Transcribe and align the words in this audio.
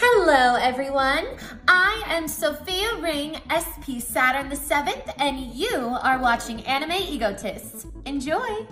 Hello, 0.00 0.54
everyone. 0.54 1.26
I 1.66 2.04
am 2.06 2.28
Sophia 2.28 3.00
Ring, 3.00 3.36
SP 3.50 3.98
Saturn 3.98 4.48
the 4.48 4.54
7th, 4.54 5.12
and 5.18 5.52
you 5.52 5.76
are 5.76 6.20
watching 6.20 6.60
Anime 6.66 6.92
Egotists. 6.92 7.84
Enjoy! 8.06 8.64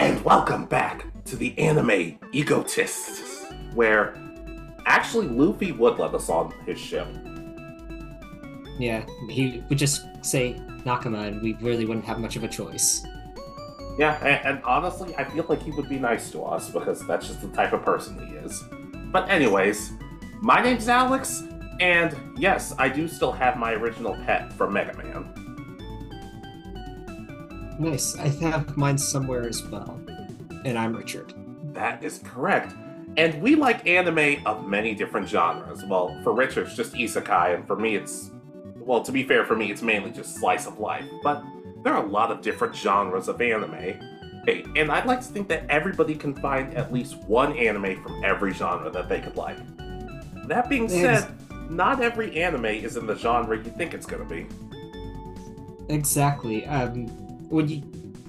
And 0.00 0.20
welcome 0.24 0.64
back 0.66 1.06
to 1.26 1.36
the 1.36 1.56
Anime 1.56 2.18
Egotists, 2.32 3.46
where 3.74 4.16
actually 4.86 5.28
Luffy 5.28 5.70
would 5.70 6.00
let 6.00 6.14
us 6.14 6.28
on 6.28 6.52
his 6.66 6.80
ship. 6.80 7.06
Yeah, 8.80 9.06
he 9.28 9.62
would 9.68 9.78
just 9.78 10.04
say 10.22 10.60
Nakama, 10.84 11.28
and 11.28 11.40
we 11.40 11.54
really 11.60 11.84
wouldn't 11.84 12.06
have 12.06 12.18
much 12.18 12.34
of 12.34 12.42
a 12.42 12.48
choice. 12.48 13.06
Yeah, 14.00 14.18
and, 14.24 14.56
and 14.56 14.64
honestly, 14.64 15.14
I 15.14 15.22
feel 15.22 15.46
like 15.48 15.62
he 15.62 15.70
would 15.70 15.88
be 15.88 16.00
nice 16.00 16.32
to 16.32 16.42
us 16.42 16.70
because 16.70 17.06
that's 17.06 17.28
just 17.28 17.40
the 17.40 17.50
type 17.50 17.72
of 17.72 17.84
person 17.84 18.18
he 18.26 18.34
is. 18.34 18.64
But, 19.12 19.28
anyways, 19.28 19.92
my 20.40 20.62
name's 20.62 20.88
Alex, 20.88 21.44
and 21.80 22.16
yes, 22.38 22.74
I 22.78 22.88
do 22.88 23.06
still 23.06 23.32
have 23.32 23.56
my 23.58 23.72
original 23.72 24.14
pet 24.24 24.52
from 24.54 24.72
Mega 24.72 24.96
Man. 24.96 25.34
Nice. 27.78 28.16
I 28.18 28.28
have 28.28 28.76
mine 28.76 28.98
somewhere 28.98 29.48
as 29.48 29.62
well. 29.64 29.98
And 30.64 30.78
I'm 30.78 30.94
Richard. 30.94 31.32
That 31.72 32.04
is 32.04 32.20
correct. 32.24 32.74
And 33.16 33.40
we 33.40 33.54
like 33.54 33.86
anime 33.86 34.46
of 34.46 34.66
many 34.66 34.94
different 34.94 35.28
genres. 35.28 35.84
Well, 35.84 36.18
for 36.22 36.32
Richard, 36.34 36.66
it's 36.66 36.76
just 36.76 36.92
isekai, 36.92 37.54
and 37.54 37.66
for 37.66 37.76
me, 37.76 37.96
it's. 37.96 38.30
Well, 38.76 39.02
to 39.02 39.12
be 39.12 39.22
fair, 39.24 39.44
for 39.44 39.56
me, 39.56 39.70
it's 39.70 39.82
mainly 39.82 40.10
just 40.10 40.36
slice 40.36 40.66
of 40.66 40.78
life. 40.78 41.04
But 41.22 41.42
there 41.82 41.94
are 41.94 42.04
a 42.04 42.08
lot 42.08 42.30
of 42.30 42.42
different 42.42 42.74
genres 42.74 43.28
of 43.28 43.40
anime. 43.40 43.98
Hey, 44.44 44.64
and 44.76 44.90
I'd 44.90 45.06
like 45.06 45.20
to 45.20 45.26
think 45.26 45.48
that 45.48 45.64
everybody 45.68 46.14
can 46.14 46.34
find 46.34 46.74
at 46.74 46.92
least 46.92 47.16
one 47.24 47.56
anime 47.56 48.02
from 48.02 48.24
every 48.24 48.52
genre 48.52 48.90
that 48.90 49.08
they 49.08 49.20
could 49.20 49.36
like. 49.36 49.58
That 50.50 50.68
being 50.68 50.88
said, 50.88 51.28
not 51.70 52.02
every 52.02 52.42
anime 52.42 52.64
is 52.64 52.96
in 52.96 53.06
the 53.06 53.14
genre 53.14 53.56
you 53.56 53.70
think 53.70 53.94
it's 53.94 54.04
going 54.04 54.20
to 54.20 54.28
be. 54.28 54.48
Exactly. 55.88 56.66
Um, 56.66 57.06
when 57.48 57.68
you, 57.68 57.82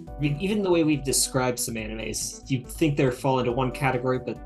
I 0.08 0.19
mean, 0.19 0.38
even 0.39 0.61
the 0.61 0.69
way 0.69 0.83
we've 0.83 1.03
described 1.03 1.58
some 1.58 1.73
animes, 1.73 2.47
you'd 2.47 2.67
think 2.67 2.95
they 2.95 3.09
fall 3.09 3.39
into 3.39 3.52
one 3.52 3.72
category, 3.72 4.19
but 4.19 4.38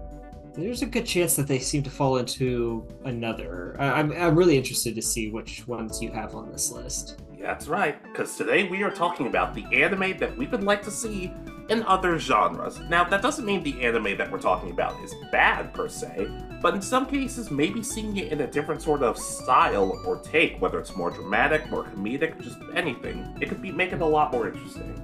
there's 0.56 0.84
a 0.84 0.86
good 0.86 1.06
chance 1.06 1.36
that 1.36 1.48
they 1.48 1.60
seem 1.60 1.84
to 1.84 1.90
fall 1.90 2.16
into 2.16 2.88
another. 3.04 3.76
I, 3.78 4.00
I'm, 4.00 4.14
I'm 4.14 4.36
really 4.36 4.58
interested 4.58 4.96
to 4.96 5.02
see 5.02 5.30
which 5.30 5.68
ones 5.68 6.02
you 6.02 6.14
have 6.14 6.34
on 6.34 6.50
this 6.50 6.72
list. 6.72 7.24
That's 7.38 7.68
right, 7.68 8.02
because 8.04 8.38
today 8.38 8.70
we 8.70 8.84
are 8.84 8.90
talking 8.90 9.28
about 9.28 9.54
the 9.54 9.66
anime 9.74 10.18
that 10.20 10.38
we 10.38 10.48
would 10.48 10.64
like 10.64 10.82
to 10.84 10.92
see 10.92 11.34
in 11.70 11.84
other 11.84 12.20
genres. 12.20 12.80
Now, 12.90 13.04
that 13.06 13.22
doesn't 13.22 13.46
mean 13.46 13.64
the 13.64 13.82
anime 13.82 14.18
that 14.18 14.32
we're 14.32 14.40
talking 14.40 14.72
about 14.72 15.02
is 15.04 15.14
bad 15.32 15.74
per 15.74 15.88
se, 15.88 16.28
but 16.62 16.76
in 16.76 16.82
some 16.82 17.06
cases, 17.06 17.50
maybe 17.50 17.82
seeing 17.82 18.18
it 18.18 18.32
in 18.32 18.42
a 18.42 18.48
different 18.48 18.82
sort 18.82 19.02
of 19.02 19.18
style 19.18 20.00
or 20.06 20.18
take, 20.18 20.62
whether 20.62 20.80
it's 20.80 20.96
more 20.96 21.10
dramatic, 21.10 21.70
more 21.70 21.84
comedic, 21.86 22.40
just 22.42 22.58
anything, 22.76 23.36
it 23.42 23.50
could 23.50 23.62
be 23.62 23.72
make 23.72 23.94
it 23.94 24.02
a 24.02 24.06
lot 24.06 24.32
more 24.32 24.48
interesting. 24.48 25.02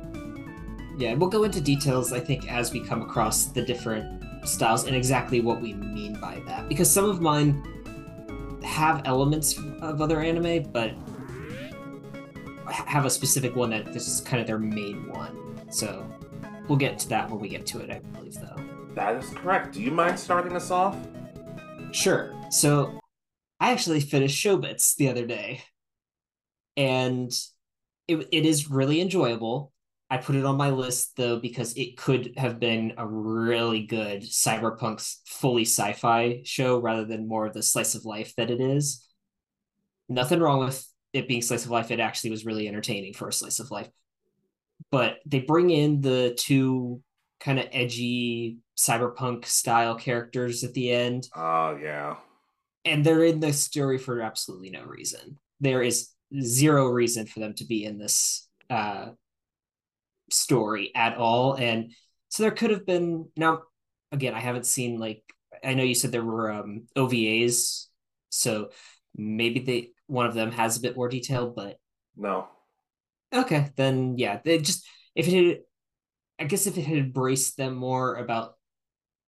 Yeah, 0.97 1.09
and 1.09 1.19
we'll 1.19 1.29
go 1.29 1.43
into 1.43 1.61
details, 1.61 2.13
I 2.13 2.19
think, 2.19 2.51
as 2.51 2.71
we 2.71 2.85
come 2.85 3.01
across 3.01 3.45
the 3.45 3.63
different 3.63 4.23
styles 4.47 4.85
and 4.85 4.95
exactly 4.95 5.41
what 5.41 5.61
we 5.61 5.73
mean 5.73 6.19
by 6.19 6.41
that. 6.45 6.67
Because 6.67 6.91
some 6.91 7.09
of 7.09 7.21
mine 7.21 7.63
have 8.63 9.01
elements 9.05 9.57
of 9.81 10.01
other 10.01 10.19
anime, 10.19 10.63
but 10.71 10.93
have 12.67 13.05
a 13.05 13.09
specific 13.09 13.55
one 13.55 13.71
that 13.71 13.91
this 13.93 14.07
is 14.07 14.21
kind 14.21 14.39
of 14.39 14.47
their 14.47 14.59
main 14.59 15.09
one. 15.09 15.59
So 15.71 16.05
we'll 16.71 16.77
get 16.77 16.97
to 16.97 17.09
that 17.09 17.29
when 17.29 17.41
we 17.41 17.49
get 17.49 17.65
to 17.65 17.79
it, 17.79 17.89
I 17.89 17.99
believe, 17.99 18.35
though. 18.35 18.55
That 18.95 19.21
is 19.21 19.29
correct. 19.31 19.73
Do 19.73 19.81
you 19.81 19.91
mind 19.91 20.17
starting 20.17 20.55
us 20.55 20.71
off? 20.71 20.95
Sure. 21.91 22.33
So 22.49 22.97
I 23.59 23.73
actually 23.73 23.99
finished 23.99 24.41
Chobits 24.41 24.95
the 24.95 25.09
other 25.09 25.27
day, 25.27 25.63
and 26.77 27.29
it, 28.07 28.25
it 28.31 28.45
is 28.45 28.71
really 28.71 29.01
enjoyable. 29.01 29.73
I 30.09 30.15
put 30.15 30.37
it 30.37 30.45
on 30.45 30.55
my 30.55 30.69
list 30.69 31.17
though 31.17 31.39
because 31.39 31.73
it 31.73 31.97
could 31.97 32.35
have 32.37 32.57
been 32.57 32.93
a 32.97 33.05
really 33.05 33.85
good 33.85 34.21
cyberpunk 34.21 35.05
fully 35.25 35.63
sci-fi 35.63 36.39
show 36.45 36.79
rather 36.79 37.03
than 37.03 37.27
more 37.27 37.47
of 37.47 37.53
the 37.53 37.63
slice 37.63 37.95
of 37.95 38.05
life 38.05 38.33
that 38.37 38.49
it 38.49 38.61
is. 38.61 39.05
Nothing 40.07 40.39
wrong 40.39 40.59
with 40.59 40.87
it 41.11 41.27
being 41.27 41.41
slice 41.41 41.65
of 41.65 41.71
life. 41.71 41.91
It 41.91 41.99
actually 41.99 42.31
was 42.31 42.45
really 42.45 42.69
entertaining 42.69 43.13
for 43.13 43.27
a 43.27 43.33
slice 43.33 43.59
of 43.59 43.71
life. 43.71 43.89
But 44.91 45.19
they 45.25 45.39
bring 45.39 45.69
in 45.69 46.01
the 46.01 46.35
two 46.37 47.01
kind 47.39 47.59
of 47.59 47.67
edgy 47.71 48.57
cyberpunk 48.77 49.45
style 49.45 49.95
characters 49.95 50.63
at 50.63 50.73
the 50.73 50.91
end. 50.91 51.27
Oh 51.35 51.77
yeah. 51.81 52.17
And 52.85 53.03
they're 53.03 53.23
in 53.23 53.39
the 53.39 53.53
story 53.53 53.97
for 53.97 54.21
absolutely 54.21 54.69
no 54.69 54.83
reason. 54.83 55.39
There 55.59 55.81
is 55.81 56.09
zero 56.41 56.87
reason 56.87 57.25
for 57.25 57.39
them 57.39 57.53
to 57.55 57.65
be 57.65 57.85
in 57.85 57.97
this 57.97 58.47
uh 58.69 59.09
story 60.29 60.91
at 60.95 61.17
all. 61.17 61.53
And 61.55 61.91
so 62.29 62.43
there 62.43 62.51
could 62.51 62.71
have 62.71 62.85
been 62.85 63.27
now 63.35 63.63
again, 64.11 64.33
I 64.33 64.39
haven't 64.39 64.65
seen 64.65 64.99
like 64.99 65.23
I 65.63 65.73
know 65.73 65.83
you 65.83 65.95
said 65.95 66.11
there 66.11 66.23
were 66.23 66.51
um 66.51 66.87
OVAs, 66.95 67.87
so 68.29 68.69
maybe 69.15 69.59
they 69.59 69.89
one 70.07 70.25
of 70.25 70.33
them 70.33 70.51
has 70.51 70.77
a 70.77 70.81
bit 70.81 70.95
more 70.95 71.09
detail, 71.09 71.49
but 71.49 71.77
no. 72.15 72.47
Okay, 73.33 73.69
then 73.77 74.17
yeah, 74.17 74.39
they 74.43 74.59
just 74.59 74.85
if 75.15 75.27
it 75.27 75.47
had, 75.47 75.59
I 76.39 76.43
guess 76.45 76.67
if 76.67 76.77
it 76.77 76.85
had 76.85 76.97
embraced 76.97 77.57
them 77.57 77.75
more 77.75 78.15
about 78.15 78.55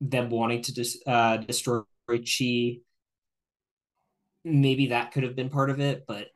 them 0.01 0.29
wanting 0.29 0.61
to 0.63 0.73
dis, 0.73 1.01
uh, 1.07 1.37
destroy 1.37 1.83
Chi, 2.09 2.79
maybe 4.43 4.87
that 4.87 5.11
could 5.11 5.23
have 5.23 5.35
been 5.35 5.49
part 5.49 5.69
of 5.69 5.79
it. 5.79 6.05
But 6.07 6.27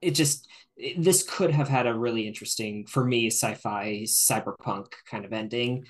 it 0.00 0.12
just 0.12 0.48
it, 0.76 1.02
this 1.02 1.22
could 1.22 1.50
have 1.50 1.68
had 1.68 1.86
a 1.86 1.94
really 1.94 2.26
interesting 2.28 2.86
for 2.86 3.04
me 3.04 3.28
sci-fi 3.28 4.02
cyberpunk 4.06 4.92
kind 5.10 5.24
of 5.24 5.32
ending. 5.32 5.86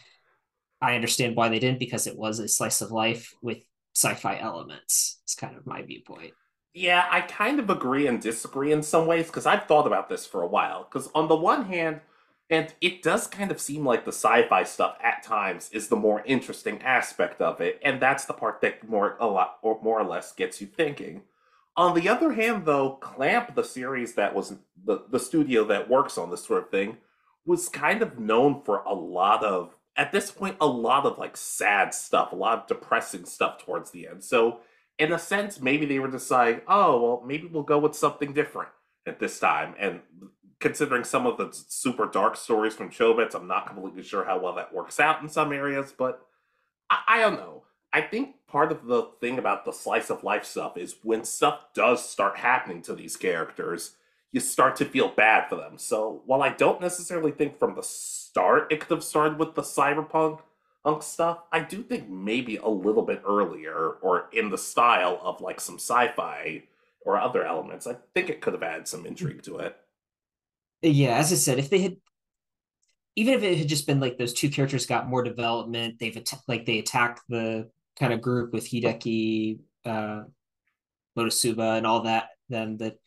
I 0.80 0.94
understand 0.94 1.36
why 1.36 1.48
they 1.48 1.58
didn't 1.58 1.80
because 1.80 2.06
it 2.06 2.16
was 2.16 2.38
a 2.38 2.48
slice 2.48 2.80
of 2.80 2.92
life 2.92 3.34
with 3.42 3.58
sci-fi 3.94 4.38
elements. 4.38 5.20
It's 5.24 5.34
kind 5.34 5.56
of 5.56 5.66
my 5.66 5.82
viewpoint. 5.82 6.32
Yeah, 6.74 7.06
I 7.10 7.22
kind 7.22 7.58
of 7.58 7.70
agree 7.70 8.06
and 8.06 8.20
disagree 8.20 8.72
in 8.72 8.82
some 8.82 9.06
ways 9.06 9.26
because 9.26 9.46
I've 9.46 9.64
thought 9.66 9.86
about 9.86 10.08
this 10.08 10.26
for 10.26 10.42
a 10.42 10.46
while. 10.46 10.84
Because 10.84 11.10
on 11.14 11.28
the 11.28 11.34
one 11.36 11.64
hand, 11.66 12.00
and 12.50 12.72
it 12.80 13.02
does 13.02 13.26
kind 13.26 13.50
of 13.50 13.60
seem 13.60 13.84
like 13.84 14.04
the 14.04 14.12
sci-fi 14.12 14.62
stuff 14.64 14.96
at 15.02 15.22
times 15.22 15.68
is 15.72 15.88
the 15.88 15.96
more 15.96 16.22
interesting 16.24 16.80
aspect 16.82 17.40
of 17.40 17.60
it, 17.60 17.78
and 17.82 18.00
that's 18.00 18.24
the 18.26 18.32
part 18.32 18.60
that 18.62 18.88
more 18.88 19.16
a 19.20 19.26
lot 19.26 19.58
or 19.62 19.78
more 19.82 20.00
or 20.00 20.04
less 20.04 20.32
gets 20.32 20.60
you 20.60 20.66
thinking. 20.66 21.22
On 21.76 21.94
the 21.94 22.08
other 22.08 22.32
hand, 22.32 22.64
though, 22.64 22.92
Clamp, 22.96 23.54
the 23.54 23.64
series 23.64 24.14
that 24.14 24.34
was 24.34 24.54
the, 24.84 25.04
the 25.10 25.20
studio 25.20 25.64
that 25.64 25.88
works 25.90 26.16
on 26.18 26.30
this 26.30 26.44
sort 26.44 26.64
of 26.64 26.70
thing, 26.70 26.96
was 27.44 27.68
kind 27.68 28.02
of 28.02 28.18
known 28.18 28.62
for 28.64 28.78
a 28.80 28.94
lot 28.94 29.44
of 29.44 29.74
at 29.96 30.12
this 30.12 30.30
point 30.30 30.56
a 30.60 30.66
lot 30.66 31.06
of 31.06 31.18
like 31.18 31.36
sad 31.36 31.92
stuff, 31.92 32.32
a 32.32 32.36
lot 32.36 32.58
of 32.58 32.66
depressing 32.66 33.24
stuff 33.24 33.58
towards 33.64 33.90
the 33.90 34.06
end. 34.06 34.22
So 34.24 34.60
in 34.98 35.12
a 35.12 35.18
sense, 35.18 35.60
maybe 35.60 35.86
they 35.86 35.98
were 35.98 36.10
deciding, 36.10 36.62
oh 36.66 37.00
well, 37.00 37.22
maybe 37.26 37.46
we'll 37.46 37.62
go 37.62 37.78
with 37.78 37.94
something 37.94 38.32
different 38.32 38.70
at 39.06 39.20
this 39.20 39.38
time. 39.38 39.74
And 39.78 40.00
considering 40.60 41.04
some 41.04 41.26
of 41.26 41.36
the 41.36 41.50
super 41.52 42.06
dark 42.06 42.36
stories 42.36 42.74
from 42.74 42.90
Chobits, 42.90 43.34
I'm 43.34 43.46
not 43.46 43.66
completely 43.66 44.02
sure 44.02 44.24
how 44.24 44.38
well 44.40 44.54
that 44.56 44.74
works 44.74 44.98
out 44.98 45.22
in 45.22 45.28
some 45.28 45.52
areas, 45.52 45.94
but 45.96 46.26
I, 46.90 46.98
I 47.08 47.20
don't 47.20 47.34
know. 47.36 47.62
I 47.92 48.02
think 48.02 48.34
part 48.48 48.70
of 48.70 48.86
the 48.86 49.08
thing 49.20 49.38
about 49.38 49.64
the 49.64 49.72
slice 49.72 50.10
of 50.10 50.24
life 50.24 50.44
stuff 50.44 50.76
is 50.76 50.96
when 51.02 51.24
stuff 51.24 51.60
does 51.74 52.06
start 52.06 52.36
happening 52.36 52.82
to 52.82 52.94
these 52.94 53.16
characters, 53.16 53.92
you 54.32 54.40
start 54.40 54.76
to 54.76 54.84
feel 54.84 55.08
bad 55.08 55.48
for 55.48 55.56
them. 55.56 55.78
So 55.78 56.22
while 56.26 56.42
I 56.42 56.50
don't 56.50 56.80
necessarily 56.80 57.30
think 57.30 57.58
from 57.58 57.74
the 57.74 57.82
start 57.82 58.70
it 58.70 58.80
could 58.80 58.90
have 58.90 59.04
started 59.04 59.38
with 59.38 59.54
the 59.54 59.62
cyberpunk 59.62 60.40
punk 60.84 61.02
stuff, 61.02 61.38
I 61.52 61.60
do 61.60 61.82
think 61.82 62.08
maybe 62.08 62.56
a 62.56 62.68
little 62.68 63.02
bit 63.02 63.22
earlier 63.26 63.96
or 64.02 64.28
in 64.32 64.50
the 64.50 64.58
style 64.58 65.20
of 65.22 65.40
like 65.40 65.60
some 65.60 65.76
sci-fi 65.76 66.62
or 67.04 67.18
other 67.18 67.44
elements. 67.44 67.86
I 67.86 67.96
think 68.14 68.30
it 68.30 68.40
could 68.40 68.54
have 68.54 68.62
added 68.62 68.88
some 68.88 69.06
intrigue 69.06 69.42
to 69.44 69.58
it. 69.58 69.76
Yeah, 70.82 71.16
as 71.16 71.32
I 71.32 71.36
said, 71.36 71.58
if 71.58 71.70
they 71.70 71.80
had 71.80 71.96
even 73.16 73.34
if 73.34 73.42
it 73.42 73.58
had 73.58 73.68
just 73.68 73.86
been 73.86 73.98
like 73.98 74.16
those 74.16 74.32
two 74.32 74.48
characters 74.48 74.86
got 74.86 75.08
more 75.08 75.24
development, 75.24 75.98
they've 75.98 76.16
att- 76.16 76.40
like 76.46 76.66
they 76.66 76.78
attack 76.78 77.20
the 77.28 77.68
kind 77.98 78.12
of 78.12 78.20
group 78.20 78.52
with 78.52 78.64
Hideki, 78.64 79.58
uh, 79.84 80.22
Motosuwa, 81.18 81.78
and 81.78 81.86
all 81.86 82.02
that. 82.02 82.28
Then 82.48 82.76
that 82.76 82.98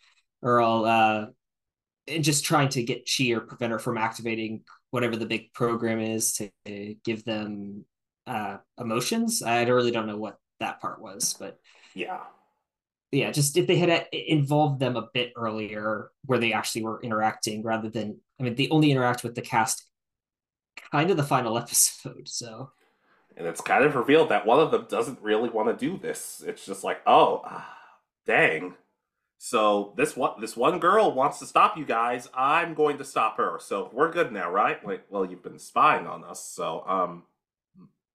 are 0.43 0.59
all 0.59 0.85
uh, 0.85 1.27
and 2.07 2.23
just 2.23 2.43
trying 2.43 2.69
to 2.69 2.83
get 2.83 3.09
Chi 3.09 3.31
or 3.31 3.39
prevent 3.39 3.71
her 3.71 3.79
from 3.79 3.97
activating 3.97 4.63
whatever 4.91 5.15
the 5.15 5.25
big 5.25 5.53
program 5.53 5.99
is 5.99 6.33
to 6.33 6.95
give 7.03 7.25
them 7.25 7.85
uh, 8.27 8.57
emotions. 8.79 9.41
I 9.41 9.63
really 9.63 9.91
don't 9.91 10.07
know 10.07 10.17
what 10.17 10.37
that 10.59 10.79
part 10.79 11.01
was, 11.01 11.35
but 11.39 11.59
yeah, 11.95 12.19
yeah, 13.11 13.31
just 13.31 13.57
if 13.57 13.67
they 13.67 13.75
had 13.75 13.89
uh, 13.89 14.03
involved 14.11 14.79
them 14.79 14.95
a 14.95 15.09
bit 15.13 15.33
earlier 15.35 16.11
where 16.25 16.39
they 16.39 16.53
actually 16.53 16.83
were 16.83 17.01
interacting 17.01 17.61
rather 17.61 17.89
than, 17.89 18.19
I 18.39 18.43
mean, 18.43 18.55
they 18.55 18.69
only 18.69 18.91
interact 18.91 19.23
with 19.23 19.35
the 19.35 19.41
cast 19.41 19.85
kind 20.91 21.11
of 21.11 21.17
the 21.17 21.23
final 21.23 21.57
episode. 21.57 22.27
So, 22.27 22.71
And 23.35 23.45
it's 23.45 23.61
kind 23.61 23.83
of 23.83 23.95
revealed 23.95 24.29
that 24.29 24.45
one 24.45 24.59
of 24.59 24.71
them 24.71 24.85
doesn't 24.89 25.21
really 25.21 25.49
want 25.49 25.67
to 25.77 25.85
do 25.85 25.97
this. 25.97 26.41
It's 26.45 26.65
just 26.65 26.83
like, 26.83 27.01
oh, 27.05 27.41
ah, 27.45 27.77
dang. 28.25 28.75
So 29.43 29.95
this 29.97 30.15
one, 30.15 30.39
this 30.39 30.55
one 30.55 30.77
girl 30.77 31.11
wants 31.13 31.39
to 31.39 31.47
stop 31.47 31.75
you 31.75 31.83
guys. 31.83 32.29
I'm 32.31 32.75
going 32.75 32.99
to 32.99 33.03
stop 33.03 33.37
her. 33.37 33.57
So 33.59 33.89
we're 33.91 34.11
good 34.11 34.31
now, 34.31 34.51
right? 34.51 34.85
Like, 34.85 35.05
well, 35.09 35.25
you've 35.25 35.41
been 35.41 35.57
spying 35.57 36.05
on 36.05 36.23
us, 36.23 36.45
so 36.45 36.85
um, 36.85 37.23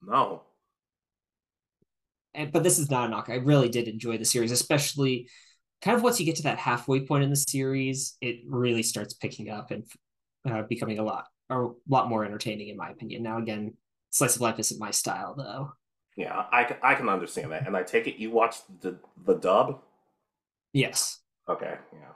no. 0.00 0.42
And 2.32 2.52
but 2.52 2.62
this 2.62 2.78
is 2.78 2.92
not 2.92 3.08
a 3.08 3.10
knock. 3.10 3.28
I 3.28 3.34
really 3.34 3.68
did 3.68 3.88
enjoy 3.88 4.18
the 4.18 4.24
series, 4.24 4.52
especially 4.52 5.28
kind 5.82 5.96
of 5.96 6.04
once 6.04 6.20
you 6.20 6.26
get 6.26 6.36
to 6.36 6.44
that 6.44 6.58
halfway 6.58 7.04
point 7.04 7.24
in 7.24 7.30
the 7.30 7.34
series, 7.36 8.16
it 8.20 8.42
really 8.46 8.84
starts 8.84 9.12
picking 9.12 9.50
up 9.50 9.72
and 9.72 9.82
uh, 10.48 10.62
becoming 10.62 11.00
a 11.00 11.02
lot 11.02 11.24
a 11.50 11.66
lot 11.88 12.08
more 12.08 12.24
entertaining, 12.24 12.68
in 12.68 12.76
my 12.76 12.90
opinion. 12.90 13.24
Now, 13.24 13.38
again, 13.38 13.74
slice 14.10 14.36
of 14.36 14.42
life 14.42 14.60
isn't 14.60 14.78
my 14.78 14.92
style, 14.92 15.34
though. 15.36 15.72
Yeah, 16.16 16.44
I, 16.52 16.76
I 16.84 16.94
can 16.94 17.08
understand 17.08 17.50
that, 17.50 17.66
and 17.66 17.76
I 17.76 17.82
take 17.82 18.06
it 18.06 18.14
you 18.14 18.30
watched 18.30 18.62
the 18.80 19.00
the 19.24 19.34
dub. 19.34 19.80
Yes. 20.76 21.20
Okay. 21.48 21.74
Yeah. 21.90 22.12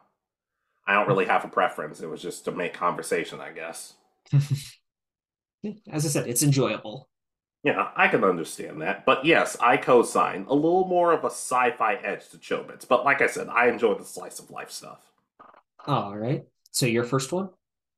I 0.86 0.92
don't 0.92 1.08
really 1.08 1.24
have 1.24 1.46
a 1.46 1.48
preference. 1.48 2.00
It 2.00 2.10
was 2.10 2.20
just 2.20 2.44
to 2.44 2.52
make 2.52 2.74
conversation, 2.74 3.40
I 3.40 3.52
guess. 3.52 3.94
As 5.90 6.04
I 6.04 6.08
said, 6.08 6.28
it's 6.28 6.42
enjoyable. 6.42 7.08
Yeah, 7.64 7.88
I 7.96 8.08
can 8.08 8.22
understand 8.22 8.82
that. 8.82 9.06
But 9.06 9.24
yes, 9.24 9.56
I 9.60 9.78
co-sign 9.78 10.44
a 10.46 10.54
little 10.54 10.86
more 10.86 11.12
of 11.12 11.24
a 11.24 11.28
sci-fi 11.28 11.94
edge 11.94 12.28
to 12.30 12.36
Chobits. 12.36 12.86
But 12.86 13.02
like 13.02 13.22
I 13.22 13.28
said, 13.28 13.48
I 13.48 13.68
enjoy 13.68 13.94
the 13.94 14.04
slice 14.04 14.38
of 14.38 14.50
life 14.50 14.70
stuff. 14.70 15.00
All 15.86 16.14
right. 16.14 16.44
So 16.70 16.84
your 16.84 17.04
first 17.04 17.32
one? 17.32 17.48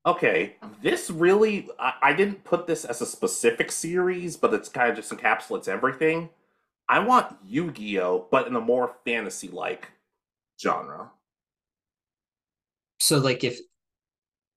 Okay, 0.06 0.56
this 0.80 1.10
really 1.10 1.68
I, 1.78 1.94
I 2.02 2.12
didn't 2.12 2.44
put 2.44 2.68
this 2.68 2.84
as 2.84 3.00
a 3.00 3.06
specific 3.06 3.72
series, 3.72 4.36
but 4.36 4.54
it's 4.54 4.68
kind 4.68 4.90
of 4.90 4.96
just 4.96 5.10
encapsulates 5.10 5.66
everything. 5.66 6.28
I 6.88 7.00
want 7.00 7.36
Yu-Gi-Oh, 7.44 8.28
but 8.30 8.46
in 8.46 8.54
a 8.54 8.60
more 8.60 8.94
fantasy-like 9.04 9.88
genre. 10.62 11.10
So 13.00 13.18
like 13.18 13.44
if 13.44 13.58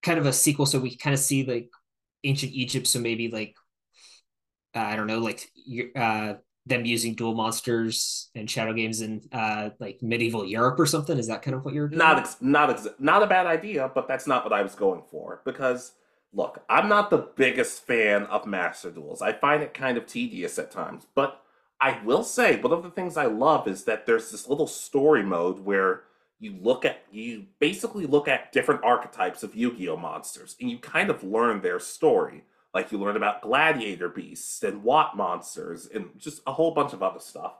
kind 0.03 0.19
of 0.19 0.25
a 0.25 0.33
sequel, 0.33 0.65
so 0.65 0.79
we 0.79 0.95
kind 0.95 1.13
of 1.13 1.19
see 1.19 1.43
like 1.45 1.69
ancient 2.23 2.53
Egypt, 2.53 2.87
so 2.87 2.99
maybe 2.99 3.29
like 3.29 3.55
uh, 4.75 4.79
I 4.79 4.95
don't 4.95 5.07
know, 5.07 5.19
like 5.19 5.49
uh, 5.95 6.35
them 6.65 6.85
using 6.85 7.15
duel 7.15 7.33
monsters 7.33 8.29
and 8.35 8.49
shadow 8.49 8.73
games 8.73 9.01
in 9.01 9.21
uh, 9.31 9.69
like 9.79 9.99
medieval 10.01 10.45
Europe 10.45 10.79
or 10.79 10.85
something. 10.85 11.17
Is 11.17 11.27
that 11.27 11.41
kind 11.41 11.55
of 11.55 11.63
what 11.63 11.73
you're 11.73 11.87
doing? 11.87 11.99
not 11.99 12.19
ex- 12.19 12.37
not 12.41 12.69
ex- 12.69 12.87
not 12.99 13.23
a 13.23 13.27
bad 13.27 13.45
idea, 13.47 13.89
but 13.93 14.07
that's 14.07 14.27
not 14.27 14.43
what 14.43 14.53
I 14.53 14.61
was 14.61 14.75
going 14.75 15.03
for 15.09 15.41
because 15.45 15.93
look, 16.33 16.63
I'm 16.69 16.89
not 16.89 17.09
the 17.09 17.29
biggest 17.35 17.85
fan 17.87 18.23
of 18.25 18.45
master 18.45 18.91
duels. 18.91 19.21
I 19.21 19.31
find 19.31 19.63
it 19.63 19.73
kind 19.73 19.97
of 19.97 20.05
tedious 20.05 20.59
at 20.59 20.71
times, 20.71 21.05
but 21.15 21.41
I 21.81 21.99
will 22.03 22.23
say 22.23 22.59
one 22.59 22.73
of 22.73 22.83
the 22.83 22.89
things 22.89 23.17
I 23.17 23.25
love 23.25 23.67
is 23.67 23.83
that 23.83 24.05
there's 24.05 24.31
this 24.31 24.47
little 24.47 24.67
story 24.67 25.23
mode 25.23 25.59
where 25.59 26.03
you 26.39 26.55
look 26.61 26.85
at 26.85 27.03
you 27.11 27.45
basically 27.59 28.05
look 28.05 28.27
at 28.27 28.51
different 28.51 28.83
archetypes 28.83 29.43
of 29.43 29.55
Yu-Gi-Oh 29.55 29.97
monsters 29.97 30.55
and 30.59 30.69
you 30.69 30.77
kind 30.77 31.09
of 31.09 31.23
learn 31.23 31.61
their 31.61 31.79
story 31.79 32.43
like 32.73 32.91
you 32.91 32.97
learn 32.97 33.15
about 33.15 33.41
gladiator 33.41 34.09
beasts 34.09 34.61
and 34.63 34.83
Watt 34.83 35.15
monsters 35.15 35.87
and 35.87 36.09
just 36.17 36.41
a 36.45 36.53
whole 36.53 36.71
bunch 36.71 36.93
of 36.93 37.01
other 37.01 37.19
stuff. 37.19 37.53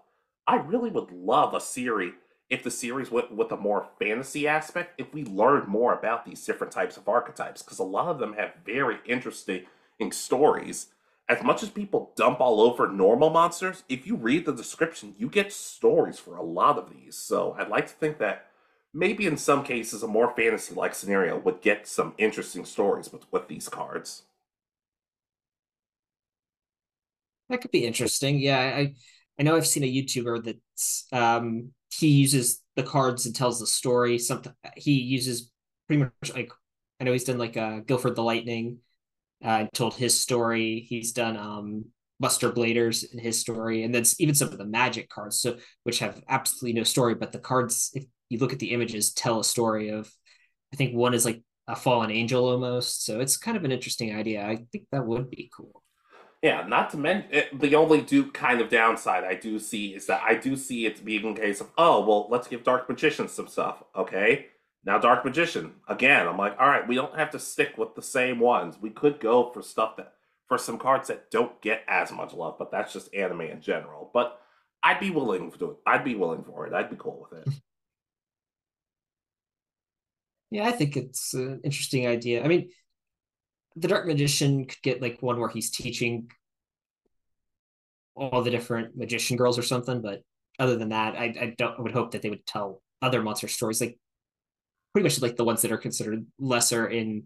I 0.46 0.58
really 0.58 0.90
would 0.90 1.12
love 1.12 1.54
a 1.54 1.62
series 1.62 2.14
if 2.50 2.64
the 2.64 2.70
series 2.70 3.10
went 3.10 3.32
with 3.36 3.52
a 3.52 3.58
more 3.58 3.88
fantasy 3.98 4.48
aspect, 4.48 5.00
if 5.00 5.12
we 5.14 5.24
learned 5.24 5.68
more 5.68 5.98
about 5.98 6.26
these 6.26 6.46
different 6.46 6.72
types 6.72 6.96
of 6.96 7.08
archetypes, 7.08 7.64
because 7.64 7.80
a 7.80 7.84
lot 7.84 8.10
of 8.10 8.20
them 8.20 8.34
have 8.34 8.54
very 8.64 8.98
interesting 9.08 9.66
stories. 10.12 10.88
As 11.28 11.42
much 11.44 11.64
as 11.64 11.70
people 11.70 12.14
dump 12.16 12.40
all 12.40 12.62
over 12.62 12.88
normal 12.88 13.32
monsters, 13.32 13.84
if 13.90 14.06
you 14.06 14.16
read 14.16 14.46
the 14.46 14.54
description, 14.54 15.16
you 15.18 15.28
get 15.28 15.52
stories 15.52 16.20
for 16.20 16.36
a 16.36 16.44
lot 16.44 16.78
of 16.78 16.90
these. 16.92 17.16
So 17.16 17.56
I'd 17.58 17.70
like 17.70 17.88
to 17.88 17.94
think 17.94 18.20
that 18.20 18.48
maybe 18.94 19.26
in 19.26 19.38
some 19.38 19.64
cases 19.64 20.04
a 20.04 20.08
more 20.08 20.34
fantasy 20.36 20.76
like 20.76 20.94
scenario 20.94 21.38
would 21.40 21.62
get 21.62 21.88
some 21.88 22.14
interesting 22.18 22.64
stories 22.64 23.12
with, 23.12 23.26
with 23.32 23.48
these 23.48 23.68
cards. 23.70 24.24
That 27.50 27.62
could 27.62 27.72
be 27.72 27.86
interesting. 27.86 28.40
Yeah, 28.40 28.60
I 28.60 28.96
I 29.40 29.44
know 29.44 29.56
I've 29.56 29.68
seen 29.68 29.84
a 29.84 29.94
YouTuber 29.94 30.44
that's 30.46 31.06
um 31.12 31.72
he 31.94 32.08
uses 32.08 32.62
the 32.76 32.84
cards 32.84 33.26
and 33.26 33.36
tells 33.36 33.60
the 33.60 33.68
story. 33.68 34.18
Something 34.20 34.54
he 34.76 34.94
uses 34.94 35.52
pretty 35.88 36.04
much 36.04 36.34
like 36.34 36.52
I 37.00 37.04
know 37.04 37.12
he's 37.14 37.24
done 37.26 37.38
like 37.38 37.58
uh 37.58 37.80
Gilford 37.82 38.16
the 38.16 38.24
Lightning, 38.24 38.80
uh 39.44 39.66
told 39.74 39.96
his 39.96 40.20
story. 40.20 40.86
He's 40.88 41.12
done 41.12 41.38
um 41.38 41.86
Buster 42.20 42.52
Bladers 42.52 43.12
in 43.12 43.20
his 43.20 43.40
story, 43.40 43.84
and 43.84 43.94
then 43.94 44.04
even 44.20 44.36
some 44.36 44.50
of 44.50 44.58
the 44.58 44.66
magic 44.66 45.10
cards, 45.10 45.40
so 45.40 45.58
which 45.84 46.00
have 46.00 46.22
absolutely 46.30 46.74
no 46.74 46.84
story, 46.84 47.16
but 47.16 47.32
the 47.32 47.40
cards, 47.40 47.92
if 47.94 48.06
you 48.30 48.40
look 48.40 48.54
at 48.54 48.60
the 48.60 48.72
images, 48.72 49.14
tell 49.14 49.40
a 49.40 49.44
story 49.44 49.90
of 49.90 50.10
I 50.74 50.78
think 50.78 50.96
one 50.96 51.14
is 51.14 51.26
like 51.26 51.42
a 51.68 51.76
fallen 51.76 52.12
angel 52.12 52.48
almost. 52.48 53.06
So 53.06 53.20
it's 53.20 53.38
kind 53.38 53.58
of 53.58 53.64
an 53.64 53.72
interesting 53.72 54.16
idea. 54.16 54.46
I 54.46 54.66
think 54.72 54.86
that 54.92 55.06
would 55.06 55.30
be 55.30 55.50
cool. 55.56 55.84
Yeah, 56.42 56.66
not 56.68 56.92
to 56.92 56.98
mention 56.98 57.58
the 57.58 57.76
only 57.76 58.02
do 58.02 58.32
kind 58.32 58.62
of 58.62 58.70
downside 58.70 59.24
I 59.24 59.34
do 59.34 59.58
see 59.58 59.96
is 59.96 60.06
that 60.06 60.22
I 60.22 60.36
do 60.36 60.56
see 60.56 60.86
it 60.86 61.04
being 61.04 61.26
a 61.26 61.34
case 61.34 61.60
of 61.60 61.72
oh 61.78 62.06
well, 62.06 62.28
let's 62.30 62.48
give 62.48 62.64
Dark 62.64 62.88
Magician 62.88 63.28
some 63.28 63.48
stuff. 63.48 63.84
Okay, 63.96 64.48
now 64.86 65.00
Dark 65.00 65.26
Magician 65.26 65.74
again. 65.88 66.28
I'm 66.28 66.38
like, 66.38 66.56
all 66.60 66.68
right, 66.68 66.88
we 66.88 66.96
don't 66.96 67.18
have 67.18 67.32
to 67.32 67.40
stick 67.40 67.78
with 67.78 67.96
the 67.96 68.02
same 68.02 68.40
ones. 68.40 68.78
We 68.80 68.92
could 68.92 69.20
go 69.20 69.52
for 69.52 69.62
stuff 69.62 69.98
that 69.98 70.14
for 70.48 70.58
some 70.58 70.78
cards 70.78 71.08
that 71.08 71.32
don't 71.32 71.60
get 71.62 71.82
as 71.88 72.12
much 72.12 72.34
love, 72.34 72.58
but 72.60 72.72
that's 72.72 72.94
just 72.94 73.14
anime 73.14 73.42
in 73.42 73.62
general. 73.62 74.12
But 74.14 74.40
I'd 74.84 75.00
be 75.00 75.10
willing 75.10 75.52
to 75.52 75.72
it. 75.72 75.78
I'd 75.88 76.04
be 76.04 76.14
willing 76.14 76.44
for 76.44 76.68
it. 76.68 76.74
I'd 76.74 76.92
be 76.92 76.98
cool 76.98 77.28
with 77.30 77.40
it. 77.48 77.54
Yeah, 80.52 80.68
I 80.68 80.72
think 80.72 80.96
it's 80.96 81.34
an 81.34 81.60
interesting 81.66 82.08
idea. 82.08 82.42
I 82.42 82.48
mean, 82.48 82.70
the 83.76 83.90
Dark 83.90 84.08
Magician 84.08 84.66
could 84.66 84.82
get 84.84 85.02
like 85.02 85.22
one 85.22 85.40
where 85.40 85.50
he's 85.50 85.70
teaching 85.70 86.30
all 88.16 88.42
the 88.42 88.52
different 88.52 88.96
magician 88.96 89.36
girls 89.36 89.60
or 89.60 89.64
something, 89.64 90.02
but 90.02 90.22
other 90.58 90.78
than 90.78 90.90
that, 90.90 91.16
I, 91.16 91.36
I 91.42 91.56
don't 91.58 91.78
I 91.78 91.82
would 91.82 91.92
hope 91.92 92.12
that 92.12 92.22
they 92.22 92.30
would 92.30 92.46
tell 92.46 92.82
other 93.02 93.22
monster 93.22 93.50
stories, 93.50 93.82
like 93.82 93.98
pretty 94.96 95.04
much 95.04 95.22
like 95.22 95.36
the 95.36 95.44
ones 95.44 95.62
that 95.62 95.74
are 95.74 95.78
considered 95.78 96.26
lesser 96.40 96.88
in 96.88 97.24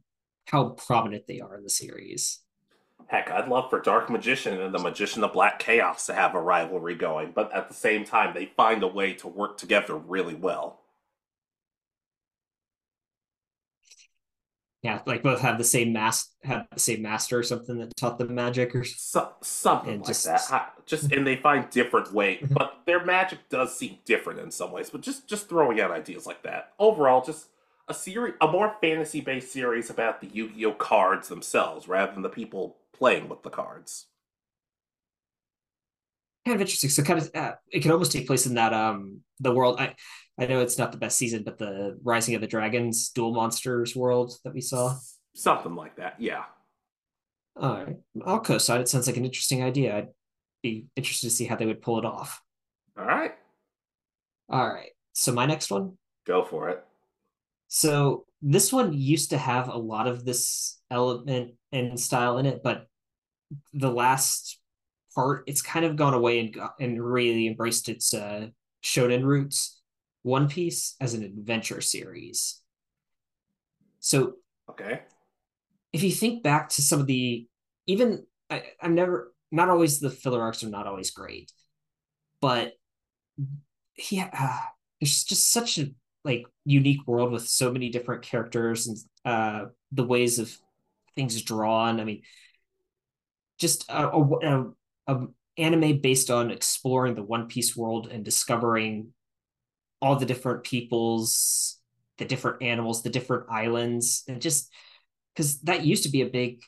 how 0.48 0.70
prominent 0.70 1.28
they 1.28 1.40
are 1.40 1.56
in 1.56 1.62
the 1.62 1.70
series. 1.70 2.40
Heck, 3.06 3.30
I'd 3.30 3.48
love 3.48 3.70
for 3.70 3.80
Dark 3.80 4.10
Magician 4.10 4.60
and 4.60 4.74
the 4.74 4.80
Magician 4.80 5.24
of 5.24 5.34
Black 5.34 5.60
Chaos 5.60 6.08
to 6.08 6.16
have 6.16 6.34
a 6.34 6.42
rivalry 6.42 6.96
going, 6.96 7.32
but 7.32 7.54
at 7.54 7.68
the 7.68 7.76
same 7.76 8.06
time, 8.06 8.34
they 8.34 8.48
find 8.58 8.82
a 8.82 8.88
way 8.88 9.14
to 9.14 9.28
work 9.28 9.60
together 9.60 9.96
really 9.96 10.34
well. 10.34 10.80
yeah, 14.82 15.02
like 15.06 15.24
both 15.24 15.42
have 15.42 15.58
the 15.58 15.64
same 15.64 15.92
mask, 15.92 16.32
have 16.44 16.66
the 16.74 16.80
same 16.80 17.02
master 17.02 17.38
or 17.38 17.44
something 17.44 17.78
that 17.80 17.96
taught 17.98 18.18
them 18.18 18.34
magic 18.34 18.74
or 18.74 18.86
so, 18.86 19.34
something 19.42 20.00
like 20.00 20.08
just, 20.08 20.26
that. 20.26 20.74
Just 20.86 21.12
and 21.12 21.28
they 21.28 21.36
find 21.36 21.70
different 21.70 22.14
ways, 22.14 22.42
mm-hmm. 22.44 22.54
but 22.54 22.80
their 22.86 23.04
magic 23.04 23.40
does 23.50 23.78
seem 23.78 23.98
different 24.06 24.40
in 24.40 24.52
some 24.52 24.72
ways. 24.72 24.90
But 24.90 25.02
just 25.02 25.28
just 25.28 25.50
throwing 25.50 25.82
out 25.82 25.92
ideas 25.92 26.26
like 26.26 26.44
that. 26.44 26.72
Overall, 26.80 27.24
just 27.24 27.48
a 27.90 27.94
series, 27.94 28.36
a 28.40 28.48
more 28.48 28.76
fantasy 28.82 29.22
based 29.22 29.52
series 29.52 29.90
about 29.90 30.22
the 30.22 30.28
Yu 30.28 30.50
Gi 30.50 30.66
Oh 30.68 30.74
cards 30.74 31.28
themselves, 31.28 31.88
rather 31.88 32.14
than 32.14 32.22
the 32.22 32.30
people 32.30 32.78
playing 32.94 33.28
with 33.28 33.44
the 33.44 33.50
cards. 33.50 34.06
Kind 36.46 36.56
of 36.56 36.62
interesting. 36.62 36.90
So 36.90 37.04
kind 37.04 37.20
of 37.20 37.32
uh, 37.36 37.54
it 37.72 37.82
could 37.82 37.92
almost 37.92 38.12
take 38.12 38.28
place 38.28 38.46
in 38.46 38.56
that 38.56 38.74
um 38.74 39.22
the 39.40 39.54
world. 39.54 39.80
I 39.80 39.96
I 40.40 40.46
know 40.46 40.62
it's 40.62 40.78
not 40.78 40.92
the 40.92 40.98
best 40.98 41.18
season, 41.18 41.44
but 41.44 41.58
the 41.58 42.00
Rising 42.04 42.36
of 42.36 42.42
the 42.42 42.48
Dragons 42.48 43.10
Duel 43.10 43.34
Monsters 43.34 43.96
world 43.96 44.34
that 44.46 44.54
we 44.54 44.62
saw. 44.62 44.96
Something 45.36 45.76
like 45.76 45.98
that, 45.98 46.16
yeah. 46.20 46.44
All 47.56 47.84
right. 47.84 47.98
I'll 48.26 48.40
co-sign. 48.40 48.80
It 48.80 48.88
sounds 48.88 49.08
like 49.08 49.18
an 49.18 49.26
interesting 49.26 49.64
idea. 49.64 49.98
I'd 49.98 50.08
be 50.64 50.86
interested 50.96 51.28
to 51.28 51.36
see 51.36 51.46
how 51.46 51.58
they 51.58 51.66
would 51.66 51.82
pull 51.82 52.00
it 52.00 52.06
off. 52.06 52.42
All 52.98 53.06
right. 53.06 53.34
All 54.50 54.68
right. 54.68 54.92
So 55.14 55.34
my 55.34 55.46
next 55.46 55.70
one? 55.70 55.98
Go 56.26 56.44
for 56.44 56.70
it. 56.70 56.84
So 57.70 58.26
this 58.42 58.74
one 58.74 58.94
used 58.94 59.30
to 59.30 59.38
have 59.38 59.70
a 59.70 59.78
lot 59.78 60.08
of 60.08 60.26
this 60.26 60.80
element 60.92 61.54
and 61.72 62.00
style 62.00 62.40
in 62.40 62.46
it, 62.46 62.62
but 62.64 62.88
the 63.74 63.92
last 63.92 64.60
part, 65.16 65.44
it's 65.48 65.62
kind 65.62 65.86
of 65.86 65.96
gone 65.96 66.14
away 66.14 66.40
and 66.40 66.58
and 66.80 67.04
really 67.04 67.48
embraced 67.48 67.88
its 67.88 68.14
uh, 68.14 68.48
shonen 68.84 69.24
roots. 69.24 69.82
One 70.24 70.50
Piece 70.50 70.96
as 71.00 71.14
an 71.14 71.24
adventure 71.24 71.80
series. 71.80 72.62
So, 74.00 74.34
okay. 74.70 75.02
If 75.94 76.04
you 76.04 76.12
think 76.12 76.44
back 76.44 76.70
to 76.70 76.82
some 76.82 77.00
of 77.00 77.08
the, 77.08 77.48
even 77.88 78.26
I, 78.50 78.64
I'm 78.82 78.96
never, 78.96 79.34
not 79.52 79.70
always 79.70 80.00
the 80.00 80.10
filler 80.10 80.42
arcs 80.42 80.64
are 80.64 80.70
not 80.70 80.88
always 80.88 81.12
great, 81.12 81.52
but 82.42 82.74
yeah, 84.10 84.30
uh, 84.38 84.60
there's 85.00 85.24
just 85.24 85.52
such 85.52 85.78
a 85.78 85.92
like 86.24 86.46
unique 86.66 87.08
world 87.08 87.32
with 87.32 87.48
so 87.48 87.72
many 87.72 87.90
different 87.90 88.24
characters 88.24 88.88
and 88.88 88.98
uh 89.26 89.66
the 89.92 90.04
ways 90.04 90.40
of 90.40 90.56
things 91.16 91.42
drawn. 91.42 92.00
I 92.00 92.04
mean, 92.06 92.22
just 93.58 93.90
a, 93.90 94.08
a, 94.10 94.72
a, 95.08 95.28
anime 95.58 96.00
based 96.00 96.32
on 96.32 96.52
exploring 96.52 97.16
the 97.16 97.24
One 97.24 97.48
Piece 97.48 97.76
world 97.76 98.08
and 98.08 98.24
discovering 98.24 99.14
all 100.02 100.16
the 100.16 100.26
different 100.26 100.64
peoples, 100.64 101.78
the 102.18 102.26
different 102.26 102.64
animals, 102.64 103.04
the 103.04 103.10
different 103.10 103.50
islands, 103.50 104.24
and 104.30 104.42
just 104.42 104.72
because 105.36 105.60
that 105.62 105.86
used 105.86 106.04
to 106.04 106.10
be 106.10 106.22
a 106.22 106.30
big 106.30 106.62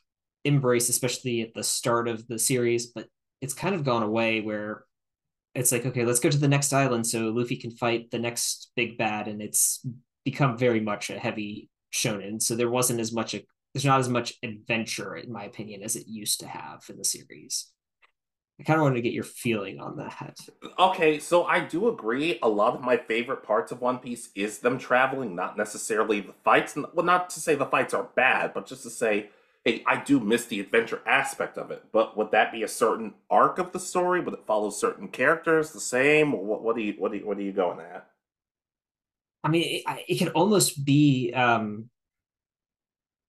embrace, 0.44 0.90
especially 0.90 1.42
at 1.42 1.54
the 1.54 1.64
start 1.64 2.10
of 2.10 2.28
the 2.28 2.38
series, 2.38 2.88
but 2.88 3.08
it's 3.40 3.54
kind 3.54 3.74
of 3.74 3.86
gone 3.86 4.04
away 4.04 4.42
where 4.42 4.84
it's 5.54 5.72
like, 5.72 5.86
okay, 5.86 6.06
let's 6.06 6.20
go 6.20 6.30
to 6.30 6.38
the 6.38 6.48
next 6.48 6.74
island 6.74 7.06
so 7.06 7.30
Luffy 7.30 7.58
can 7.58 7.72
fight 7.72 8.12
the 8.12 8.20
next 8.20 8.72
big 8.76 8.98
bad, 8.98 9.28
and 9.28 9.42
it's 9.42 9.86
become 10.24 10.58
very 10.58 10.80
much 10.80 11.10
a 11.10 11.20
heavy 11.20 11.70
shonen. 11.94 12.42
So 12.42 12.56
there 12.56 12.70
wasn't 12.70 13.00
as 13.00 13.12
much 13.12 13.34
a 13.34 13.44
there's 13.74 13.86
not 13.86 14.00
as 14.00 14.10
much 14.10 14.34
adventure, 14.44 15.16
in 15.16 15.32
my 15.32 15.46
opinion, 15.46 15.82
as 15.82 15.96
it 15.96 16.08
used 16.08 16.42
to 16.42 16.48
have 16.48 16.84
in 16.90 16.98
the 16.98 17.06
series. 17.06 17.68
I 18.60 18.64
kind 18.64 18.78
of 18.78 18.84
wanted 18.84 18.96
to 18.96 19.02
get 19.02 19.14
your 19.14 19.24
feeling 19.24 19.80
on 19.80 19.96
that. 19.98 20.38
Okay, 20.78 21.20
so 21.20 21.46
I 21.46 21.62
do 21.62 21.88
agree. 21.88 22.38
A 22.44 22.50
lot 22.50 22.76
of 22.76 22.82
my 22.82 22.98
favorite 22.98 23.44
parts 23.44 23.72
of 23.72 23.82
One 23.82 23.98
Piece 23.98 24.30
is 24.36 24.60
them 24.60 24.78
traveling, 24.78 25.36
not 25.36 25.58
necessarily 25.58 26.20
the 26.20 26.34
fights. 26.44 26.76
Well, 26.94 27.06
not 27.06 27.30
to 27.32 27.40
say 27.40 27.56
the 27.56 27.66
fights 27.66 27.94
are 27.94 28.10
bad, 28.16 28.54
but 28.54 28.68
just 28.68 28.84
to 28.84 28.90
say, 28.90 29.30
hey, 29.64 29.84
I 29.86 30.04
do 30.04 30.20
miss 30.20 30.46
the 30.46 30.60
adventure 30.60 31.02
aspect 31.06 31.58
of 31.58 31.72
it. 31.72 31.84
But 31.92 32.18
would 32.18 32.32
that 32.32 32.52
be 32.52 32.64
a 32.64 32.68
certain 32.68 33.14
arc 33.30 33.60
of 33.60 33.72
the 33.72 33.80
story? 33.80 34.22
Would 34.22 34.34
it 34.34 34.46
follow 34.48 34.70
certain 34.70 35.08
characters 35.08 35.72
the 35.72 35.80
same? 35.80 36.32
What, 36.32 36.64
what 36.64 36.76
do 36.76 36.82
you 36.82 36.96
what 36.98 37.12
do 37.12 37.20
you, 37.20 37.26
what 37.26 37.38
are 37.38 37.42
you 37.42 37.52
going 37.52 37.80
at? 37.80 38.08
I 39.44 39.50
mean, 39.50 39.64
it, 39.88 40.04
it 40.08 40.20
can 40.20 40.30
almost 40.30 40.86
be 40.86 41.34
um, 41.34 41.90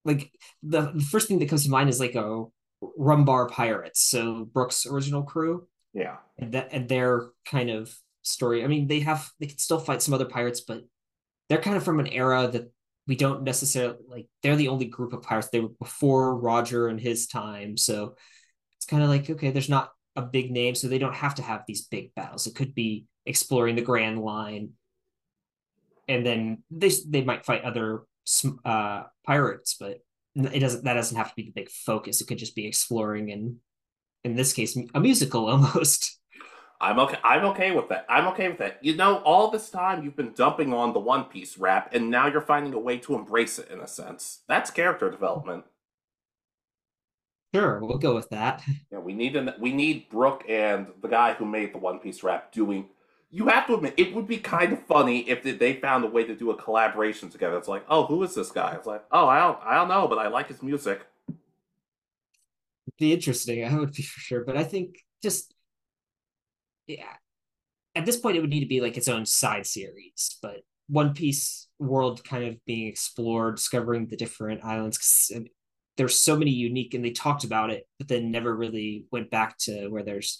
like 0.05 0.31
the, 0.61 0.91
the 0.93 1.01
first 1.01 1.27
thing 1.27 1.39
that 1.39 1.49
comes 1.49 1.63
to 1.65 1.71
mind 1.71 1.89
is 1.89 1.99
like 1.99 2.15
a 2.15 2.45
Rumbar 2.99 3.49
Pirates, 3.49 4.01
so 4.01 4.45
Brook's 4.45 4.85
original 4.85 5.23
crew. 5.23 5.67
Yeah. 5.93 6.17
And 6.37 6.53
that 6.53 6.69
and 6.71 6.89
their 6.89 7.29
kind 7.45 7.69
of 7.69 7.93
story. 8.23 8.63
I 8.63 8.67
mean, 8.67 8.87
they 8.87 9.01
have 9.01 9.29
they 9.39 9.47
can 9.47 9.57
still 9.57 9.79
fight 9.79 10.01
some 10.01 10.13
other 10.13 10.25
pirates, 10.25 10.61
but 10.61 10.83
they're 11.49 11.61
kind 11.61 11.77
of 11.77 11.83
from 11.83 11.99
an 11.99 12.07
era 12.07 12.47
that 12.47 12.71
we 13.07 13.15
don't 13.15 13.43
necessarily 13.43 13.97
like 14.07 14.27
they're 14.41 14.55
the 14.55 14.69
only 14.69 14.85
group 14.85 15.13
of 15.13 15.21
pirates. 15.21 15.49
They 15.49 15.59
were 15.59 15.69
before 15.79 16.37
Roger 16.37 16.87
and 16.87 16.99
his 16.99 17.27
time. 17.27 17.77
So 17.77 18.15
it's 18.77 18.85
kind 18.85 19.03
of 19.03 19.09
like, 19.09 19.29
okay, 19.29 19.51
there's 19.51 19.69
not 19.69 19.91
a 20.15 20.21
big 20.21 20.51
name, 20.51 20.75
so 20.75 20.87
they 20.87 20.99
don't 20.99 21.15
have 21.15 21.35
to 21.35 21.41
have 21.41 21.63
these 21.67 21.87
big 21.87 22.13
battles. 22.15 22.47
It 22.47 22.55
could 22.55 22.73
be 22.73 23.05
exploring 23.25 23.75
the 23.75 23.81
Grand 23.81 24.19
Line. 24.19 24.71
And 26.07 26.25
then 26.25 26.63
they 26.69 26.91
they 27.07 27.23
might 27.23 27.45
fight 27.45 27.63
other 27.63 28.03
uh, 28.65 29.03
pirates, 29.25 29.75
but 29.79 29.99
it 30.35 30.59
doesn't 30.59 30.83
that 30.83 30.93
doesn't 30.93 31.17
have 31.17 31.29
to 31.29 31.35
be 31.35 31.43
the 31.43 31.51
big 31.51 31.69
focus. 31.69 32.21
It 32.21 32.27
could 32.27 32.37
just 32.37 32.55
be 32.55 32.67
exploring 32.67 33.31
and 33.31 33.57
in 34.23 34.35
this 34.35 34.53
case 34.53 34.77
a 34.93 34.99
musical 34.99 35.49
almost. 35.49 36.19
I'm 36.83 36.99
okay. 36.99 37.17
I'm 37.23 37.45
okay 37.45 37.71
with 37.71 37.87
that. 37.89 38.05
I'm 38.09 38.27
okay 38.27 38.49
with 38.49 38.57
that. 38.57 38.83
You 38.83 38.97
know, 38.97 39.19
all 39.19 39.49
this 39.49 39.69
time 39.69 40.03
you've 40.03 40.17
been 40.17 40.33
dumping 40.33 40.73
on 40.73 40.91
the 40.91 40.99
One 40.99 41.23
Piece 41.23 41.57
rap, 41.57 41.93
and 41.93 42.09
now 42.09 42.27
you're 42.27 42.41
finding 42.41 42.73
a 42.73 42.79
way 42.79 42.97
to 42.97 43.15
embrace 43.15 43.57
it 43.57 43.71
in 43.71 43.79
a 43.79 43.87
sense. 43.87 44.41
That's 44.49 44.69
character 44.69 45.09
development. 45.09 45.63
Sure, 47.55 47.79
we'll 47.79 47.97
go 47.99 48.13
with 48.13 48.29
that. 48.29 48.61
Yeah, 48.91 48.99
we 48.99 49.13
need 49.13 49.37
an, 49.37 49.53
we 49.59 49.71
need 49.71 50.09
Brook 50.09 50.43
and 50.49 50.87
the 51.01 51.07
guy 51.07 51.33
who 51.33 51.45
made 51.45 51.73
the 51.73 51.77
One 51.77 51.99
Piece 51.99 52.21
rap 52.21 52.51
doing 52.51 52.89
you 53.31 53.47
have 53.47 53.65
to 53.65 53.75
admit 53.75 53.95
it 53.97 54.13
would 54.13 54.27
be 54.27 54.37
kind 54.37 54.73
of 54.73 54.85
funny 54.85 55.27
if 55.27 55.41
they 55.41 55.73
found 55.77 56.03
a 56.03 56.07
way 56.07 56.23
to 56.23 56.35
do 56.35 56.51
a 56.51 56.55
collaboration 56.55 57.29
together. 57.29 57.57
It's 57.57 57.67
like, 57.67 57.83
oh, 57.89 58.05
who 58.05 58.21
is 58.21 58.35
this 58.35 58.51
guy? 58.51 58.75
It's 58.75 58.85
like, 58.85 59.03
oh, 59.11 59.27
I 59.27 59.39
don't, 59.39 59.57
I 59.63 59.73
don't 59.73 59.87
know, 59.87 60.07
but 60.07 60.19
I 60.19 60.27
like 60.27 60.49
his 60.49 60.61
music. 60.61 61.01
It'd 61.27 61.39
be 62.99 63.11
interesting. 63.11 63.65
I 63.67 63.73
would 63.73 63.93
be 63.93 64.03
for 64.03 64.19
sure, 64.19 64.43
but 64.45 64.55
I 64.55 64.63
think 64.63 65.03
just 65.23 65.55
yeah, 66.87 67.13
at 67.95 68.05
this 68.05 68.17
point, 68.17 68.37
it 68.37 68.41
would 68.41 68.49
need 68.49 68.61
to 68.61 68.65
be 68.65 68.81
like 68.81 68.97
its 68.97 69.07
own 69.07 69.25
side 69.25 69.65
series. 69.65 70.37
But 70.41 70.61
One 70.87 71.13
Piece 71.13 71.67
world 71.79 72.23
kind 72.23 72.45
of 72.45 72.63
being 72.65 72.87
explored, 72.87 73.55
discovering 73.55 74.07
the 74.07 74.17
different 74.17 74.63
islands. 74.63 74.97
Cause 74.97 75.43
There's 75.97 76.19
so 76.19 76.35
many 76.35 76.51
unique, 76.51 76.93
and 76.93 77.03
they 77.03 77.11
talked 77.11 77.43
about 77.43 77.69
it, 77.69 77.87
but 77.99 78.07
then 78.07 78.31
never 78.31 78.55
really 78.55 79.05
went 79.11 79.29
back 79.29 79.57
to 79.59 79.87
where 79.89 80.03
there's 80.03 80.39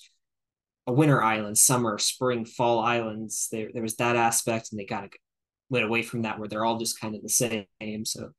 a 0.88 0.94
winter 0.94 1.24
island, 1.24 1.58
summer, 1.58 1.98
spring, 1.98 2.46
fall 2.46 2.80
islands. 2.80 3.48
There, 3.52 3.70
there 3.74 3.84
was 3.84 3.96
that 3.98 4.16
aspect, 4.16 4.70
and 4.72 4.80
they 4.80 4.86
kind 4.86 5.06
of 5.06 5.12
went 5.70 5.86
away 5.86 6.04
from 6.04 6.24
that 6.24 6.40
where 6.40 6.48
they're 6.48 6.66
all 6.66 6.78
just 6.78 7.00
kind 7.00 7.16
of 7.16 7.22
the 7.22 7.30
same. 7.30 8.06
So 8.06 8.32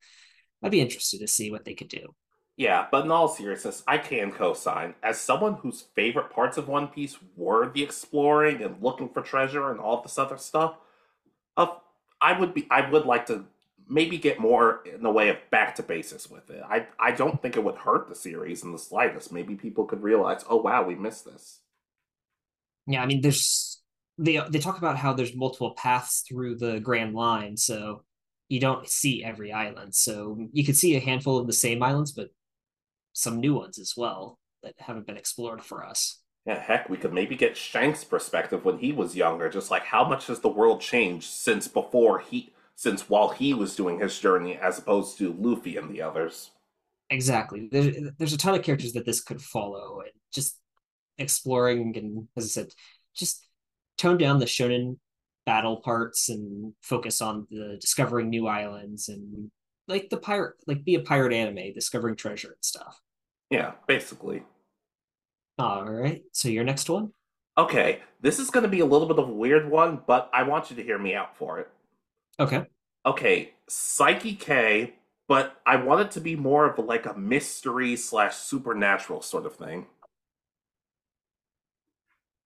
I'd 0.61 0.71
be 0.71 0.81
interested 0.81 1.21
to 1.21 1.27
see 1.27 1.51
what 1.51 1.65
they 1.65 1.73
could 1.73 1.89
do. 1.89 2.13
Yeah, 2.57 2.87
but 2.89 3.03
in 3.03 3.11
all 3.11 3.27
seriousness, 3.27 3.83
I 3.85 3.97
can 3.97 4.31
co-sign. 4.31 4.95
As 5.03 5.19
someone 5.19 5.55
whose 5.55 5.81
favorite 5.93 6.29
parts 6.29 6.57
of 6.57 6.69
One 6.69 6.87
Piece 6.87 7.17
were 7.35 7.69
the 7.69 7.83
exploring 7.83 8.63
and 8.63 8.81
looking 8.81 9.09
for 9.09 9.21
treasure 9.21 9.71
and 9.71 9.79
all 9.79 10.01
this 10.01 10.17
other 10.17 10.37
stuff, 10.37 10.75
uh, 11.57 11.67
I 12.21 12.39
would 12.39 12.53
be 12.53 12.65
I 12.71 12.89
would 12.89 13.05
like 13.05 13.25
to 13.27 13.45
maybe 13.89 14.17
get 14.17 14.39
more 14.39 14.81
in 14.85 15.03
the 15.03 15.11
way 15.11 15.29
of 15.29 15.37
back 15.51 15.75
to 15.75 15.83
basics 15.83 16.29
with 16.29 16.49
it. 16.49 16.63
I 16.67 16.87
I 16.97 17.11
don't 17.11 17.41
think 17.41 17.57
it 17.57 17.63
would 17.63 17.75
hurt 17.75 18.07
the 18.07 18.15
series 18.15 18.63
in 18.63 18.71
the 18.71 18.79
slightest. 18.79 19.33
Maybe 19.33 19.55
people 19.55 19.85
could 19.85 20.01
realize, 20.01 20.45
oh 20.49 20.57
wow, 20.57 20.83
we 20.83 20.95
missed 20.95 21.25
this 21.25 21.59
yeah, 22.87 23.01
I 23.01 23.05
mean, 23.05 23.21
there's 23.21 23.81
they 24.17 24.39
they 24.49 24.59
talk 24.59 24.77
about 24.77 24.97
how 24.97 25.13
there's 25.13 25.35
multiple 25.35 25.73
paths 25.75 26.23
through 26.27 26.57
the 26.57 26.79
Grand 26.79 27.13
Line, 27.13 27.57
so 27.57 28.03
you 28.47 28.59
don't 28.59 28.87
see 28.87 29.23
every 29.23 29.51
island. 29.51 29.95
So 29.95 30.37
you 30.51 30.63
could 30.63 30.77
see 30.77 30.95
a 30.95 30.99
handful 30.99 31.37
of 31.37 31.47
the 31.47 31.53
same 31.53 31.81
islands, 31.81 32.11
but 32.11 32.29
some 33.15 33.39
new 33.39 33.55
ones 33.55 33.79
as 33.79 33.93
well 33.97 34.37
that 34.61 34.75
haven't 34.77 35.07
been 35.07 35.17
explored 35.17 35.63
for 35.63 35.85
us. 35.85 36.21
Yeah, 36.45 36.61
heck, 36.61 36.89
we 36.89 36.97
could 36.97 37.13
maybe 37.13 37.35
get 37.35 37.57
Shanks' 37.57 38.03
perspective 38.03 38.65
when 38.65 38.77
he 38.77 38.91
was 38.91 39.15
younger, 39.15 39.49
just 39.49 39.71
like 39.71 39.83
how 39.83 40.07
much 40.07 40.27
has 40.27 40.41
the 40.41 40.49
world 40.49 40.79
changed 40.79 41.27
since 41.27 41.67
before 41.67 42.19
he 42.19 42.53
since 42.75 43.09
while 43.09 43.29
he 43.29 43.53
was 43.53 43.75
doing 43.75 43.99
his 43.99 44.19
journey 44.19 44.57
as 44.57 44.77
opposed 44.77 45.17
to 45.17 45.33
Luffy 45.33 45.77
and 45.77 45.89
the 45.89 46.01
others. 46.01 46.51
Exactly. 47.09 47.69
There's 47.71 47.95
there's 48.19 48.33
a 48.33 48.37
ton 48.37 48.53
of 48.53 48.63
characters 48.63 48.93
that 48.93 49.05
this 49.05 49.21
could 49.21 49.41
follow 49.41 50.01
and 50.01 50.11
just 50.33 50.59
exploring 51.17 51.97
and 51.97 52.27
as 52.37 52.43
I 52.43 52.47
said, 52.47 52.67
just 53.15 53.47
tone 53.97 54.17
down 54.17 54.39
the 54.39 54.45
shonen 54.45 54.97
battle 55.45 55.77
parts 55.77 56.29
and 56.29 56.73
focus 56.81 57.21
on 57.21 57.47
the 57.49 57.77
discovering 57.79 58.29
new 58.29 58.47
islands 58.47 59.09
and 59.09 59.49
like 59.87 60.09
the 60.09 60.17
pirate 60.17 60.55
like 60.67 60.83
be 60.83 60.95
a 60.95 60.99
pirate 60.99 61.33
anime, 61.33 61.73
discovering 61.73 62.15
treasure 62.15 62.49
and 62.49 62.63
stuff. 62.63 62.99
Yeah, 63.49 63.73
basically. 63.87 64.43
All 65.57 65.85
right. 65.85 66.23
So 66.31 66.49
your 66.49 66.63
next 66.63 66.89
one? 66.89 67.11
Okay, 67.57 68.01
this 68.21 68.39
is 68.39 68.49
going 68.49 68.63
to 68.63 68.69
be 68.69 68.81
a 68.81 68.85
little 68.85 69.07
bit 69.07 69.17
of 69.17 69.29
a 69.29 69.33
weird 69.33 69.69
one, 69.69 70.01
but 70.05 70.29
I 70.33 70.43
want 70.43 70.69
you 70.69 70.75
to 70.75 70.83
hear 70.83 70.99
me 70.99 71.15
out 71.15 71.37
for 71.37 71.59
it. 71.59 71.69
Okay. 72.37 72.65
Okay, 73.05 73.53
Saiki 73.69 74.37
K, 74.37 74.95
but 75.27 75.61
I 75.65 75.77
want 75.77 76.01
it 76.01 76.11
to 76.11 76.21
be 76.21 76.35
more 76.35 76.69
of 76.69 76.83
like 76.83 77.05
a 77.05 77.17
mystery 77.17 77.95
slash 77.95 78.35
supernatural 78.35 79.21
sort 79.21 79.45
of 79.45 79.55
thing. 79.55 79.85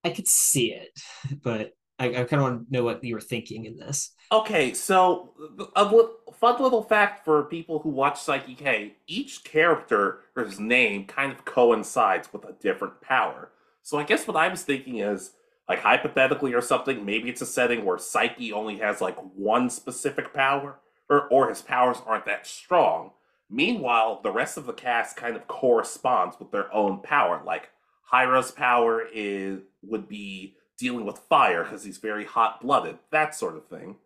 I 0.04 0.12
could 0.12 0.28
see 0.28 0.74
it, 0.74 1.00
but 1.44 1.74
I, 2.00 2.06
I 2.06 2.24
kind 2.24 2.36
of 2.36 2.42
want 2.42 2.68
to 2.68 2.74
know 2.74 2.84
what 2.84 3.04
you 3.04 3.14
were 3.14 3.22
thinking 3.22 3.66
in 3.66 3.78
this. 3.78 4.12
Okay, 4.32 4.74
so 4.74 5.34
a 5.76 5.90
fun 6.34 6.62
little 6.62 6.84
fact 6.84 7.26
for 7.26 7.44
people 7.44 7.80
who 7.80 7.90
watch 7.90 8.16
Saiki 8.16 8.58
K: 8.58 8.94
each 9.08 9.44
character's 9.44 10.60
name 10.60 11.06
kind 11.06 11.32
of 11.32 11.46
coincides 11.46 12.32
with 12.32 12.46
a 12.46 12.54
different 12.62 13.02
power. 13.02 13.52
So 13.82 13.98
I 13.98 14.04
guess 14.04 14.28
what 14.28 14.38
I 14.38 14.48
was 14.48 14.64
thinking 14.64 15.00
is, 15.00 15.32
like 15.68 15.80
hypothetically 15.80 16.54
or 16.54 16.62
something, 16.62 17.06
maybe 17.06 17.30
it's 17.30 17.42
a 17.42 17.46
setting 17.46 17.84
where 17.84 17.98
Saiki 17.98 18.52
only 18.54 18.78
has 18.78 19.02
like 19.02 19.18
one 19.36 19.70
specific 19.70 20.34
power, 20.34 20.80
or 21.10 21.28
or 21.30 21.50
his 21.50 21.62
powers 21.62 21.98
aren't 22.06 22.26
that 22.26 22.48
strong. 22.48 23.12
Meanwhile, 23.50 24.22
the 24.22 24.32
rest 24.32 24.58
of 24.58 24.68
the 24.68 24.74
cast 24.74 25.16
kind 25.16 25.36
of 25.36 25.48
corresponds 25.48 26.38
with 26.40 26.52
their 26.52 26.74
own 26.74 27.02
power. 27.02 27.42
Like 27.46 27.70
Hira's 28.04 28.52
power 28.52 29.04
is 29.12 29.62
would 29.82 30.08
be 30.08 30.56
dealing 30.80 31.06
with 31.06 31.20
fire 31.20 31.64
because 31.64 31.84
he's 31.84 31.98
very 31.98 32.26
hot 32.26 32.62
blooded, 32.62 32.98
that 33.12 33.36
sort 33.36 33.56
of 33.56 33.68
thing. 33.68 33.98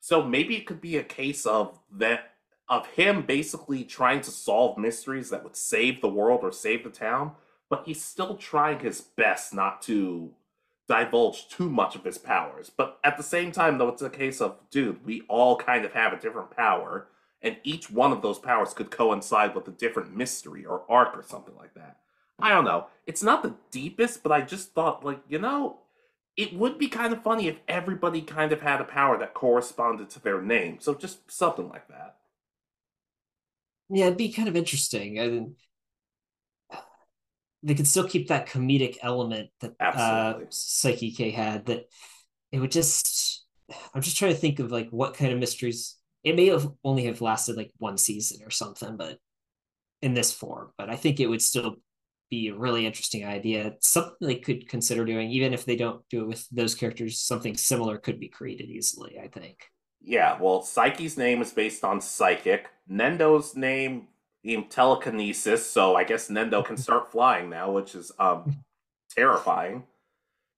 So 0.00 0.22
maybe 0.22 0.56
it 0.56 0.66
could 0.66 0.80
be 0.80 0.96
a 0.96 1.02
case 1.02 1.44
of 1.44 1.78
that 1.98 2.32
of 2.68 2.86
him 2.86 3.22
basically 3.22 3.82
trying 3.82 4.20
to 4.20 4.30
solve 4.30 4.78
mysteries 4.78 5.28
that 5.30 5.42
would 5.42 5.56
save 5.56 6.00
the 6.00 6.08
world 6.08 6.40
or 6.42 6.52
save 6.52 6.84
the 6.84 6.90
town, 6.90 7.32
but 7.68 7.82
he's 7.84 8.02
still 8.02 8.36
trying 8.36 8.78
his 8.78 9.00
best 9.00 9.52
not 9.52 9.82
to 9.82 10.30
divulge 10.86 11.48
too 11.48 11.68
much 11.68 11.96
of 11.96 12.04
his 12.04 12.16
powers. 12.16 12.70
But 12.74 13.00
at 13.02 13.16
the 13.16 13.24
same 13.24 13.50
time, 13.50 13.76
though, 13.76 13.88
it's 13.88 14.02
a 14.02 14.08
case 14.08 14.40
of, 14.40 14.56
dude, 14.70 15.04
we 15.04 15.22
all 15.28 15.56
kind 15.56 15.84
of 15.84 15.92
have 15.94 16.12
a 16.12 16.18
different 16.18 16.56
power, 16.56 17.08
and 17.42 17.56
each 17.64 17.90
one 17.90 18.12
of 18.12 18.22
those 18.22 18.38
powers 18.38 18.72
could 18.72 18.90
coincide 18.92 19.54
with 19.54 19.66
a 19.66 19.72
different 19.72 20.16
mystery 20.16 20.64
or 20.64 20.84
arc 20.88 21.16
or 21.16 21.24
something 21.24 21.56
like 21.56 21.74
that. 21.74 21.96
I 22.38 22.50
don't 22.50 22.64
know. 22.64 22.86
It's 23.06 23.22
not 23.22 23.42
the 23.42 23.54
deepest, 23.72 24.22
but 24.22 24.32
I 24.32 24.42
just 24.42 24.74
thought, 24.74 25.04
like, 25.04 25.20
you 25.28 25.40
know, 25.40 25.78
it 26.40 26.54
would 26.54 26.78
be 26.78 26.88
kind 26.88 27.12
of 27.12 27.22
funny 27.22 27.48
if 27.48 27.58
everybody 27.68 28.22
kind 28.22 28.50
of 28.50 28.62
had 28.62 28.80
a 28.80 28.84
power 28.84 29.18
that 29.18 29.34
corresponded 29.34 30.08
to 30.08 30.22
their 30.22 30.40
name. 30.40 30.78
So 30.80 30.94
just 30.94 31.30
something 31.30 31.68
like 31.68 31.86
that. 31.88 32.16
Yeah, 33.90 34.06
it'd 34.06 34.16
be 34.16 34.32
kind 34.32 34.48
of 34.48 34.56
interesting. 34.56 35.18
And 35.18 35.56
they 37.62 37.74
could 37.74 37.86
still 37.86 38.08
keep 38.08 38.28
that 38.28 38.48
comedic 38.48 38.96
element 39.02 39.50
that 39.60 39.74
uh, 39.78 40.38
Saiki 40.48 41.14
K 41.14 41.30
had. 41.30 41.66
That 41.66 41.84
it 42.52 42.58
would 42.58 42.72
just. 42.72 43.44
I'm 43.94 44.00
just 44.00 44.16
trying 44.16 44.32
to 44.32 44.38
think 44.38 44.60
of 44.60 44.72
like 44.72 44.88
what 44.90 45.14
kind 45.14 45.32
of 45.32 45.38
mysteries. 45.38 45.96
It 46.24 46.36
may 46.36 46.46
have 46.46 46.68
only 46.82 47.04
have 47.04 47.20
lasted 47.20 47.56
like 47.56 47.70
one 47.76 47.98
season 47.98 48.40
or 48.44 48.50
something, 48.50 48.96
but 48.96 49.18
in 50.00 50.14
this 50.14 50.32
form. 50.32 50.70
But 50.78 50.88
I 50.88 50.96
think 50.96 51.20
it 51.20 51.26
would 51.26 51.42
still 51.42 51.76
be 52.30 52.48
a 52.48 52.54
really 52.54 52.86
interesting 52.86 53.26
idea. 53.26 53.74
Something 53.80 54.16
they 54.20 54.36
could 54.36 54.68
consider 54.68 55.04
doing, 55.04 55.30
even 55.30 55.52
if 55.52 55.64
they 55.64 55.76
don't 55.76 56.02
do 56.08 56.22
it 56.22 56.28
with 56.28 56.48
those 56.50 56.74
characters. 56.74 57.20
Something 57.20 57.56
similar 57.56 57.98
could 57.98 58.20
be 58.20 58.28
created 58.28 58.70
easily. 58.70 59.18
I 59.22 59.28
think. 59.28 59.58
Yeah, 60.00 60.38
well, 60.40 60.62
Saiki's 60.62 61.18
name 61.18 61.42
is 61.42 61.52
based 61.52 61.84
on 61.84 62.00
psychic. 62.00 62.68
Nendo's 62.90 63.54
name 63.54 64.08
named 64.42 64.70
telekinesis, 64.70 65.68
so 65.68 65.94
I 65.94 66.04
guess 66.04 66.28
Nendo 66.28 66.64
can 66.64 66.76
start 66.78 67.12
flying 67.12 67.50
now, 67.50 67.70
which 67.70 67.94
is 67.94 68.12
um 68.18 68.64
terrifying. 69.14 69.84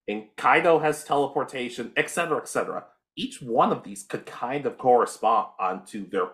And 0.09 0.25
Kaido 0.37 0.81
has 0.81 1.05
teleportation, 1.05 1.93
etc., 1.97 2.39
etc. 2.39 2.85
Each 3.17 3.41
one 3.41 3.73
of 3.73 3.85
these 3.85 4.03
could 4.03 4.27
kind 4.27 4.67
of 4.67 4.79
correspond 4.79 5.49
onto 5.59 6.09
their 6.09 6.29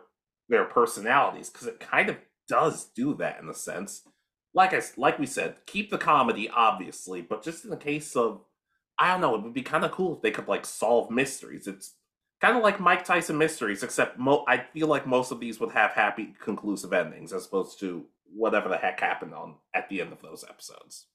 their 0.49 0.64
personalities 0.64 1.50
because 1.50 1.66
it 1.66 1.78
kind 1.78 2.09
of 2.09 2.16
does 2.49 2.87
do 2.87 3.14
that 3.14 3.38
in 3.40 3.49
a 3.49 3.54
sense. 3.54 4.02
Like 4.59 4.75
I 4.75 4.83
like 4.97 5.21
we 5.21 5.27
said, 5.27 5.55
keep 5.67 5.88
the 5.88 5.99
comedy 5.99 6.50
obviously, 6.50 7.23
but 7.23 7.45
just 7.45 7.62
in 7.62 7.71
the 7.71 7.77
case 7.77 8.17
of 8.17 8.41
I 8.99 9.12
don't 9.12 9.21
know, 9.21 9.37
it 9.37 9.43
would 9.45 9.55
be 9.55 9.62
kind 9.62 9.85
of 9.85 9.93
cool 9.93 10.17
if 10.17 10.21
they 10.21 10.33
could 10.33 10.49
like 10.49 10.67
solve 10.67 11.12
mysteries. 11.12 11.69
It's 11.69 11.95
kind 12.41 12.57
of 12.57 12.65
like 12.65 12.81
Mike 12.81 13.05
Tyson 13.05 13.38
mysteries, 13.38 13.85
except 13.85 14.19
mo- 14.19 14.45
I 14.49 14.65
feel 14.75 14.88
like 14.88 15.07
most 15.07 15.31
of 15.31 15.38
these 15.38 15.61
would 15.61 15.71
have 15.71 15.93
happy, 15.93 16.35
conclusive 16.43 16.93
endings 16.93 17.33
as 17.33 17.47
opposed 17.47 17.79
to 17.79 18.07
whatever 18.35 18.69
the 18.69 18.77
heck 18.77 18.99
happened 18.99 19.33
on 19.33 19.55
at 19.75 19.88
the 19.88 20.00
end 20.00 20.12
of 20.12 20.23
those 20.23 20.45
episodes. 20.49 21.07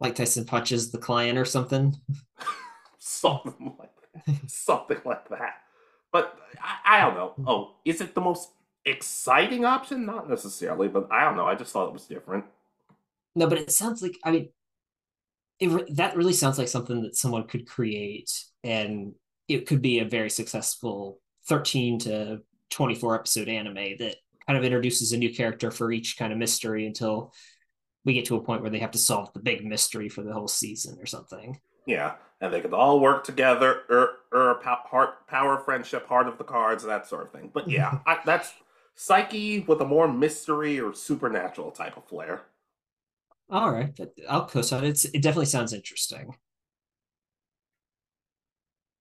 Mike 0.00 0.14
Tyson 0.14 0.44
punches 0.44 0.92
the 0.92 0.98
client 0.98 1.36
or 1.36 1.44
something. 1.44 1.96
something 3.00 3.74
like 3.76 3.90
that. 4.24 4.48
something 4.48 5.00
like 5.04 5.28
that. 5.30 5.54
But 6.12 6.38
I, 6.62 6.98
I 6.98 7.00
don't 7.00 7.16
know. 7.16 7.34
Oh, 7.44 7.74
is 7.84 8.00
it 8.00 8.14
the 8.14 8.20
most 8.20 8.50
exciting 8.84 9.64
option? 9.64 10.06
Not 10.06 10.30
necessarily, 10.30 10.86
but 10.86 11.08
I 11.10 11.24
don't 11.24 11.36
know. 11.36 11.46
I 11.46 11.56
just 11.56 11.72
thought 11.72 11.88
it 11.88 11.92
was 11.92 12.06
different. 12.06 12.44
No, 13.34 13.48
but 13.48 13.58
it 13.58 13.72
sounds 13.72 14.02
like 14.02 14.16
I 14.24 14.30
mean, 14.30 14.48
it 15.60 15.96
that 15.96 16.16
really 16.16 16.32
sounds 16.32 16.58
like 16.58 16.68
something 16.68 17.02
that 17.02 17.16
someone 17.16 17.46
could 17.46 17.66
create 17.66 18.30
and 18.62 19.14
it 19.48 19.66
could 19.66 19.82
be 19.82 19.98
a 19.98 20.04
very 20.04 20.30
successful 20.30 21.20
13 21.48 21.98
to 22.00 22.40
24 22.70 23.14
episode 23.14 23.48
anime 23.48 23.96
that 23.98 24.16
kind 24.46 24.58
of 24.58 24.64
introduces 24.64 25.12
a 25.12 25.16
new 25.16 25.32
character 25.32 25.70
for 25.70 25.92
each 25.92 26.16
kind 26.18 26.32
of 26.32 26.38
mystery 26.38 26.86
until 26.86 27.32
we 28.04 28.14
get 28.14 28.26
to 28.26 28.36
a 28.36 28.42
point 28.42 28.62
where 28.62 28.70
they 28.70 28.78
have 28.78 28.90
to 28.90 28.98
solve 28.98 29.32
the 29.32 29.40
big 29.40 29.64
mystery 29.64 30.08
for 30.08 30.22
the 30.22 30.32
whole 30.32 30.48
season 30.48 30.98
or 31.00 31.06
something. 31.06 31.58
Yeah, 31.86 32.14
and 32.40 32.52
they 32.52 32.60
could 32.60 32.74
all 32.74 33.00
work 33.00 33.24
together, 33.24 33.82
er, 33.90 34.18
er, 34.32 34.38
or, 34.38 34.50
or 34.50 34.62
heart, 34.62 35.26
power, 35.26 35.58
friendship, 35.58 36.06
heart 36.06 36.28
of 36.28 36.38
the 36.38 36.44
cards, 36.44 36.84
that 36.84 37.06
sort 37.06 37.26
of 37.26 37.32
thing. 37.32 37.50
But 37.52 37.68
yeah, 37.68 37.98
I, 38.06 38.18
that's 38.24 38.52
Saiki 38.96 39.66
with 39.66 39.80
a 39.80 39.86
more 39.86 40.08
mystery 40.08 40.80
or 40.80 40.94
supernatural 40.94 41.70
type 41.70 41.96
of 41.96 42.06
flair. 42.06 42.42
All 43.50 43.70
right, 43.70 43.98
I'll 44.28 44.46
co-sign 44.46 44.84
it. 44.84 45.04
It 45.04 45.22
definitely 45.22 45.46
sounds 45.46 45.72
interesting. 45.72 46.34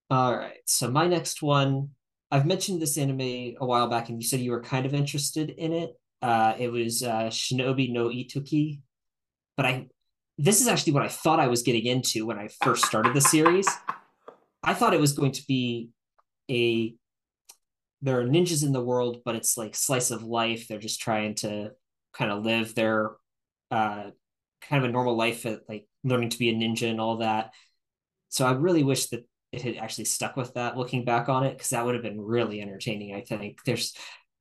All 0.09 0.37
right. 0.37 0.59
So 0.65 0.91
my 0.91 1.07
next 1.07 1.41
one, 1.41 1.89
I've 2.29 2.45
mentioned 2.45 2.81
this 2.81 2.97
anime 2.97 3.21
a 3.21 3.65
while 3.65 3.87
back, 3.87 4.09
and 4.09 4.21
you 4.21 4.27
said 4.27 4.41
you 4.41 4.51
were 4.51 4.61
kind 4.61 4.85
of 4.85 4.93
interested 4.93 5.49
in 5.49 5.73
it. 5.73 5.93
Uh, 6.21 6.53
it 6.59 6.71
was 6.71 7.01
uh, 7.03 7.29
Shinobi 7.29 7.91
no 7.91 8.09
Ittoki, 8.09 8.81
but 9.57 9.65
I 9.65 9.87
this 10.37 10.61
is 10.61 10.67
actually 10.67 10.93
what 10.93 11.03
I 11.03 11.07
thought 11.07 11.39
I 11.39 11.47
was 11.47 11.63
getting 11.63 11.85
into 11.85 12.25
when 12.25 12.37
I 12.37 12.49
first 12.63 12.85
started 12.85 13.13
the 13.13 13.21
series. 13.21 13.67
I 14.63 14.73
thought 14.73 14.93
it 14.93 14.99
was 14.99 15.13
going 15.13 15.31
to 15.31 15.43
be 15.47 15.89
a 16.49 16.95
there 18.01 18.19
are 18.19 18.25
ninjas 18.25 18.63
in 18.63 18.73
the 18.73 18.83
world, 18.83 19.21
but 19.23 19.35
it's 19.35 19.57
like 19.57 19.75
slice 19.75 20.11
of 20.11 20.23
life. 20.23 20.67
They're 20.67 20.77
just 20.77 21.01
trying 21.01 21.35
to 21.35 21.71
kind 22.13 22.31
of 22.31 22.43
live 22.43 22.75
their 22.75 23.11
uh, 23.71 24.11
kind 24.69 24.83
of 24.83 24.89
a 24.89 24.93
normal 24.93 25.15
life, 25.15 25.45
at, 25.45 25.61
like 25.69 25.87
learning 26.03 26.29
to 26.29 26.39
be 26.39 26.49
a 26.49 26.53
ninja 26.53 26.89
and 26.89 27.01
all 27.01 27.17
that. 27.17 27.51
So 28.29 28.45
I 28.45 28.53
really 28.53 28.83
wish 28.83 29.07
that 29.07 29.25
it 29.53 29.61
had 29.61 29.77
actually 29.77 30.05
stuck 30.05 30.35
with 30.35 30.55
that 30.55 30.75
looking 30.75 31.05
back 31.05 31.29
on 31.29 31.45
it 31.45 31.53
because 31.53 31.69
that 31.69 31.85
would 31.85 31.93
have 31.93 32.03
been 32.03 32.19
really 32.19 32.59
entertaining 32.59 33.13
i 33.15 33.21
think 33.21 33.63
there's 33.65 33.93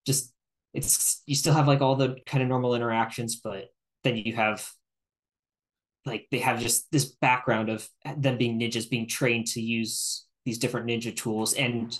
just 0.07 0.33
it's 0.75 1.23
you 1.27 1.35
still 1.35 1.53
have 1.53 1.69
like 1.69 1.83
all 1.83 1.97
the 1.97 2.17
kind 2.27 2.43
of 2.43 2.49
normal 2.49 2.75
interactions 2.75 3.37
but 3.37 3.67
then 4.05 4.17
you 4.17 4.35
have 4.35 4.67
like 6.07 6.27
they 6.31 6.39
have 6.39 6.61
just 6.61 6.91
this 6.91 7.15
background 7.21 7.69
of 7.69 7.89
them 8.17 8.39
being 8.39 8.59
ninjas 8.59 8.89
being 8.89 9.07
trained 9.07 9.47
to 9.47 9.61
use 9.61 10.27
these 10.45 10.59
different 10.59 10.87
ninja 10.87 11.15
tools 11.15 11.53
and 11.53 11.99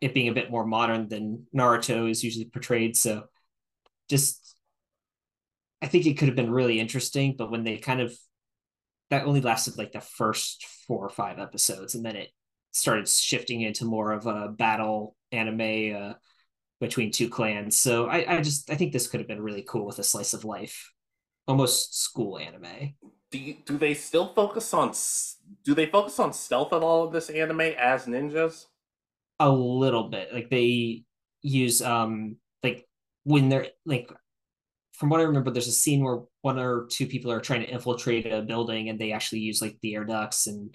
it 0.00 0.12
being 0.12 0.28
a 0.28 0.34
bit 0.34 0.50
more 0.50 0.66
modern 0.66 1.08
than 1.08 1.46
naruto 1.56 2.10
is 2.10 2.24
usually 2.24 2.44
portrayed 2.44 2.96
so 2.96 3.22
just 4.10 4.57
i 5.82 5.86
think 5.86 6.06
it 6.06 6.18
could 6.18 6.28
have 6.28 6.36
been 6.36 6.50
really 6.50 6.80
interesting 6.80 7.34
but 7.36 7.50
when 7.50 7.64
they 7.64 7.76
kind 7.76 8.00
of 8.00 8.16
that 9.10 9.24
only 9.24 9.40
lasted 9.40 9.78
like 9.78 9.92
the 9.92 10.00
first 10.00 10.66
four 10.86 11.04
or 11.04 11.10
five 11.10 11.38
episodes 11.38 11.94
and 11.94 12.04
then 12.04 12.16
it 12.16 12.30
started 12.72 13.08
shifting 13.08 13.62
into 13.62 13.84
more 13.84 14.12
of 14.12 14.26
a 14.26 14.48
battle 14.48 15.16
anime 15.32 15.96
uh, 15.96 16.12
between 16.80 17.10
two 17.10 17.28
clans. 17.28 17.78
So 17.78 18.06
I, 18.06 18.36
I 18.36 18.40
just 18.40 18.70
I 18.70 18.76
think 18.76 18.92
this 18.92 19.08
could 19.08 19.20
have 19.20 19.28
been 19.28 19.42
really 19.42 19.64
cool 19.66 19.86
with 19.86 19.98
a 19.98 20.04
slice 20.04 20.32
of 20.32 20.44
life, 20.44 20.92
almost 21.46 22.00
school 22.00 22.38
anime. 22.38 22.94
Do 23.30 23.38
you, 23.38 23.56
do 23.64 23.76
they 23.76 23.94
still 23.94 24.32
focus 24.32 24.72
on 24.72 24.92
do 25.64 25.74
they 25.74 25.86
focus 25.86 26.18
on 26.18 26.32
stealth 26.32 26.72
at 26.72 26.82
all 26.82 27.04
of 27.04 27.12
this 27.12 27.30
anime 27.30 27.60
as 27.60 28.06
ninjas? 28.06 28.66
A 29.40 29.50
little 29.50 30.08
bit, 30.08 30.32
like 30.32 30.50
they 30.50 31.04
use 31.42 31.82
um 31.82 32.36
like 32.62 32.86
when 33.24 33.48
they're 33.48 33.68
like 33.84 34.10
from 34.98 35.10
what 35.10 35.20
I 35.20 35.24
remember, 35.24 35.52
there's 35.52 35.68
a 35.68 35.72
scene 35.72 36.02
where 36.02 36.18
one 36.42 36.58
or 36.58 36.86
two 36.90 37.06
people 37.06 37.30
are 37.30 37.40
trying 37.40 37.60
to 37.60 37.70
infiltrate 37.70 38.26
a 38.26 38.42
building 38.42 38.88
and 38.88 38.98
they 38.98 39.12
actually 39.12 39.38
use 39.38 39.62
like 39.62 39.76
the 39.80 39.94
air 39.94 40.04
ducts 40.04 40.48
and 40.48 40.74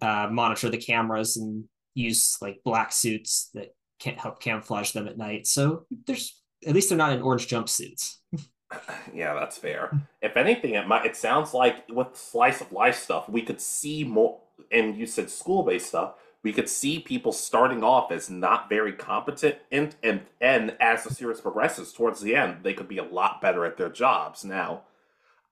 uh, 0.00 0.28
monitor 0.32 0.70
the 0.70 0.78
cameras 0.78 1.36
and 1.36 1.64
use 1.94 2.38
like 2.40 2.62
black 2.64 2.90
suits 2.90 3.50
that 3.52 3.74
can't 3.98 4.18
help 4.18 4.40
camouflage 4.40 4.92
them 4.92 5.06
at 5.06 5.18
night. 5.18 5.46
So 5.46 5.84
there's 6.06 6.40
at 6.66 6.74
least 6.74 6.88
they're 6.88 6.96
not 6.96 7.12
in 7.12 7.20
orange 7.20 7.48
jumpsuits. 7.48 8.14
yeah, 9.14 9.34
that's 9.34 9.58
fair. 9.58 9.90
If 10.22 10.38
anything, 10.38 10.74
it 10.74 10.86
might. 10.86 11.04
It 11.04 11.16
sounds 11.16 11.52
like 11.52 11.86
with 11.90 12.16
slice 12.16 12.62
of 12.62 12.72
life 12.72 12.98
stuff, 12.98 13.28
we 13.28 13.42
could 13.42 13.60
see 13.60 14.04
more. 14.04 14.40
And 14.72 14.96
you 14.96 15.04
said 15.04 15.28
school 15.28 15.64
based 15.64 15.88
stuff. 15.88 16.14
We 16.42 16.52
could 16.52 16.68
see 16.68 17.00
people 17.00 17.32
starting 17.32 17.84
off 17.84 18.10
as 18.10 18.30
not 18.30 18.68
very 18.68 18.92
competent, 18.92 19.56
and 19.70 19.94
and 20.02 20.22
and 20.40 20.76
as 20.80 21.04
the 21.04 21.12
series 21.12 21.40
progresses 21.40 21.92
towards 21.92 22.20
the 22.20 22.34
end, 22.34 22.58
they 22.62 22.72
could 22.72 22.88
be 22.88 22.98
a 22.98 23.04
lot 23.04 23.42
better 23.42 23.64
at 23.66 23.76
their 23.76 23.90
jobs. 23.90 24.44
Now, 24.44 24.84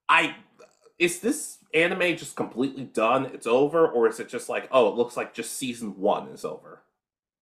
I 0.09 0.37
is 0.98 1.20
this 1.20 1.59
anime 1.74 2.16
just 2.16 2.37
completely 2.37 2.85
done? 2.85 3.27
It's 3.27 3.46
over, 3.46 3.87
or 3.87 4.09
is 4.09 4.18
it 4.18 4.29
just 4.29 4.48
like, 4.48 4.68
oh, 4.72 4.88
it 4.88 4.96
looks 4.96 5.16
like 5.16 5.35
just 5.35 5.59
season 5.59 5.98
one 5.98 6.29
is 6.29 6.44
over? 6.44 6.83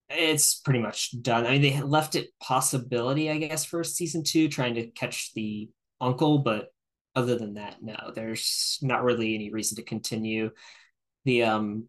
It's 0.08 0.56
pretty 0.56 0.80
much 0.80 1.20
done. 1.22 1.46
I 1.46 1.52
mean, 1.52 1.62
they 1.62 1.80
left 1.80 2.14
it 2.14 2.28
possibility, 2.40 3.30
I 3.30 3.38
guess, 3.38 3.64
for 3.64 3.82
season 3.82 4.22
two, 4.24 4.48
trying 4.48 4.74
to 4.74 4.86
catch 4.88 5.32
the 5.34 5.68
uncle, 6.00 6.38
but 6.38 6.68
other 7.14 7.36
than 7.36 7.54
that, 7.54 7.82
no, 7.82 8.12
there's 8.14 8.78
not 8.82 9.02
really 9.02 9.34
any 9.34 9.50
reason 9.50 9.76
to 9.76 9.82
continue. 9.82 10.50
The 11.24 11.44
um 11.44 11.84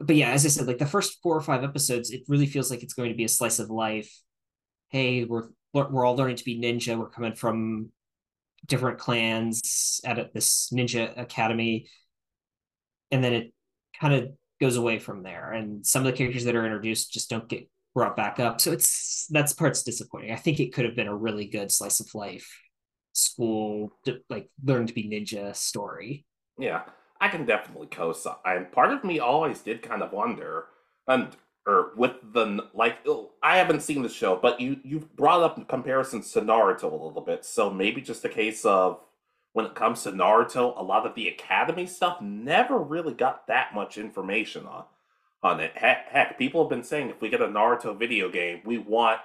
but 0.00 0.16
yeah, 0.16 0.30
as 0.30 0.44
I 0.44 0.48
said, 0.48 0.66
like 0.66 0.78
the 0.78 0.86
first 0.86 1.20
four 1.22 1.36
or 1.36 1.40
five 1.40 1.64
episodes, 1.64 2.10
it 2.10 2.22
really 2.28 2.46
feels 2.46 2.70
like 2.70 2.82
it's 2.82 2.94
going 2.94 3.10
to 3.10 3.16
be 3.16 3.24
a 3.24 3.28
slice 3.28 3.58
of 3.58 3.70
life. 3.70 4.12
Hey, 4.88 5.24
we're 5.24 5.48
we're 5.72 6.04
all 6.04 6.16
learning 6.16 6.36
to 6.36 6.44
be 6.44 6.60
ninja. 6.60 6.96
We're 6.96 7.08
coming 7.08 7.34
from 7.34 7.90
different 8.66 8.98
clans 8.98 10.00
at 10.04 10.32
this 10.32 10.70
ninja 10.72 11.18
academy. 11.18 11.88
And 13.10 13.22
then 13.22 13.32
it 13.32 13.52
kind 14.00 14.14
of 14.14 14.30
goes 14.60 14.76
away 14.76 14.98
from 14.98 15.22
there. 15.22 15.52
And 15.52 15.84
some 15.84 16.06
of 16.06 16.06
the 16.06 16.16
characters 16.16 16.44
that 16.44 16.54
are 16.54 16.64
introduced 16.64 17.12
just 17.12 17.28
don't 17.28 17.48
get 17.48 17.68
brought 17.92 18.16
back 18.16 18.38
up. 18.40 18.60
So 18.60 18.72
it's 18.72 19.26
that's 19.30 19.52
part's 19.52 19.82
disappointing. 19.82 20.32
I 20.32 20.36
think 20.36 20.60
it 20.60 20.72
could 20.72 20.84
have 20.84 20.96
been 20.96 21.08
a 21.08 21.16
really 21.16 21.46
good 21.46 21.70
slice 21.70 22.00
of 22.00 22.14
life 22.14 22.48
school 23.16 23.92
like 24.28 24.48
learn 24.64 24.86
to 24.86 24.94
be 24.94 25.08
ninja 25.08 25.54
story. 25.54 26.24
Yeah 26.58 26.82
i 27.24 27.28
can 27.28 27.44
definitely 27.44 27.86
co-sign 27.86 28.66
part 28.72 28.92
of 28.92 29.04
me 29.04 29.18
always 29.18 29.60
did 29.60 29.82
kind 29.82 30.02
of 30.02 30.12
wonder 30.12 30.66
and 31.08 31.36
or 31.66 31.92
with 31.96 32.12
the 32.32 32.68
like 32.74 32.98
oh, 33.06 33.30
I 33.42 33.56
haven't 33.56 33.82
seen 33.82 34.02
the 34.02 34.08
show, 34.08 34.36
but 34.36 34.60
you 34.60 34.78
you 34.84 35.08
brought 35.16 35.42
up 35.42 35.68
comparisons 35.68 36.30
to 36.32 36.40
Naruto 36.40 36.84
a 36.84 36.94
little 36.94 37.22
bit, 37.22 37.44
so 37.44 37.70
maybe 37.70 38.00
just 38.00 38.24
a 38.24 38.28
case 38.28 38.64
of 38.64 39.00
when 39.52 39.66
it 39.66 39.74
comes 39.74 40.02
to 40.02 40.12
Naruto, 40.12 40.78
a 40.78 40.82
lot 40.82 41.06
of 41.06 41.14
the 41.14 41.28
Academy 41.28 41.86
stuff 41.86 42.20
never 42.20 42.78
really 42.78 43.14
got 43.14 43.46
that 43.46 43.74
much 43.74 43.96
information 43.96 44.66
on 44.66 44.84
on 45.42 45.60
it. 45.60 45.72
Heck, 45.74 46.08
heck, 46.08 46.38
people 46.38 46.62
have 46.62 46.70
been 46.70 46.84
saying 46.84 47.10
if 47.10 47.20
we 47.20 47.30
get 47.30 47.40
a 47.42 47.46
Naruto 47.46 47.98
video 47.98 48.28
game, 48.28 48.60
we 48.64 48.78
want 48.78 49.20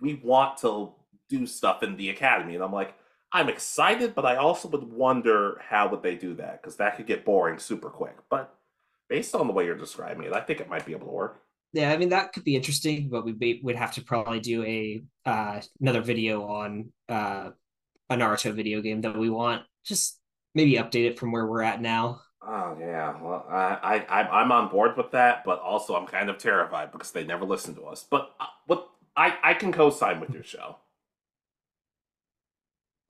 we 0.00 0.14
want 0.14 0.56
to 0.58 0.92
do 1.28 1.46
stuff 1.46 1.82
in 1.82 1.96
the 1.96 2.10
Academy, 2.10 2.54
and 2.54 2.64
I'm 2.64 2.72
like, 2.72 2.94
I'm 3.34 3.48
excited, 3.48 4.14
but 4.14 4.24
I 4.24 4.36
also 4.36 4.68
would 4.68 4.84
wonder 4.84 5.60
how 5.60 5.88
would 5.88 6.04
they 6.04 6.14
do 6.14 6.34
that 6.34 6.62
because 6.62 6.76
that 6.76 6.96
could 6.96 7.08
get 7.08 7.24
boring 7.24 7.58
super 7.58 7.90
quick. 7.90 8.16
But 8.30 8.54
based 9.08 9.34
on 9.34 9.48
the 9.48 9.52
way 9.52 9.64
you're 9.64 9.76
describing 9.76 10.24
it, 10.24 10.32
I 10.32 10.40
think 10.40 10.60
it 10.60 10.68
might 10.68 10.86
be 10.86 10.92
able 10.92 11.08
to 11.08 11.12
work. 11.12 11.42
Yeah, 11.72 11.90
I 11.90 11.96
mean 11.96 12.10
that 12.10 12.32
could 12.32 12.44
be 12.44 12.54
interesting, 12.54 13.08
but 13.08 13.24
we 13.24 13.60
would 13.64 13.74
have 13.74 13.92
to 13.94 14.04
probably 14.04 14.38
do 14.38 14.62
a 14.62 15.02
uh, 15.26 15.60
another 15.80 16.00
video 16.00 16.46
on 16.46 16.92
uh, 17.08 17.50
a 18.08 18.16
Naruto 18.16 18.54
video 18.54 18.80
game 18.80 19.00
that 19.00 19.18
we 19.18 19.28
want. 19.28 19.62
Just 19.84 20.20
maybe 20.54 20.74
update 20.74 21.06
it 21.06 21.18
from 21.18 21.32
where 21.32 21.44
we're 21.44 21.62
at 21.62 21.82
now. 21.82 22.20
Oh 22.40 22.76
yeah, 22.78 23.20
well 23.20 23.44
I 23.50 24.06
I 24.08 24.22
I'm 24.42 24.52
on 24.52 24.68
board 24.68 24.96
with 24.96 25.10
that, 25.10 25.42
but 25.44 25.58
also 25.58 25.96
I'm 25.96 26.06
kind 26.06 26.30
of 26.30 26.38
terrified 26.38 26.92
because 26.92 27.10
they 27.10 27.24
never 27.24 27.44
listen 27.44 27.74
to 27.74 27.82
us. 27.86 28.06
But 28.08 28.30
uh, 28.38 28.46
what 28.68 28.88
I 29.16 29.34
I 29.42 29.54
can 29.54 29.72
co-sign 29.72 30.20
with 30.20 30.30
your 30.30 30.44
show. 30.44 30.76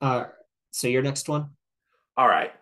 Uh, 0.01 0.25
so 0.71 0.87
your 0.87 1.01
next 1.01 1.29
one. 1.29 1.49
All 2.17 2.27
right. 2.27 2.53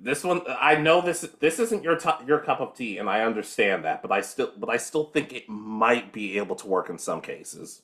This 0.00 0.22
one, 0.22 0.42
I 0.48 0.76
know 0.76 1.00
this. 1.00 1.22
This 1.40 1.58
isn't 1.58 1.82
your 1.82 1.96
t- 1.96 2.24
your 2.26 2.38
cup 2.38 2.60
of 2.60 2.76
tea, 2.76 2.98
and 2.98 3.10
I 3.10 3.22
understand 3.22 3.84
that. 3.84 4.02
But 4.02 4.12
I 4.12 4.20
still, 4.20 4.52
but 4.56 4.70
I 4.70 4.76
still 4.76 5.06
think 5.06 5.32
it 5.32 5.48
might 5.48 6.12
be 6.12 6.38
able 6.38 6.54
to 6.56 6.66
work 6.68 6.90
in 6.90 6.98
some 6.98 7.20
cases. 7.20 7.82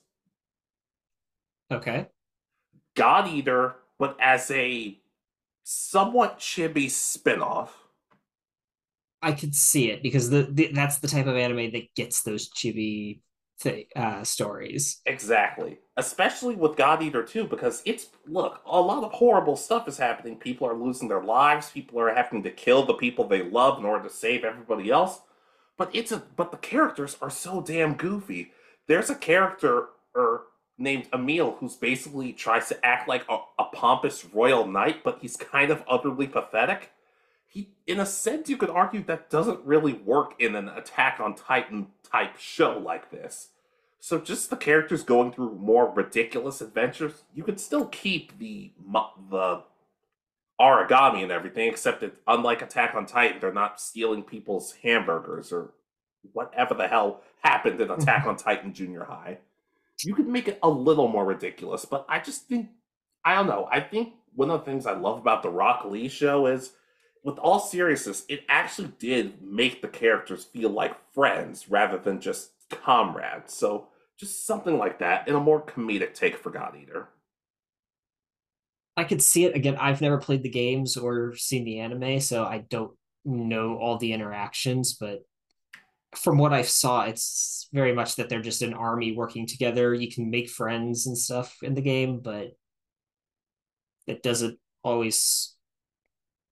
Okay. 1.71 2.07
God 2.95 3.29
Eater, 3.29 3.77
but 3.99 4.17
as 4.21 4.51
a 4.51 5.01
somewhat 5.65 6.39
chibi 6.39 6.87
spinoff. 6.87 7.69
I 9.23 9.33
could 9.33 9.55
see 9.55 9.91
it 9.91 10.03
because 10.03 10.31
the, 10.31 10.45
the 10.51 10.71
that's 10.73 10.99
the 10.99 11.09
type 11.09 11.27
of 11.27 11.37
anime 11.37 11.73
that 11.73 11.95
gets 11.95 12.23
those 12.23 12.51
chibi 12.51 13.21
th- 13.61 13.89
uh, 13.95 14.25
stories. 14.25 15.01
Exactly. 15.07 15.79
Especially 15.97 16.55
with 16.55 16.77
God 16.77 17.03
Eater 17.03 17.23
2, 17.23 17.45
because 17.45 17.83
it's, 17.85 18.09
look, 18.27 18.61
a 18.67 18.81
lot 18.81 19.05
of 19.05 19.13
horrible 19.13 19.57
stuff 19.57 19.87
is 19.87 19.99
happening. 19.99 20.37
People 20.37 20.67
are 20.67 20.75
losing 20.75 21.09
their 21.09 21.23
lives. 21.23 21.71
People 21.71 22.01
are 22.01 22.15
having 22.15 22.43
to 22.43 22.51
kill 22.51 22.85
the 22.85 22.95
people 22.95 23.27
they 23.27 23.43
love 23.43 23.79
in 23.79 23.85
order 23.85 24.05
to 24.09 24.15
save 24.15 24.45
everybody 24.45 24.91
else. 24.91 25.21
But 25.77 25.91
it's 25.95 26.13
a, 26.13 26.23
but 26.37 26.51
the 26.51 26.59
characters 26.59 27.17
are 27.23 27.31
so 27.31 27.61
damn 27.61 27.95
goofy. 27.95 28.53
There's 28.87 29.11
a 29.11 29.15
character 29.15 29.89
er, 30.17 30.43
named 30.81 31.07
Emil 31.13 31.57
who's 31.61 31.77
basically 31.77 32.33
tries 32.33 32.69
to 32.69 32.87
act 32.87 33.07
like 33.07 33.25
a, 33.29 33.39
a 33.59 33.65
pompous 33.65 34.25
royal 34.25 34.67
knight, 34.67 35.05
but 35.05 35.19
he's 35.21 35.37
kind 35.37 35.71
of 35.71 35.85
utterly 35.89 36.27
pathetic. 36.27 36.91
He, 37.47 37.75
in 37.87 38.01
a 38.01 38.07
sense, 38.07 38.49
you 38.49 38.57
could 38.57 38.71
argue 38.71 39.03
that 39.05 39.29
doesn't 39.29 39.61
really 39.65 39.93
work 39.93 40.35
in 40.39 40.55
an 40.55 40.69
Attack 40.69 41.19
on 41.21 41.35
Titan 41.35 41.89
type 42.13 42.39
show 42.39 42.79
like 42.79 43.11
this. 43.11 43.49
So 43.99 44.19
just 44.19 44.49
the 44.49 44.57
characters 44.57 45.03
going 45.03 45.33
through 45.33 45.57
more 45.57 45.91
ridiculous 45.91 46.61
adventures, 46.61 47.23
you 47.35 47.43
could 47.43 47.61
still 47.61 47.87
keep 47.87 48.39
the 48.39 48.73
the 49.31 49.63
origami 50.59 51.23
and 51.23 51.33
everything, 51.33 51.69
except 51.69 52.01
that 52.01 52.17
unlike 52.27 52.63
Attack 52.63 52.95
on 52.95 53.07
Titan, 53.07 53.41
they're 53.41 53.53
not 53.53 53.81
stealing 53.81 54.23
people's 54.23 54.75
hamburgers 54.83 55.53
or 55.53 55.73
whatever 56.33 56.75
the 56.75 56.89
hell 56.89 57.23
happened 57.43 57.81
in 57.81 57.91
Attack 57.91 58.27
on 58.27 58.37
Titan 58.39 58.73
Junior 58.73 59.05
High. 59.05 59.39
You 60.03 60.15
could 60.15 60.29
make 60.29 60.49
it 60.49 60.59
a 60.63 60.69
little 60.69 61.09
more 61.09 61.27
ridiculous, 61.27 61.85
but 61.85 62.07
I 62.09 62.21
just 62.21 62.49
think 62.49 62.71
I 63.25 63.35
don't 63.35 63.47
know. 63.47 63.69
I 63.71 63.81
think 63.81 64.15
one 64.35 64.51
of 64.51 64.61
the 64.61 64.65
things 64.65 64.87
I 64.87 64.93
love 64.93 65.19
about 65.19 65.43
the 65.43 65.51
Rock 65.51 65.85
Lee 65.85 66.09
show 66.09 66.47
is 66.47 66.73
with 67.23 67.39
all 67.39 67.59
seriousness, 67.59 68.25
it 68.29 68.45
actually 68.49 68.93
did 68.99 69.43
make 69.43 69.83
the 69.83 69.89
characters 69.89 70.45
feel 70.45 70.71
like 70.71 70.97
friends 71.13 71.69
rather 71.71 71.99
than 71.99 72.21
just 72.21 72.51
comrades. 72.71 73.55
So 73.55 73.89
just 74.19 74.47
something 74.47 74.79
like 74.79 74.99
that 75.01 75.29
in 75.29 75.35
a 75.35 75.41
more 75.41 75.65
comedic 75.65 76.15
take 76.15 76.37
for 76.37 76.51
God 76.51 76.77
Eater. 76.81 77.09
I 78.97 79.05
could 79.05 79.23
see 79.23 79.45
it 79.45 79.57
again. 79.57 79.77
I've 79.77 80.01
never 80.01 80.19
played 80.19 80.43
the 80.43 80.51
games 80.51 80.97
or 80.97 81.35
seen 81.35 81.65
the 81.65 81.81
anime, 81.81 82.21
so 82.21 82.45
I 82.45 82.65
don't 82.69 82.93
know 83.25 83.79
all 83.79 83.97
the 83.99 84.13
interactions, 84.13 84.95
but 84.95 85.21
from 86.17 86.39
what 86.39 86.53
I 86.53 86.63
saw, 86.63 87.03
it's 87.03 87.69
very 87.73 87.95
much 87.95 88.17
that 88.17 88.29
they're 88.29 88.43
just 88.43 88.63
an 88.63 88.75
army 88.75 89.13
working 89.13 89.47
together. 89.47 89.95
You 89.95 90.11
can 90.11 90.29
make 90.29 90.51
friends 90.51 91.07
and 91.07 91.17
stuff 91.17 91.57
in 91.63 91.75
the 91.75 91.81
game, 91.81 92.21
but 92.21 92.53
it 94.07 94.23
doesn't 94.23 94.59
always 94.83 95.55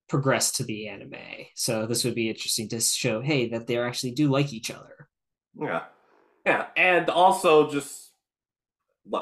progress 0.09 0.53
to 0.53 0.65
the 0.65 0.89
anime. 0.89 1.15
So 1.55 1.87
this 1.87 2.05
would 2.05 2.15
be 2.15 2.29
interesting 2.29 2.69
to 2.71 2.81
show, 2.81 3.21
hey, 3.21 3.49
that 3.51 3.67
they 3.67 3.79
actually 3.79 4.13
do 4.13 4.29
like 4.29 4.53
each 4.53 4.71
other. 4.71 5.09
Yeah. 5.61 5.83
Yeah. 6.47 6.67
And 6.77 7.11
also 7.11 7.71
just 7.71 8.09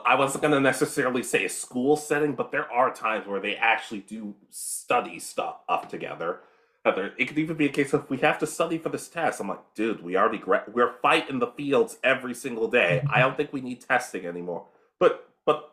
I 0.04 0.16
wasn't 0.16 0.42
going 0.42 0.54
to 0.54 0.60
necessarily 0.60 1.22
say 1.22 1.44
a 1.44 1.48
school 1.48 1.96
setting, 1.96 2.34
but 2.34 2.50
there 2.50 2.70
are 2.72 2.92
times 2.92 3.26
where 3.26 3.40
they 3.40 3.56
actually 3.56 4.00
do 4.00 4.34
study 4.50 5.18
stuff 5.18 5.60
up 5.68 5.88
together. 5.88 6.40
It 6.84 7.26
could 7.26 7.38
even 7.38 7.56
be 7.56 7.66
a 7.66 7.70
case 7.70 7.92
of 7.92 8.08
we 8.08 8.18
have 8.18 8.38
to 8.38 8.46
study 8.46 8.78
for 8.78 8.90
this 8.90 9.08
test. 9.08 9.40
I'm 9.40 9.48
like, 9.48 9.74
dude, 9.74 10.02
we 10.04 10.16
already 10.16 10.38
gra- 10.38 10.64
we're 10.72 10.94
fighting 11.02 11.40
the 11.40 11.48
fields 11.48 11.98
every 12.04 12.32
single 12.32 12.68
day. 12.68 13.04
I 13.12 13.20
don't 13.20 13.36
think 13.36 13.52
we 13.52 13.60
need 13.60 13.80
testing 13.80 14.24
anymore. 14.24 14.66
But 15.00 15.28
but 15.44 15.72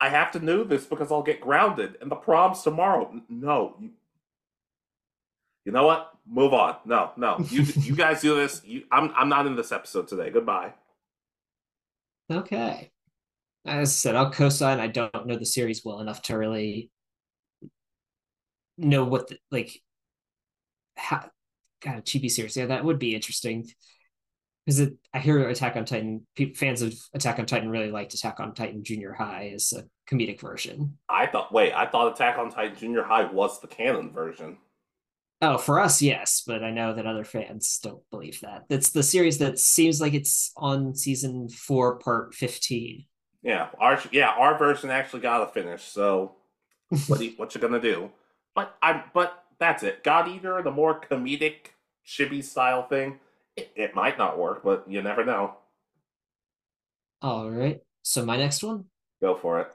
I 0.00 0.10
have 0.10 0.32
to 0.32 0.44
know 0.44 0.62
this 0.62 0.84
because 0.84 1.10
I'll 1.10 1.22
get 1.22 1.40
grounded 1.40 1.96
and 2.02 2.10
the 2.10 2.16
prom's 2.16 2.62
tomorrow. 2.62 3.22
No, 3.30 3.74
you 3.80 3.90
you 5.64 5.72
know 5.72 5.86
what? 5.86 6.12
Move 6.26 6.54
on. 6.54 6.76
No, 6.84 7.12
no. 7.16 7.38
You 7.50 7.62
you 7.76 7.94
guys 7.94 8.20
do 8.20 8.34
this. 8.34 8.62
You, 8.64 8.84
I'm 8.90 9.12
I'm 9.16 9.28
not 9.28 9.46
in 9.46 9.56
this 9.56 9.72
episode 9.72 10.08
today. 10.08 10.30
Goodbye. 10.30 10.74
Okay. 12.30 12.90
As 13.66 13.90
I 13.90 13.92
said, 13.92 14.16
I'll 14.16 14.30
co-sign. 14.30 14.80
I 14.80 14.86
don't 14.86 15.26
know 15.26 15.36
the 15.36 15.44
series 15.44 15.84
well 15.84 16.00
enough 16.00 16.22
to 16.22 16.38
really 16.38 16.90
know 18.78 19.04
what 19.04 19.28
the, 19.28 19.36
like 19.50 19.78
how 20.96 21.28
God 21.82 21.98
a 21.98 22.02
chibi 22.02 22.30
series. 22.30 22.56
Yeah, 22.56 22.66
that 22.66 22.84
would 22.84 22.98
be 22.98 23.14
interesting. 23.14 23.68
Because 24.64 24.80
it, 24.80 24.94
I 25.12 25.18
hear 25.18 25.48
Attack 25.48 25.76
on 25.76 25.84
Titan 25.84 26.26
fans 26.54 26.82
of 26.82 26.94
Attack 27.14 27.38
on 27.38 27.46
Titan 27.46 27.70
really 27.70 27.90
liked 27.90 28.14
Attack 28.14 28.40
on 28.40 28.54
Titan 28.54 28.84
Junior 28.84 29.12
High 29.12 29.52
as 29.54 29.72
a 29.72 29.84
comedic 30.12 30.40
version. 30.40 30.98
I 31.08 31.26
thought. 31.26 31.52
Wait, 31.52 31.72
I 31.72 31.86
thought 31.86 32.12
Attack 32.12 32.38
on 32.38 32.50
Titan 32.50 32.76
Junior 32.76 33.02
High 33.02 33.24
was 33.24 33.60
the 33.60 33.66
canon 33.66 34.12
version. 34.12 34.58
Oh, 35.42 35.56
for 35.56 35.80
us, 35.80 36.02
yes, 36.02 36.42
but 36.46 36.62
I 36.62 36.70
know 36.70 36.94
that 36.94 37.06
other 37.06 37.24
fans 37.24 37.78
don't 37.82 38.02
believe 38.10 38.40
that. 38.40 38.64
It's 38.68 38.90
the 38.90 39.02
series 39.02 39.38
that 39.38 39.58
seems 39.58 39.98
like 39.98 40.12
it's 40.12 40.52
on 40.56 40.94
season 40.94 41.48
four, 41.48 41.98
part 41.98 42.34
fifteen. 42.34 43.06
Yeah, 43.42 43.68
our 43.78 43.98
yeah 44.12 44.30
our 44.30 44.58
version 44.58 44.90
actually 44.90 45.20
got 45.20 45.42
a 45.42 45.46
finish. 45.46 45.82
So 45.82 46.36
what 47.06 47.22
you, 47.22 47.32
what 47.36 47.54
you 47.54 47.60
gonna 47.60 47.80
do? 47.80 48.10
But 48.54 48.76
I 48.82 49.02
but 49.14 49.44
that's 49.58 49.82
it. 49.82 50.04
God 50.04 50.28
Eater, 50.28 50.60
the 50.62 50.70
more 50.70 51.00
comedic 51.00 51.72
chibi 52.06 52.44
style 52.44 52.86
thing, 52.86 53.18
it, 53.56 53.70
it 53.74 53.94
might 53.94 54.18
not 54.18 54.38
work, 54.38 54.62
but 54.62 54.84
you 54.88 55.00
never 55.00 55.24
know. 55.24 55.56
All 57.22 57.50
right. 57.50 57.80
So 58.02 58.26
my 58.26 58.36
next 58.36 58.62
one. 58.62 58.84
Go 59.22 59.34
for 59.34 59.60
it. 59.60 59.68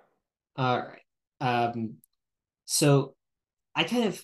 All 0.58 0.80
right. 0.80 1.02
Um. 1.42 1.96
So 2.66 3.16
I 3.76 3.84
kind 3.84 4.06
of 4.06 4.24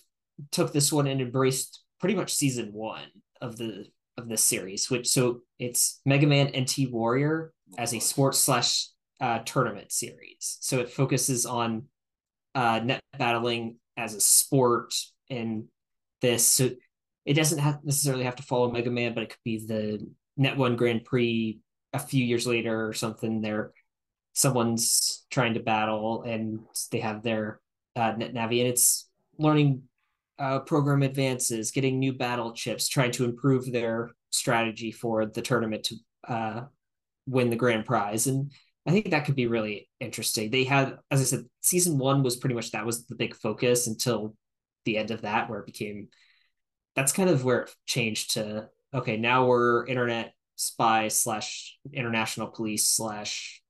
took 0.50 0.72
this 0.72 0.92
one 0.92 1.06
and 1.06 1.20
embraced 1.20 1.82
pretty 2.00 2.14
much 2.14 2.34
season 2.34 2.70
one 2.72 3.06
of 3.40 3.56
the 3.56 3.86
of 4.18 4.28
this 4.28 4.44
series, 4.44 4.90
which 4.90 5.08
so 5.08 5.40
it's 5.58 6.00
Mega 6.04 6.26
Man 6.26 6.52
NT 6.56 6.90
Warrior 6.90 7.52
as 7.78 7.94
a 7.94 8.00
sports 8.00 8.38
slash 8.38 8.88
uh, 9.20 9.38
tournament 9.40 9.92
series. 9.92 10.58
So 10.60 10.80
it 10.80 10.90
focuses 10.90 11.46
on 11.46 11.84
uh, 12.54 12.80
net 12.84 13.00
battling 13.18 13.76
as 13.96 14.14
a 14.14 14.20
sport 14.20 14.94
and 15.30 15.64
this. 16.20 16.46
So 16.46 16.70
it 17.24 17.34
doesn't 17.34 17.58
have 17.58 17.78
necessarily 17.84 18.24
have 18.24 18.36
to 18.36 18.42
follow 18.42 18.70
Mega 18.70 18.90
Man, 18.90 19.14
but 19.14 19.22
it 19.22 19.30
could 19.30 19.44
be 19.44 19.64
the 19.66 20.06
Net 20.36 20.56
One 20.56 20.76
Grand 20.76 21.04
Prix 21.04 21.60
a 21.92 21.98
few 21.98 22.24
years 22.24 22.46
later 22.46 22.86
or 22.86 22.92
something. 22.92 23.40
There, 23.40 23.72
someone's 24.34 25.24
trying 25.30 25.54
to 25.54 25.60
battle 25.60 26.22
and 26.22 26.60
they 26.90 27.00
have 27.00 27.22
their 27.22 27.60
uh, 27.94 28.12
Net 28.16 28.34
Navi, 28.34 28.60
and 28.60 28.68
it's 28.68 29.08
learning 29.38 29.82
uh, 30.38 30.60
program 30.60 31.02
advances, 31.02 31.70
getting 31.70 31.98
new 31.98 32.12
battle 32.12 32.52
chips, 32.52 32.88
trying 32.88 33.12
to 33.12 33.24
improve 33.24 33.70
their 33.70 34.10
strategy 34.30 34.90
for 34.90 35.26
the 35.26 35.42
tournament 35.42 35.84
to 35.84 35.96
uh, 36.28 36.62
win 37.26 37.50
the 37.50 37.56
grand 37.56 37.84
prize. 37.84 38.26
And 38.26 38.52
I 38.86 38.90
think 38.90 39.10
that 39.10 39.24
could 39.24 39.36
be 39.36 39.46
really 39.46 39.88
interesting. 40.00 40.50
They 40.50 40.64
had, 40.64 40.98
as 41.10 41.20
I 41.20 41.24
said, 41.24 41.44
season 41.60 41.98
one 41.98 42.22
was 42.22 42.36
pretty 42.36 42.54
much 42.54 42.72
that 42.72 42.86
was 42.86 43.06
the 43.06 43.14
big 43.14 43.34
focus 43.34 43.86
until 43.86 44.34
the 44.84 44.98
end 44.98 45.10
of 45.10 45.22
that, 45.22 45.48
where 45.48 45.60
it 45.60 45.66
became 45.66 46.08
that's 46.94 47.12
kind 47.12 47.30
of 47.30 47.44
where 47.44 47.62
it 47.62 47.74
changed 47.86 48.34
to 48.34 48.68
okay, 48.94 49.16
now 49.16 49.46
we're 49.46 49.86
internet 49.86 50.34
spy 50.56 51.08
slash 51.08 51.78
international 51.92 52.48
police 52.48 52.88
slash 52.88 53.62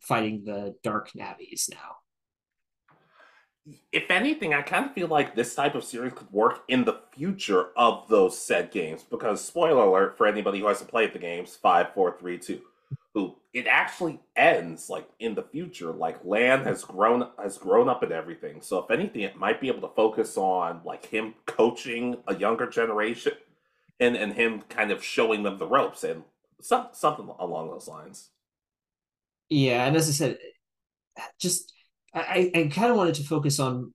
fighting 0.00 0.42
the 0.44 0.74
dark 0.82 1.10
navis 1.14 1.68
now 1.70 1.96
if 3.92 4.10
anything, 4.10 4.54
I 4.54 4.62
kind 4.62 4.84
of 4.86 4.92
feel 4.92 5.08
like 5.08 5.34
this 5.34 5.54
type 5.54 5.74
of 5.74 5.84
series 5.84 6.12
could 6.14 6.30
work 6.32 6.62
in 6.68 6.84
the 6.84 7.00
future 7.12 7.68
of 7.76 8.06
those 8.08 8.38
said 8.38 8.70
games. 8.70 9.02
Because 9.02 9.44
spoiler 9.44 9.84
alert 9.84 10.16
for 10.16 10.26
anybody 10.26 10.60
who 10.60 10.66
hasn't 10.68 10.90
played 10.90 11.12
the 11.12 11.18
games, 11.18 11.56
five, 11.56 11.92
four, 11.94 12.16
three, 12.18 12.38
two. 12.38 12.60
who 13.14 13.36
it 13.54 13.66
actually 13.66 14.20
ends 14.36 14.90
like 14.90 15.08
in 15.20 15.34
the 15.34 15.42
future. 15.42 15.92
Like 15.92 16.18
Lan 16.24 16.62
has 16.64 16.84
grown 16.84 17.28
has 17.42 17.58
grown 17.58 17.88
up 17.88 18.02
and 18.02 18.12
everything. 18.12 18.60
So 18.62 18.78
if 18.78 18.90
anything, 18.90 19.22
it 19.22 19.36
might 19.36 19.60
be 19.60 19.68
able 19.68 19.88
to 19.88 19.94
focus 19.94 20.36
on 20.36 20.82
like 20.84 21.06
him 21.06 21.34
coaching 21.46 22.16
a 22.28 22.36
younger 22.36 22.66
generation 22.68 23.32
and 24.00 24.16
and 24.16 24.32
him 24.34 24.62
kind 24.68 24.90
of 24.92 25.04
showing 25.04 25.42
them 25.42 25.58
the 25.58 25.66
ropes 25.66 26.04
and 26.04 26.24
some 26.60 26.88
something 26.92 27.28
along 27.38 27.70
those 27.70 27.88
lines. 27.88 28.30
Yeah, 29.48 29.86
and 29.86 29.96
as 29.96 30.08
I 30.08 30.12
said, 30.12 30.38
just 31.38 31.72
I 32.16 32.50
I 32.54 32.70
kind 32.72 32.90
of 32.90 32.96
wanted 32.96 33.14
to 33.16 33.24
focus 33.24 33.60
on 33.60 33.92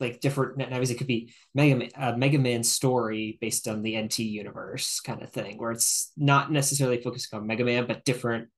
like 0.00 0.20
different 0.20 0.56
navis. 0.56 0.90
It 0.90 0.96
could 0.96 1.06
be 1.06 1.32
Mega 1.54 1.76
Man, 1.76 1.90
uh, 1.94 2.14
Mega 2.16 2.38
Man 2.38 2.64
story 2.64 3.38
based 3.40 3.68
on 3.68 3.82
the 3.82 4.00
NT 4.00 4.20
universe 4.20 5.00
kind 5.00 5.22
of 5.22 5.30
thing, 5.30 5.58
where 5.58 5.70
it's 5.70 6.12
not 6.16 6.50
necessarily 6.50 7.00
focusing 7.00 7.38
on 7.38 7.46
Mega 7.46 7.64
Man, 7.64 7.86
but 7.86 8.04
different 8.04 8.48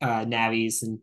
uh, 0.00 0.24
navis. 0.26 0.82
And 0.82 0.98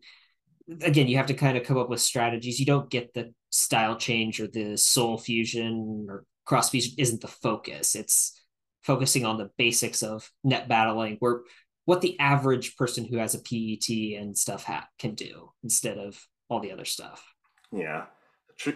again, 0.82 1.08
you 1.08 1.16
have 1.16 1.26
to 1.26 1.34
kind 1.34 1.56
of 1.56 1.64
come 1.64 1.78
up 1.78 1.88
with 1.88 2.00
strategies. 2.00 2.60
You 2.60 2.66
don't 2.66 2.90
get 2.90 3.14
the 3.14 3.32
style 3.50 3.96
change 3.96 4.40
or 4.40 4.46
the 4.46 4.76
soul 4.76 5.18
fusion 5.18 6.06
or 6.08 6.24
cross 6.44 6.70
fusion 6.70 6.94
isn't 6.98 7.22
the 7.22 7.28
focus. 7.28 7.94
It's 7.94 8.38
focusing 8.82 9.24
on 9.24 9.38
the 9.38 9.50
basics 9.56 10.02
of 10.02 10.30
net 10.44 10.68
battling, 10.68 11.16
where 11.20 11.40
what 11.86 12.00
the 12.00 12.18
average 12.20 12.76
person 12.76 13.04
who 13.04 13.16
has 13.16 13.34
a 13.34 13.38
PET 13.38 14.20
and 14.20 14.36
stuff 14.36 14.64
ha- 14.64 14.88
can 14.98 15.14
do 15.14 15.50
instead 15.62 15.98
of 15.98 16.20
all 16.52 16.60
the 16.60 16.72
other 16.72 16.84
stuff. 16.84 17.34
Yeah. 17.72 18.04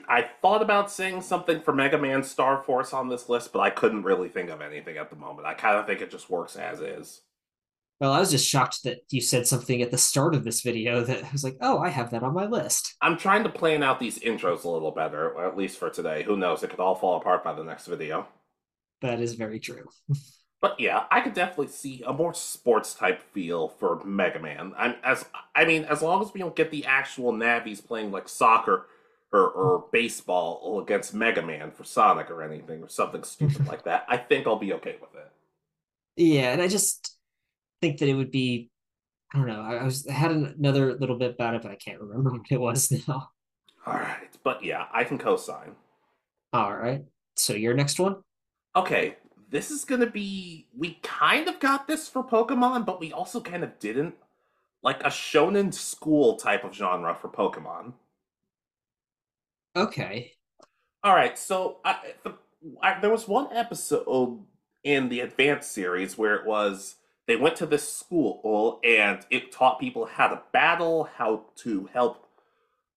I 0.09 0.29
thought 0.41 0.62
about 0.62 0.91
saying 0.91 1.21
something 1.21 1.61
for 1.61 1.73
Mega 1.73 1.99
Man 1.99 2.23
Star 2.23 2.62
Force 2.62 2.93
on 2.93 3.09
this 3.09 3.29
list, 3.29 3.53
but 3.53 3.61
I 3.61 3.71
couldn't 3.71 4.03
really 4.03 4.29
think 4.29 4.51
of 4.51 4.62
anything 4.62 4.97
at 4.97 5.11
the 5.11 5.17
moment. 5.17 5.47
I 5.47 5.55
kind 5.55 5.77
of 5.77 5.87
think 5.87 6.01
it 6.01 6.11
just 6.11 6.31
works 6.31 6.57
as 6.57 6.81
is. 6.81 7.21
Well, 8.01 8.12
I 8.12 8.19
was 8.19 8.31
just 8.31 8.49
shocked 8.49 8.83
that 8.85 9.01
you 9.11 9.21
said 9.21 9.47
something 9.47 9.81
at 9.81 9.91
the 9.91 9.99
start 9.99 10.35
of 10.35 10.45
this 10.45 10.62
video 10.62 11.01
that 11.05 11.25
I 11.25 11.31
was 11.31 11.45
like, 11.45 11.59
oh, 11.61 11.79
I 11.79 11.91
have 11.91 12.11
that 12.11 12.23
on 12.23 12.35
my 12.35 12.47
list. 12.47 12.95
I'm 13.01 13.19
trying 13.19 13.45
to 13.45 13.51
plan 13.51 13.83
out 13.83 14.01
these 14.01 14.19
intros 14.19 14.65
a 14.65 14.69
little 14.69 14.91
better, 14.91 15.39
at 15.45 15.57
least 15.57 15.79
for 15.79 15.91
today. 15.91 16.23
Who 16.23 16.37
knows? 16.37 16.62
It 16.62 16.71
could 16.71 16.81
all 16.81 16.95
fall 16.95 17.19
apart 17.19 17.45
by 17.45 17.53
the 17.53 17.65
next 17.65 17.87
video. 17.87 18.27
That 19.03 19.21
is 19.21 19.35
very 19.35 19.61
true. 19.61 19.89
but 20.61 20.81
yeah, 20.81 21.05
I 21.11 21.21
could 21.21 21.35
definitely 21.35 21.69
see 21.69 22.03
a 22.07 22.12
more 22.12 22.35
sports 22.35 22.95
type 22.95 23.23
feel 23.33 23.69
for 23.69 24.03
Mega 24.05 24.38
Man. 24.40 24.73
I'm 24.77 24.97
as 25.03 25.25
I 25.55 25.64
mean, 25.64 25.85
as 25.85 26.03
long 26.03 26.23
as 26.23 26.33
we 26.33 26.40
don't 26.40 26.57
get 26.57 26.71
the 26.71 26.87
actual 26.87 27.33
Navis 27.33 27.81
playing 27.81 28.11
like 28.11 28.29
soccer 28.29 28.87
or, 29.33 29.49
or 29.49 29.85
baseball 29.92 30.81
against 30.81 31.14
Mega 31.14 31.42
Man 31.42 31.71
for 31.71 31.85
Sonic 31.85 32.31
or 32.31 32.42
anything 32.42 32.83
or 32.83 32.88
something 32.88 33.23
stupid 33.23 33.66
like 33.69 33.85
that, 33.85 34.07
I 34.09 34.16
think 34.16 34.47
I'll 34.47 34.57
be 34.57 34.73
okay 34.75 34.97
with 35.01 35.14
it. 35.14 35.31
Yeah, 36.16 36.53
and 36.53 36.62
I 36.62 36.69
just 36.69 37.16
think 37.83 37.99
that 37.99 38.09
it 38.09 38.14
would 38.14 38.31
be 38.31 38.71
I 39.35 39.38
don't 39.38 39.49
know. 39.49 39.61
I 39.61 39.85
was 39.85 40.07
I 40.07 40.12
had 40.12 40.31
another 40.31 40.95
little 40.95 41.19
bit 41.19 41.33
about 41.33 41.55
it, 41.55 41.62
but 41.62 41.71
I 41.71 41.77
can't 41.77 42.01
remember 42.01 42.31
what 42.38 42.51
it 42.51 42.61
was 42.61 42.90
now. 43.07 43.31
All 43.87 43.95
right, 43.95 44.31
but 44.42 44.64
yeah, 44.64 44.87
I 44.92 45.05
can 45.05 45.19
co-sign. 45.19 45.77
All 46.53 46.75
right. 46.75 47.05
So 47.37 47.53
your 47.53 47.75
next 47.75 48.01
one? 48.01 48.16
Okay, 48.75 49.16
this 49.50 49.70
is 49.70 49.85
gonna 49.85 50.11
be. 50.11 50.66
We 50.76 50.98
kind 51.02 51.48
of 51.48 51.61
got 51.61 51.87
this 51.87 52.09
for 52.09 52.24
Pokemon, 52.24 52.87
but 52.87 53.00
we 53.00 53.12
also 53.12 53.40
kind 53.40 53.64
of 53.64 53.78
didn't. 53.78 54.14
Like 54.82 55.00
a 55.02 55.09
shonen 55.09 55.74
school 55.74 56.37
type 56.37 56.62
of 56.62 56.74
genre 56.74 57.14
for 57.14 57.28
Pokemon. 57.28 57.94
Okay. 59.74 60.32
All 61.02 61.14
right. 61.14 61.37
So 61.38 61.78
I, 61.85 62.14
the, 62.22 62.35
I, 62.82 63.00
there 63.00 63.11
was 63.11 63.26
one 63.26 63.48
episode 63.52 64.40
in 64.85 65.09
the 65.09 65.20
advanced 65.20 65.72
series 65.72 66.16
where 66.16 66.37
it 66.37 66.46
was 66.46 66.96
they 67.26 67.37
went 67.37 67.56
to 67.56 67.66
this 67.66 67.92
school 67.92 68.80
and 68.85 69.26
it 69.30 69.50
taught 69.52 69.80
people 69.80 70.06
how 70.06 70.28
to 70.28 70.40
battle, 70.52 71.09
how 71.16 71.44
to 71.56 71.88
help 71.92 72.26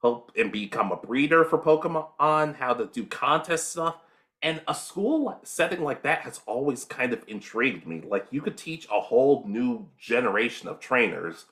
help 0.01 0.31
and 0.37 0.51
become 0.51 0.91
a 0.91 0.95
breeder 0.95 1.43
for 1.43 1.57
Pokemon, 1.57 2.55
how 2.55 2.73
to 2.73 2.85
do 2.85 3.05
contest 3.05 3.71
stuff. 3.71 3.97
And 4.41 4.61
a 4.67 4.73
school 4.73 5.37
setting 5.43 5.83
like 5.83 6.03
that 6.03 6.21
has 6.21 6.41
always 6.45 6.85
kind 6.85 7.11
of 7.11 7.23
intrigued 7.27 7.85
me. 7.85 8.01
Like 8.05 8.27
you 8.31 8.41
could 8.41 8.57
teach 8.57 8.87
a 8.89 9.01
whole 9.01 9.43
new 9.45 9.87
generation 9.97 10.69
of 10.69 10.79
trainers. 10.79 11.45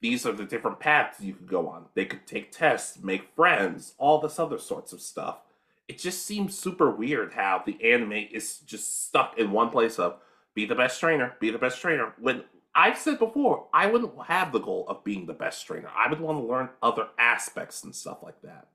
These 0.00 0.26
are 0.26 0.32
the 0.32 0.44
different 0.44 0.80
paths 0.80 1.20
you 1.20 1.34
could 1.34 1.46
go 1.46 1.68
on. 1.68 1.86
They 1.94 2.04
could 2.04 2.26
take 2.26 2.50
tests, 2.50 2.98
make 3.00 3.34
friends, 3.36 3.94
all 3.98 4.20
this 4.20 4.40
other 4.40 4.58
sorts 4.58 4.92
of 4.92 5.00
stuff. 5.00 5.38
It 5.86 5.98
just 5.98 6.26
seems 6.26 6.58
super 6.58 6.90
weird 6.90 7.34
how 7.34 7.62
the 7.64 7.78
anime 7.84 8.12
is 8.12 8.58
just 8.58 9.06
stuck 9.06 9.38
in 9.38 9.52
one 9.52 9.70
place 9.70 9.98
of 10.00 10.16
be 10.54 10.66
the 10.66 10.74
best 10.74 10.98
trainer, 10.98 11.34
be 11.38 11.50
the 11.50 11.58
best 11.58 11.80
trainer. 11.80 12.12
When 12.18 12.42
I've 12.74 12.98
said 12.98 13.18
before, 13.18 13.66
I 13.72 13.86
wouldn't 13.86 14.12
have 14.26 14.50
the 14.50 14.58
goal 14.58 14.86
of 14.88 15.04
being 15.04 15.26
the 15.26 15.34
best 15.34 15.66
trainer. 15.66 15.90
I 15.94 16.08
would 16.08 16.20
want 16.20 16.38
to 16.38 16.44
learn 16.44 16.70
other 16.82 17.08
aspects 17.18 17.84
and 17.84 17.94
stuff 17.94 18.22
like 18.22 18.40
that. 18.42 18.68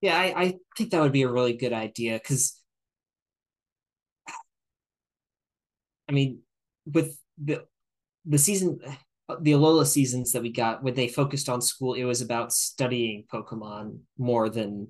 Yeah, 0.00 0.16
I, 0.16 0.42
I 0.42 0.54
think 0.76 0.90
that 0.90 1.00
would 1.02 1.12
be 1.12 1.22
a 1.22 1.30
really 1.30 1.54
good 1.56 1.72
idea 1.72 2.14
because, 2.14 2.60
I 6.08 6.12
mean, 6.12 6.40
with 6.86 7.18
the 7.42 7.64
the 8.24 8.38
season, 8.38 8.80
the 9.40 9.52
Alola 9.52 9.86
seasons 9.86 10.32
that 10.32 10.42
we 10.42 10.52
got, 10.52 10.82
when 10.82 10.94
they 10.94 11.08
focused 11.08 11.48
on 11.48 11.62
school, 11.62 11.94
it 11.94 12.04
was 12.04 12.22
about 12.22 12.52
studying 12.52 13.24
Pokemon 13.32 14.00
more 14.18 14.48
than 14.50 14.88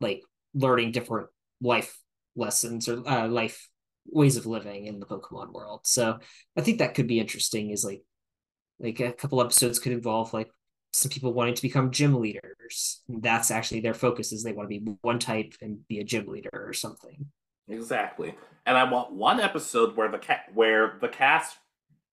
like 0.00 0.22
learning 0.54 0.92
different 0.92 1.28
life 1.60 1.98
lessons 2.36 2.88
or 2.88 3.08
uh, 3.08 3.28
life 3.28 3.68
ways 4.06 4.36
of 4.36 4.46
living 4.46 4.86
in 4.86 5.00
the 5.00 5.06
Pokemon 5.06 5.52
world. 5.52 5.82
So 5.84 6.18
I 6.56 6.60
think 6.62 6.78
that 6.78 6.94
could 6.94 7.08
be 7.08 7.20
interesting. 7.20 7.70
Is 7.70 7.84
like 7.84 8.02
like 8.80 9.00
a 9.00 9.12
couple 9.12 9.40
episodes 9.42 9.78
could 9.78 9.92
involve 9.92 10.32
like 10.34 10.50
some 10.94 11.10
people 11.10 11.32
wanting 11.32 11.54
to 11.54 11.62
become 11.62 11.90
gym 11.90 12.20
leaders. 12.20 13.00
That's 13.08 13.50
actually 13.50 13.80
their 13.80 13.94
focus 13.94 14.32
is 14.32 14.42
they 14.42 14.52
want 14.52 14.70
to 14.70 14.80
be 14.80 14.92
one 15.02 15.18
type 15.18 15.54
and 15.60 15.86
be 15.88 15.98
a 15.98 16.04
gym 16.04 16.26
leader 16.26 16.50
or 16.52 16.72
something. 16.72 17.26
Exactly. 17.68 18.34
And 18.66 18.76
I 18.76 18.84
want 18.84 19.12
one 19.12 19.40
episode 19.40 19.96
where 19.96 20.10
the 20.10 20.18
cat 20.18 20.46
where 20.54 20.98
the 21.00 21.08
cast 21.08 21.56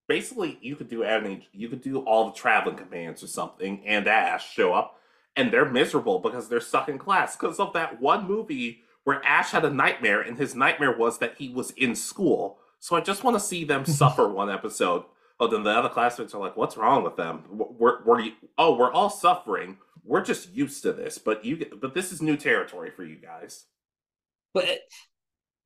basically 0.08 0.58
you 0.62 0.76
could 0.76 0.90
do 0.90 1.04
any 1.04 1.48
you 1.54 1.70
could 1.70 1.82
do 1.82 2.00
all 2.00 2.28
the 2.28 2.36
traveling 2.36 2.76
companions 2.76 3.24
or 3.24 3.28
something 3.28 3.84
and 3.86 4.08
Ash 4.08 4.52
show 4.52 4.74
up 4.74 4.98
and 5.36 5.52
they're 5.52 5.70
miserable 5.70 6.20
because 6.20 6.50
they're 6.50 6.60
stuck 6.60 6.90
in 6.90 6.98
class 6.98 7.36
because 7.36 7.60
of 7.60 7.74
that 7.74 8.02
one 8.02 8.28
movie 8.28 8.84
where 9.04 9.24
Ash 9.26 9.52
had 9.52 9.66
a 9.66 9.70
nightmare, 9.70 10.22
and 10.22 10.38
his 10.38 10.56
nightmare 10.56 10.96
was 10.96 11.18
that 11.20 11.36
he 11.38 11.50
was 11.50 11.72
in 11.72 11.96
school. 11.96 12.60
So 12.80 12.96
I 12.96 13.02
just 13.02 13.24
want 13.24 13.36
to 13.36 13.40
see 13.40 13.64
them 13.64 13.86
suffer 13.86 14.28
one 14.28 14.50
episode. 14.50 15.04
Oh, 15.42 15.48
then 15.48 15.64
the 15.64 15.72
other 15.72 15.90
classmates 15.90 16.36
are 16.36 16.40
like, 16.40 16.56
"What's 16.56 16.78
wrong 16.78 17.04
with 17.04 17.16
them? 17.16 17.44
We're, 17.50 18.04
we're 18.04 18.30
oh, 18.60 18.76
we're 18.76 18.92
all 18.92 19.10
suffering. 19.10 19.80
We're 20.04 20.24
just 20.24 20.54
used 20.54 20.84
to 20.84 20.94
this, 20.94 21.18
but 21.18 21.44
you, 21.44 21.66
but 21.82 21.96
this 21.96 22.12
is 22.12 22.22
new 22.22 22.38
territory 22.38 22.92
for 22.92 23.04
you 23.04 23.16
guys." 23.16 23.66
But 24.54 24.70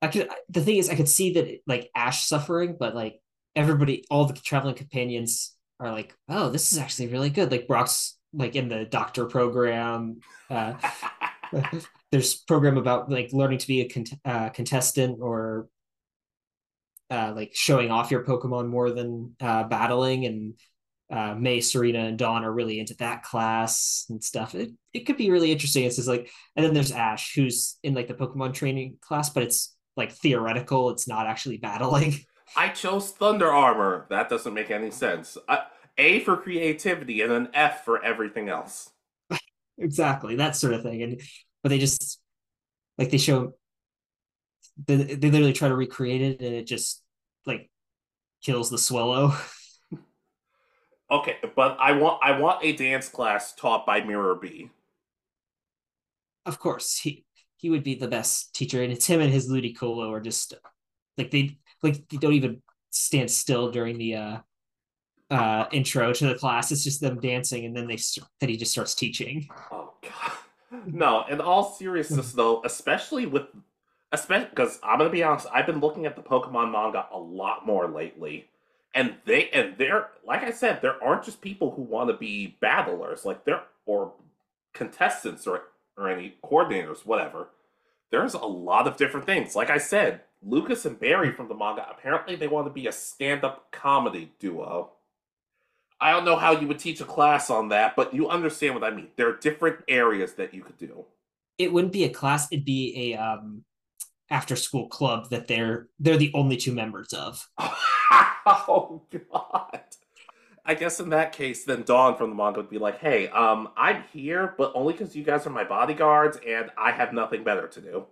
I 0.02 0.08
could. 0.08 0.30
The 0.48 0.62
thing 0.62 0.78
is, 0.78 0.90
I 0.90 0.96
could 0.96 1.10
see 1.10 1.34
that 1.34 1.60
like 1.68 1.92
Ash 1.94 2.26
suffering, 2.26 2.78
but 2.80 2.96
like 2.96 3.20
everybody, 3.54 4.06
all 4.10 4.24
the 4.24 4.34
traveling 4.34 4.76
companions 4.76 5.54
are 5.82 5.92
like, 5.92 6.16
"Oh, 6.30 6.50
this 6.50 6.72
is 6.72 6.78
actually 6.78 7.08
really 7.08 7.30
good." 7.30 7.52
Like 7.52 7.68
Brock's 7.68 8.18
like 8.32 8.56
in 8.56 8.70
the 8.70 8.86
doctor 8.86 9.26
program. 9.26 10.22
Uh, 10.50 10.76
there's 12.14 12.36
program 12.36 12.78
about 12.78 13.12
like 13.12 13.34
learning 13.34 13.58
to 13.58 13.68
be 13.68 13.82
a 13.82 13.90
cont- 13.90 14.20
uh, 14.24 14.50
contestant 14.50 15.18
or 15.22 15.68
uh, 17.10 17.34
like 17.36 17.52
showing 17.54 17.92
off 17.92 18.12
your 18.12 18.24
Pokemon 18.24 18.68
more 18.68 18.92
than 18.92 19.36
uh, 19.40 19.64
battling, 19.64 20.26
and 20.26 20.54
uh, 21.10 21.36
May, 21.36 21.62
Serena, 21.62 22.00
and 22.00 22.18
Dawn 22.18 22.44
are 22.44 22.52
really 22.52 22.80
into 22.80 22.96
that 22.96 23.24
class 23.24 24.06
and 24.10 24.24
stuff. 24.24 24.56
It 24.56 24.72
it 24.94 25.02
could 25.02 25.18
be 25.18 25.32
really 25.32 25.52
interesting. 25.52 25.84
It's 25.84 25.98
just 25.98 26.08
like, 26.08 26.30
and 26.56 26.66
then 26.66 26.74
there's 26.74 26.92
Ash, 26.92 27.34
who's 27.36 27.78
in 27.84 27.94
like 27.94 28.08
the 28.08 28.14
Pokemon 28.14 28.54
training 28.54 28.98
class, 29.02 29.30
but 29.30 29.44
it's 29.44 29.76
like 29.96 30.12
theoretical. 30.12 30.90
It's 30.90 31.08
not 31.08 31.28
actually 31.28 31.58
battling. 31.58 32.16
I 32.56 32.70
chose 32.70 33.12
Thunder 33.12 33.52
Armor. 33.52 34.06
That 34.10 34.30
doesn't 34.30 34.54
make 34.54 34.72
any 34.72 34.92
sense. 34.92 35.38
a 35.98 36.20
for 36.22 36.38
creativity 36.38 37.22
and 37.22 37.32
an 37.32 37.50
F 37.54 37.84
for 37.86 38.04
everything 38.04 38.50
else. 38.50 38.92
exactly 39.78 40.38
that 40.38 40.56
sort 40.56 40.74
of 40.74 40.84
thing, 40.84 41.04
and 41.04 41.22
but 41.62 41.70
they 41.70 41.80
just 41.80 42.20
like 42.98 43.12
they 43.12 43.18
show 43.18 43.54
they, 44.78 44.96
they 44.96 45.32
literally 45.32 45.54
try 45.54 45.70
to 45.70 45.76
recreate 45.76 46.22
it 46.22 46.42
and 46.42 46.56
it 46.56 46.68
just 46.68 47.02
like 47.46 47.70
kills 48.44 48.70
the 48.70 48.78
swallow. 48.78 49.34
Okay 51.12 51.38
but 51.56 51.78
i 51.80 51.92
want 51.92 52.20
i 52.24 52.38
want 52.38 52.64
a 52.64 52.74
dance 52.74 53.08
class 53.08 53.54
taught 53.54 53.86
by 53.86 54.04
mirror 54.04 54.36
b. 54.36 54.72
Of 56.46 56.60
course 56.60 56.98
he 56.98 57.26
he 57.58 57.70
would 57.70 57.84
be 57.84 57.96
the 57.96 58.08
best 58.08 58.56
teacher 58.56 58.82
and 58.84 58.92
it's 58.92 59.06
him 59.06 59.22
and 59.22 59.32
his 59.32 59.50
ludicolo 59.50 60.12
are 60.12 60.20
just 60.20 60.56
like 61.18 61.32
they 61.32 61.58
like 61.84 62.08
they 62.10 62.18
don't 62.18 62.34
even 62.34 62.62
stand 62.90 63.30
still 63.30 63.72
during 63.72 63.98
the 63.98 64.16
uh 64.16 64.38
uh 65.30 65.66
intro 65.72 66.14
to 66.14 66.28
the 66.28 66.36
class. 66.36 66.72
It's 66.72 66.84
just 66.84 67.02
them 67.02 67.20
dancing 67.20 67.66
and 67.66 67.76
then 67.76 67.88
they 67.88 67.98
that 68.40 68.50
he 68.50 68.58
just 68.58 68.72
starts 68.72 68.96
teaching. 68.96 69.48
Oh 69.72 69.94
god. 70.02 70.32
No, 70.88 71.24
in 71.30 71.40
all 71.40 71.64
seriousness 71.64 72.32
though, 72.34 72.62
especially 72.64 73.26
with 73.26 73.44
especially 74.16 74.50
because 74.50 74.80
I'm 74.84 74.98
gonna 75.00 75.10
be 75.12 75.24
honest, 75.24 75.48
I've 75.54 75.68
been 75.68 75.80
looking 75.80 76.06
at 76.06 76.16
the 76.16 76.24
Pokemon 76.24 76.72
manga 76.72 77.08
a 77.14 77.20
lot 77.20 77.66
more 77.66 77.88
lately. 77.88 78.50
and 78.96 79.16
they 79.26 79.50
and 79.52 79.78
they're 79.78 80.10
like 80.26 80.44
I 80.44 80.52
said, 80.52 80.82
there 80.82 81.02
aren't 81.04 81.24
just 81.26 81.42
people 81.42 81.72
who 81.72 81.84
want 81.84 82.10
to 82.10 82.18
be 82.18 82.58
battlers, 82.62 83.26
like 83.26 83.46
there 83.46 83.64
or 83.86 84.14
contestants 84.74 85.46
or 85.48 85.64
or 85.98 86.10
any 86.10 86.36
coordinators, 86.44 87.06
whatever. 87.06 87.50
There's 88.12 88.34
a 88.34 88.40
lot 88.40 88.88
of 88.88 88.98
different 88.98 89.26
things. 89.26 89.56
Like 89.56 89.70
I 89.70 89.78
said, 89.80 90.22
Lucas 90.44 90.86
and 90.86 91.00
Barry 91.00 91.32
from 91.32 91.48
the 91.50 91.56
manga 91.56 91.86
apparently 91.90 92.36
they 92.36 92.48
want 92.48 92.68
to 92.68 92.74
be 92.74 92.88
a 92.88 92.92
stand-up 92.92 93.72
comedy 93.72 94.32
duo. 94.40 94.92
I 96.00 96.12
don't 96.12 96.26
know 96.26 96.36
how 96.38 96.52
you 96.52 96.68
would 96.68 96.80
teach 96.80 97.02
a 97.02 97.06
class 97.06 97.50
on 97.50 97.70
that, 97.70 97.96
but 97.96 98.14
you 98.14 98.30
understand 98.30 98.76
what 98.76 98.84
I 98.84 98.92
mean. 98.92 99.10
There 99.16 99.30
are 99.30 99.38
different 99.38 99.80
areas 99.88 100.34
that 100.34 100.54
you 100.54 100.62
could 100.62 100.78
do. 100.78 101.06
It 101.58 101.72
wouldn't 101.74 101.94
be 101.94 102.04
a 102.04 102.10
class; 102.10 102.48
it'd 102.52 102.66
be 102.66 103.14
a 103.14 103.18
um, 103.18 103.64
after-school 104.30 104.88
club 104.90 105.30
that 105.30 105.48
they're 105.48 105.88
they're 106.00 106.18
the 106.18 106.32
only 106.34 106.58
two 106.58 106.74
members 106.74 107.14
of. 107.14 107.48
oh 107.60 109.04
God! 109.32 109.82
I 110.66 110.74
guess 110.74 111.00
in 111.00 111.10
that 111.10 111.32
case, 111.32 111.64
then 111.64 111.84
Dawn 111.84 112.18
from 112.18 112.32
the 112.32 112.36
manga 112.36 112.60
would 112.60 112.70
be 112.70 112.80
like, 112.80 113.00
"Hey, 113.00 113.28
um, 113.30 113.70
I'm 113.78 114.04
here, 114.14 114.56
but 114.58 114.72
only 114.74 114.94
because 114.94 115.16
you 115.16 115.24
guys 115.24 115.46
are 115.46 115.52
my 115.52 115.64
bodyguards, 115.64 116.40
and 116.46 116.72
I 116.78 116.92
have 116.92 117.14
nothing 117.14 117.44
better 117.44 117.68
to 117.68 117.82
do." 117.82 118.06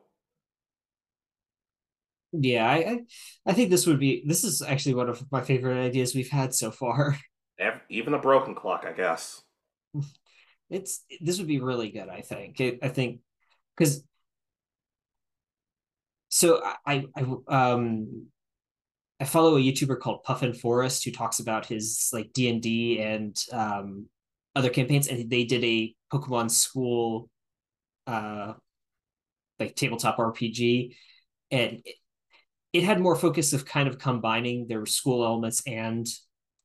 Yeah, 2.34 2.68
I, 2.68 3.02
I, 3.46 3.54
think 3.54 3.70
this 3.70 3.86
would 3.86 4.00
be 4.00 4.24
this 4.26 4.44
is 4.44 4.64
actually 4.64 4.96
one 4.96 5.08
of 5.08 5.24
my 5.32 5.42
favorite 5.42 5.80
ideas 5.80 6.16
we've 6.16 6.30
had 6.30 6.54
so 6.54 6.72
far. 6.72 7.18
Even 7.90 8.16
a 8.16 8.20
broken 8.20 8.56
clock, 8.56 8.86
I 8.88 8.94
guess. 8.94 9.42
It's 10.70 11.06
this 11.22 11.38
would 11.38 11.48
be 11.48 11.60
really 11.60 11.92
good. 11.92 12.10
I 12.10 12.22
think. 12.22 12.60
It, 12.60 12.80
I 12.82 12.90
think 12.90 13.20
because 13.78 14.04
so 16.34 16.64
I, 16.84 17.06
I 17.16 17.36
um 17.48 18.26
I 19.20 19.26
follow 19.26 19.56
a 19.56 19.60
YouTuber 19.60 20.00
called 20.00 20.24
Puffin 20.24 20.52
Forest 20.52 21.06
who 21.06 21.12
talks 21.12 21.40
about 21.40 21.68
his 21.68 22.10
like 22.12 22.34
D 22.34 22.50
and 22.50 22.60
D 22.60 23.00
and 23.00 23.38
um, 23.52 24.08
other 24.56 24.72
campaigns, 24.72 25.08
and 25.08 25.30
they 25.30 25.44
did 25.44 25.64
a 25.64 25.96
Pokemon 26.12 26.50
School, 26.50 27.30
uh, 28.08 28.54
like 29.60 29.76
tabletop 29.76 30.18
RPG, 30.18 30.96
and 31.52 31.84
it, 31.86 31.96
it 32.74 32.84
had 32.84 33.00
more 33.00 33.16
focus 33.16 33.54
of 33.54 33.64
kind 33.64 33.88
of 33.88 34.00
combining 34.00 34.66
their 34.68 34.88
school 34.88 35.24
elements 35.24 35.62
and 35.68 36.08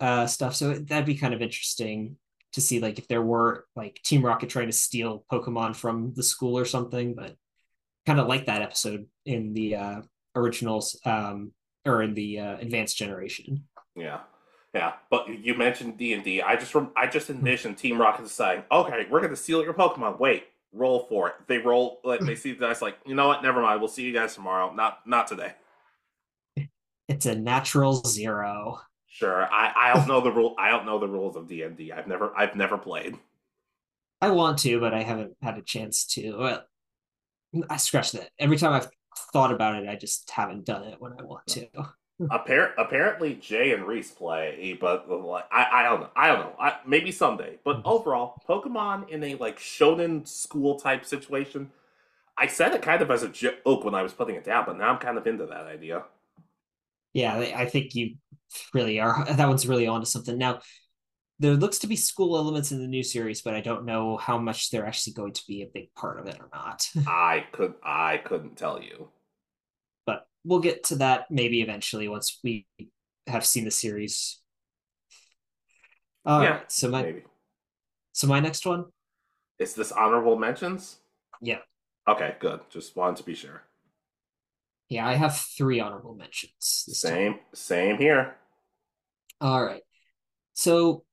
uh, 0.01 0.27
stuff. 0.27 0.57
So 0.57 0.73
that'd 0.73 1.05
be 1.05 1.19
kind 1.19 1.35
of 1.35 1.43
interesting 1.43 2.17
to 2.55 2.63
see 2.63 2.81
like 2.81 2.99
if 2.99 3.07
there 3.07 3.23
were 3.23 3.67
like 3.77 4.01
Team 4.03 4.25
Rocket 4.25 4.49
trying 4.49 4.69
to 4.69 4.73
steal 4.73 5.27
Pokemon 5.31 5.77
from 5.77 6.15
the 6.17 6.23
school 6.23 6.57
or 6.57 6.65
something, 6.65 7.15
but 7.15 7.37
kind 8.09 8.19
of 8.19 8.27
like 8.27 8.47
that 8.47 8.63
episode 8.63 9.07
in 9.27 9.53
the 9.53 9.77
uh, 9.77 10.01
originals 10.35 10.99
um, 11.05 11.53
or 11.85 12.03
in 12.03 12.15
the 12.15 12.41
uh, 12.41 12.57
advanced 12.57 12.97
generation. 12.97 13.65
Yeah. 13.95 14.21
Yeah, 14.75 14.95
but 15.11 15.29
you 15.29 15.55
mentioned 15.55 15.99
D 15.99 16.13
and 16.13 16.43
I 16.43 16.57
just 16.57 16.75
rem- 16.75 16.93
I 16.95 17.07
just 17.07 17.31
envisioned 17.31 17.79
Team 17.79 17.99
Rocket 17.99 18.29
saying, 18.29 18.65
"Okay, 18.71 19.07
we're 19.11 19.23
gonna 19.23 19.35
steal 19.35 19.63
your 19.63 19.73
Pokemon. 19.73 20.21
Wait, 20.21 20.45
roll 20.73 21.07
for 21.09 21.29
it." 21.29 21.35
They 21.47 21.57
roll, 21.57 22.01
like 22.05 22.21
they 22.21 22.35
see 22.35 22.53
the 22.53 22.67
dice, 22.67 22.83
like, 22.83 22.99
you 23.07 23.15
know 23.15 23.27
what? 23.29 23.43
Never 23.43 23.63
mind. 23.63 23.81
We'll 23.81 23.89
see 23.89 24.03
you 24.03 24.13
guys 24.13 24.35
tomorrow. 24.35 24.73
Not 24.73 25.01
not 25.07 25.27
today. 25.27 25.53
It's 27.09 27.25
a 27.25 27.35
natural 27.35 27.95
zero. 28.05 28.83
Sure. 29.07 29.49
I, 29.51 29.73
I 29.75 29.95
don't 29.95 30.07
know 30.07 30.21
the 30.21 30.31
rule. 30.31 30.55
I 30.59 30.69
don't 30.69 30.85
know 30.85 30.99
the 30.99 31.09
rules 31.09 31.37
of 31.37 31.49
D 31.49 31.63
and 31.63 31.75
D. 31.75 31.91
I've 31.91 32.07
never 32.07 32.31
I've 32.37 32.55
never 32.55 32.77
played. 32.77 33.17
I 34.21 34.31
want 34.31 34.59
to, 34.59 34.79
but 34.79 34.93
I 34.93 35.03
haven't 35.03 35.35
had 35.41 35.57
a 35.57 35.63
chance 35.63 36.05
to. 36.09 36.61
I 37.69 37.77
scratch 37.77 38.13
that. 38.13 38.31
Every 38.39 38.57
time 38.57 38.73
I've 38.73 38.89
thought 39.33 39.53
about 39.53 39.83
it, 39.83 39.89
I 39.89 39.97
just 39.97 40.31
haven't 40.31 40.65
done 40.65 40.85
it 40.85 40.97
when 40.99 41.13
I 41.19 41.23
want 41.23 41.47
to. 41.49 41.67
Appar- 42.21 42.73
apparently, 42.77 43.35
Jay 43.35 43.73
and 43.73 43.87
Reese 43.87 44.11
play, 44.11 44.77
but 44.81 45.09
like 45.09 45.45
I, 45.53 45.69
I 45.73 45.83
don't 45.85 46.01
know. 46.01 46.11
I 46.17 46.27
don't 46.29 46.41
know. 46.41 46.55
I, 46.59 46.77
maybe 46.85 47.13
someday. 47.13 47.59
But 47.65 47.79
mm-hmm. 47.79 47.89
overall, 47.89 48.43
Pokemon 48.49 49.09
in 49.09 49.23
a 49.23 49.37
like 49.37 49.61
shonen 49.61 50.27
school 50.27 50.81
type 50.81 51.05
situation. 51.05 51.71
I 52.37 52.49
said 52.49 52.75
it 52.75 52.83
kind 52.83 53.03
of 53.03 53.11
as 53.11 53.23
a 53.23 53.29
joke 53.29 53.85
when 53.85 53.95
I 53.95 54.03
was 54.03 54.13
putting 54.13 54.35
it 54.35 54.45
down, 54.45 54.65
but 54.67 54.77
now 54.77 54.91
I'm 54.91 54.99
kind 54.99 55.17
of 55.17 55.27
into 55.27 55.47
that 55.47 55.67
idea. 55.67 56.05
Yeah, 57.13 57.37
I 57.37 57.67
think 57.67 57.95
you 57.95 58.17
really 58.75 59.01
are. 59.01 59.25
That 59.25 59.49
one's 59.49 59.67
really 59.67 59.87
onto 59.87 60.07
something. 60.07 60.39
Now, 60.39 60.61
there 61.41 61.55
looks 61.55 61.79
to 61.79 61.87
be 61.87 61.97
school 61.97 62.37
elements 62.37 62.73
in 62.73 62.81
the 62.81 62.87
new 62.87 63.03
series, 63.03 63.43
but 63.43 63.55
I 63.55 63.61
don't 63.61 63.85
know 63.85 64.17
how 64.17 64.39
much 64.39 64.71
they're 64.71 64.87
actually 64.87 65.13
going 65.13 65.33
to 65.35 65.43
be 65.47 65.63
a 65.63 65.71
big 65.73 65.95
part 65.95 66.19
of 66.19 66.27
it 66.27 66.39
or 66.41 66.49
not. 66.53 66.89
I 67.07 67.47
could 67.53 67.75
I 67.83 68.19
couldn't 68.19 68.57
tell 68.57 68.83
you. 68.83 69.09
But 70.05 70.27
we'll 70.45 70.61
get 70.61 70.85
to 70.85 70.97
that 70.97 71.31
maybe 71.31 71.63
eventually 71.63 72.09
once 72.09 72.41
we 72.43 72.67
have 73.27 73.47
seen 73.47 73.65
the 73.65 73.71
series. 73.71 74.41
All 76.27 76.43
yeah, 76.43 76.51
right, 76.51 76.73
so 76.73 76.89
my 76.89 77.03
maybe. 77.03 77.23
so 78.13 78.27
my 78.27 78.41
next 78.41 78.67
one 78.67 78.87
is 79.59 79.75
this 79.75 79.93
honorable 79.93 80.37
mentions. 80.37 80.99
Yeah. 81.41 81.59
Okay, 82.09 82.37
good. 82.41 82.61
Just 82.71 82.97
wanted 82.97 83.17
to 83.19 83.23
be 83.23 83.35
sure. 83.35 83.63
Yeah, 84.89 85.07
I 85.07 85.15
have 85.15 85.37
three 85.37 85.79
honorable 85.81 86.15
mentions. 86.15 86.53
Same, 86.59 87.35
time. 87.35 87.41
same 87.55 87.99
here. 87.99 88.37
All 89.41 89.63
right. 89.63 89.83
So 90.55 91.05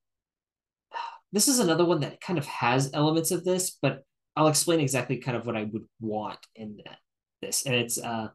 this 1.32 1.48
is 1.48 1.60
another 1.60 1.86
one 1.86 2.02
that 2.02 2.22
kind 2.22 2.40
of 2.40 2.46
has 2.46 2.92
elements 2.94 3.32
of 3.32 3.44
this, 3.44 3.78
but 3.82 4.04
I'll 4.36 4.48
explain 4.48 4.80
exactly 4.80 5.18
kind 5.18 5.38
of 5.38 5.46
what 5.46 5.56
I 5.56 5.64
would 5.64 5.86
want 6.00 6.40
in 6.56 6.78
that, 6.86 6.98
this. 7.42 7.66
And 7.66 7.76
it's 7.76 7.98
uh 7.98 8.30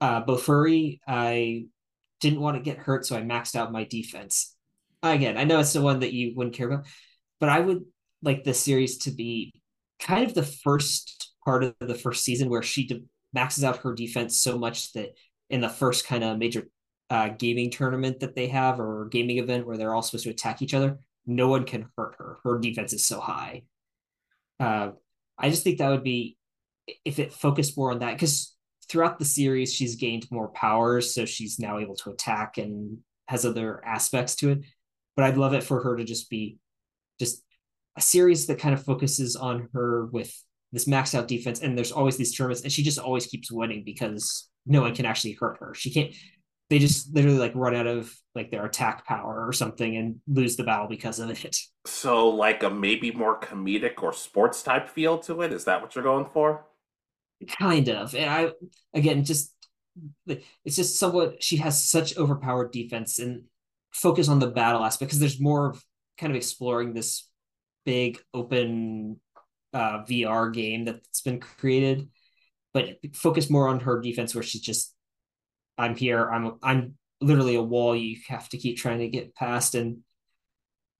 uh 0.00 0.24
Bofuri, 0.24 1.00
I 1.06 1.66
didn't 2.20 2.40
want 2.40 2.56
to 2.56 2.62
get 2.62 2.78
hurt, 2.78 3.06
so 3.06 3.16
I 3.16 3.22
maxed 3.22 3.56
out 3.56 3.72
my 3.72 3.84
defense. 3.84 4.54
Again, 5.02 5.38
I 5.38 5.44
know 5.44 5.60
it's 5.60 5.72
the 5.72 5.82
one 5.82 6.00
that 6.00 6.12
you 6.12 6.32
wouldn't 6.34 6.56
care 6.56 6.68
about, 6.68 6.86
but 7.38 7.48
I 7.48 7.60
would 7.60 7.84
like 8.22 8.42
this 8.42 8.60
series 8.60 8.98
to 8.98 9.12
be 9.12 9.54
kind 10.00 10.26
of 10.26 10.34
the 10.34 10.42
first 10.42 11.32
part 11.44 11.62
of 11.62 11.74
the 11.80 11.94
first 11.94 12.24
season 12.24 12.48
where 12.48 12.62
she 12.62 12.86
de- 12.86 13.04
maxes 13.32 13.64
out 13.64 13.78
her 13.78 13.94
defense 13.94 14.40
so 14.40 14.58
much 14.58 14.92
that 14.92 15.10
in 15.50 15.60
the 15.60 15.68
first 15.68 16.06
kind 16.06 16.24
of 16.24 16.38
major 16.38 16.68
uh, 17.10 17.28
gaming 17.28 17.70
tournament 17.70 18.20
that 18.20 18.34
they 18.34 18.48
have 18.48 18.80
or 18.80 19.06
gaming 19.06 19.38
event 19.38 19.66
where 19.66 19.76
they're 19.76 19.94
all 19.94 20.02
supposed 20.02 20.24
to 20.24 20.30
attack 20.30 20.62
each 20.62 20.74
other, 20.74 20.98
no 21.28 21.48
one 21.48 21.64
can 21.64 21.88
hurt 21.96 22.16
her. 22.18 22.38
Her 22.42 22.58
defense 22.58 22.92
is 22.92 23.06
so 23.06 23.20
high. 23.20 23.62
Uh, 24.58 24.90
I 25.38 25.50
just 25.50 25.62
think 25.62 25.78
that 25.78 25.90
would 25.90 26.02
be 26.02 26.36
if 27.04 27.18
it 27.18 27.32
focused 27.32 27.76
more 27.76 27.92
on 27.92 28.00
that 28.00 28.14
because 28.14 28.56
throughout 28.88 29.18
the 29.18 29.24
series 29.24 29.72
she's 29.72 29.96
gained 29.96 30.26
more 30.30 30.48
powers, 30.48 31.14
so 31.14 31.26
she's 31.26 31.58
now 31.58 31.78
able 31.78 31.94
to 31.96 32.10
attack 32.10 32.58
and 32.58 32.98
has 33.28 33.44
other 33.44 33.84
aspects 33.84 34.34
to 34.36 34.50
it. 34.50 34.60
But 35.14 35.26
I'd 35.26 35.36
love 35.36 35.52
it 35.52 35.62
for 35.62 35.82
her 35.82 35.96
to 35.96 36.04
just 36.04 36.30
be 36.30 36.56
just 37.20 37.42
a 37.96 38.00
series 38.00 38.46
that 38.46 38.58
kind 38.58 38.74
of 38.74 38.82
focuses 38.82 39.36
on 39.36 39.68
her 39.74 40.06
with 40.06 40.32
this 40.72 40.86
maxed 40.86 41.14
out 41.14 41.28
defense, 41.28 41.60
and 41.60 41.76
there's 41.76 41.92
always 41.92 42.16
these 42.16 42.34
tournaments, 42.34 42.62
and 42.62 42.72
she 42.72 42.82
just 42.82 42.98
always 42.98 43.26
keeps 43.26 43.52
winning 43.52 43.82
because 43.84 44.48
no 44.66 44.82
one 44.82 44.94
can 44.94 45.06
actually 45.06 45.32
hurt 45.32 45.58
her. 45.60 45.74
She 45.74 45.90
can't 45.90 46.14
they 46.70 46.78
just 46.78 47.14
literally 47.14 47.38
like 47.38 47.52
run 47.54 47.74
out 47.74 47.86
of 47.86 48.14
like 48.34 48.50
their 48.50 48.66
attack 48.66 49.06
power 49.06 49.46
or 49.46 49.52
something 49.52 49.96
and 49.96 50.16
lose 50.26 50.56
the 50.56 50.64
battle 50.64 50.86
because 50.86 51.18
of 51.18 51.30
it. 51.44 51.56
So 51.86 52.28
like 52.28 52.62
a 52.62 52.70
maybe 52.70 53.10
more 53.10 53.40
comedic 53.40 54.02
or 54.02 54.12
sports 54.12 54.62
type 54.62 54.88
feel 54.88 55.18
to 55.20 55.42
it. 55.42 55.52
Is 55.52 55.64
that 55.64 55.80
what 55.80 55.94
you're 55.94 56.04
going 56.04 56.26
for? 56.32 56.66
Kind 57.58 57.88
of. 57.88 58.14
And 58.14 58.28
I 58.28 58.52
again 58.92 59.24
just 59.24 59.54
it's 60.64 60.76
just 60.76 60.98
somewhat 60.98 61.42
she 61.42 61.56
has 61.56 61.82
such 61.82 62.16
overpowered 62.16 62.70
defense 62.70 63.18
and 63.18 63.44
focus 63.92 64.28
on 64.28 64.38
the 64.38 64.46
battle 64.46 64.84
aspect 64.84 65.08
because 65.08 65.20
there's 65.20 65.40
more 65.40 65.70
of 65.70 65.82
kind 66.18 66.30
of 66.30 66.36
exploring 66.36 66.92
this 66.92 67.28
big 67.84 68.18
open 68.34 69.18
uh, 69.72 70.04
VR 70.04 70.52
game 70.52 70.84
that's 70.84 71.22
been 71.22 71.40
created, 71.40 72.08
but 72.74 72.98
focus 73.14 73.50
more 73.50 73.68
on 73.68 73.80
her 73.80 74.00
defense 74.00 74.34
where 74.34 74.44
she's 74.44 74.60
just 74.60 74.94
I'm 75.78 75.96
here. 75.96 76.28
I'm 76.28 76.58
I'm 76.62 76.94
literally 77.20 77.56
a 77.56 77.62
wall 77.62 77.96
you 77.96 78.18
have 78.28 78.48
to 78.50 78.58
keep 78.58 78.76
trying 78.76 78.98
to 78.98 79.08
get 79.08 79.34
past 79.34 79.74
and 79.74 79.98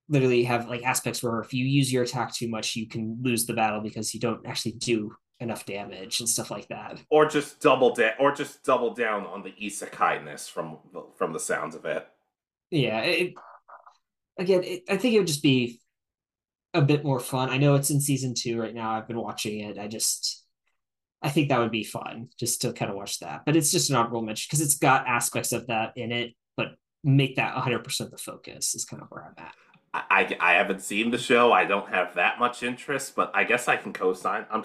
literally 0.08 0.44
have 0.44 0.68
like 0.68 0.84
aspects 0.84 1.22
where 1.22 1.40
if 1.40 1.52
you 1.52 1.64
use 1.64 1.92
your 1.92 2.04
attack 2.04 2.34
too 2.34 2.48
much, 2.48 2.76
you 2.76 2.88
can 2.88 3.18
lose 3.22 3.46
the 3.46 3.52
battle 3.52 3.80
because 3.80 4.14
you 4.14 4.20
don't 4.20 4.46
actually 4.46 4.72
do 4.72 5.14
enough 5.40 5.66
damage 5.66 6.20
and 6.20 6.28
stuff 6.28 6.50
like 6.50 6.66
that. 6.68 7.00
Or 7.10 7.26
just 7.26 7.60
double 7.60 7.94
da- 7.94 8.16
or 8.18 8.32
just 8.32 8.64
double 8.64 8.94
down 8.94 9.26
on 9.26 9.42
the 9.42 9.52
isekai-ness 9.52 10.48
from 10.48 10.78
from 11.16 11.32
the 11.32 11.40
sounds 11.40 11.74
of 11.74 11.84
it. 11.84 12.06
Yeah, 12.70 13.00
it, 13.00 13.34
again, 14.38 14.62
it, 14.64 14.82
I 14.88 14.96
think 14.96 15.14
it 15.14 15.18
would 15.18 15.26
just 15.26 15.42
be 15.42 15.80
a 16.74 16.82
bit 16.82 17.04
more 17.04 17.20
fun. 17.20 17.50
I 17.50 17.58
know 17.58 17.74
it's 17.74 17.90
in 17.90 18.00
season 18.00 18.34
two 18.36 18.60
right 18.60 18.74
now. 18.74 18.90
I've 18.90 19.08
been 19.08 19.20
watching 19.20 19.60
it. 19.60 19.78
I 19.78 19.88
just 19.88 20.44
I 21.22 21.30
think 21.30 21.48
that 21.48 21.58
would 21.58 21.70
be 21.70 21.84
fun 21.84 22.28
just 22.38 22.62
to 22.62 22.72
kind 22.72 22.90
of 22.90 22.96
watch 22.96 23.18
that. 23.20 23.42
But 23.44 23.56
it's 23.56 23.72
just 23.72 23.90
an 23.90 23.96
honorable 23.96 24.22
mention 24.22 24.46
because 24.48 24.60
it's 24.60 24.76
got 24.76 25.06
aspects 25.06 25.52
of 25.52 25.66
that 25.66 25.92
in 25.96 26.12
it, 26.12 26.34
but 26.56 26.76
make 27.02 27.36
that 27.36 27.56
100% 27.56 28.10
the 28.10 28.18
focus 28.18 28.74
is 28.74 28.84
kind 28.84 29.02
of 29.02 29.08
where 29.10 29.24
I'm 29.24 29.44
at. 29.44 29.54
I, 29.94 30.36
I 30.38 30.52
haven't 30.54 30.82
seen 30.82 31.10
the 31.10 31.18
show. 31.18 31.52
I 31.52 31.64
don't 31.64 31.88
have 31.88 32.14
that 32.14 32.38
much 32.38 32.62
interest, 32.62 33.16
but 33.16 33.30
I 33.34 33.44
guess 33.44 33.68
I 33.68 33.76
can 33.76 33.92
co-sign. 33.92 34.46
I'm 34.50 34.64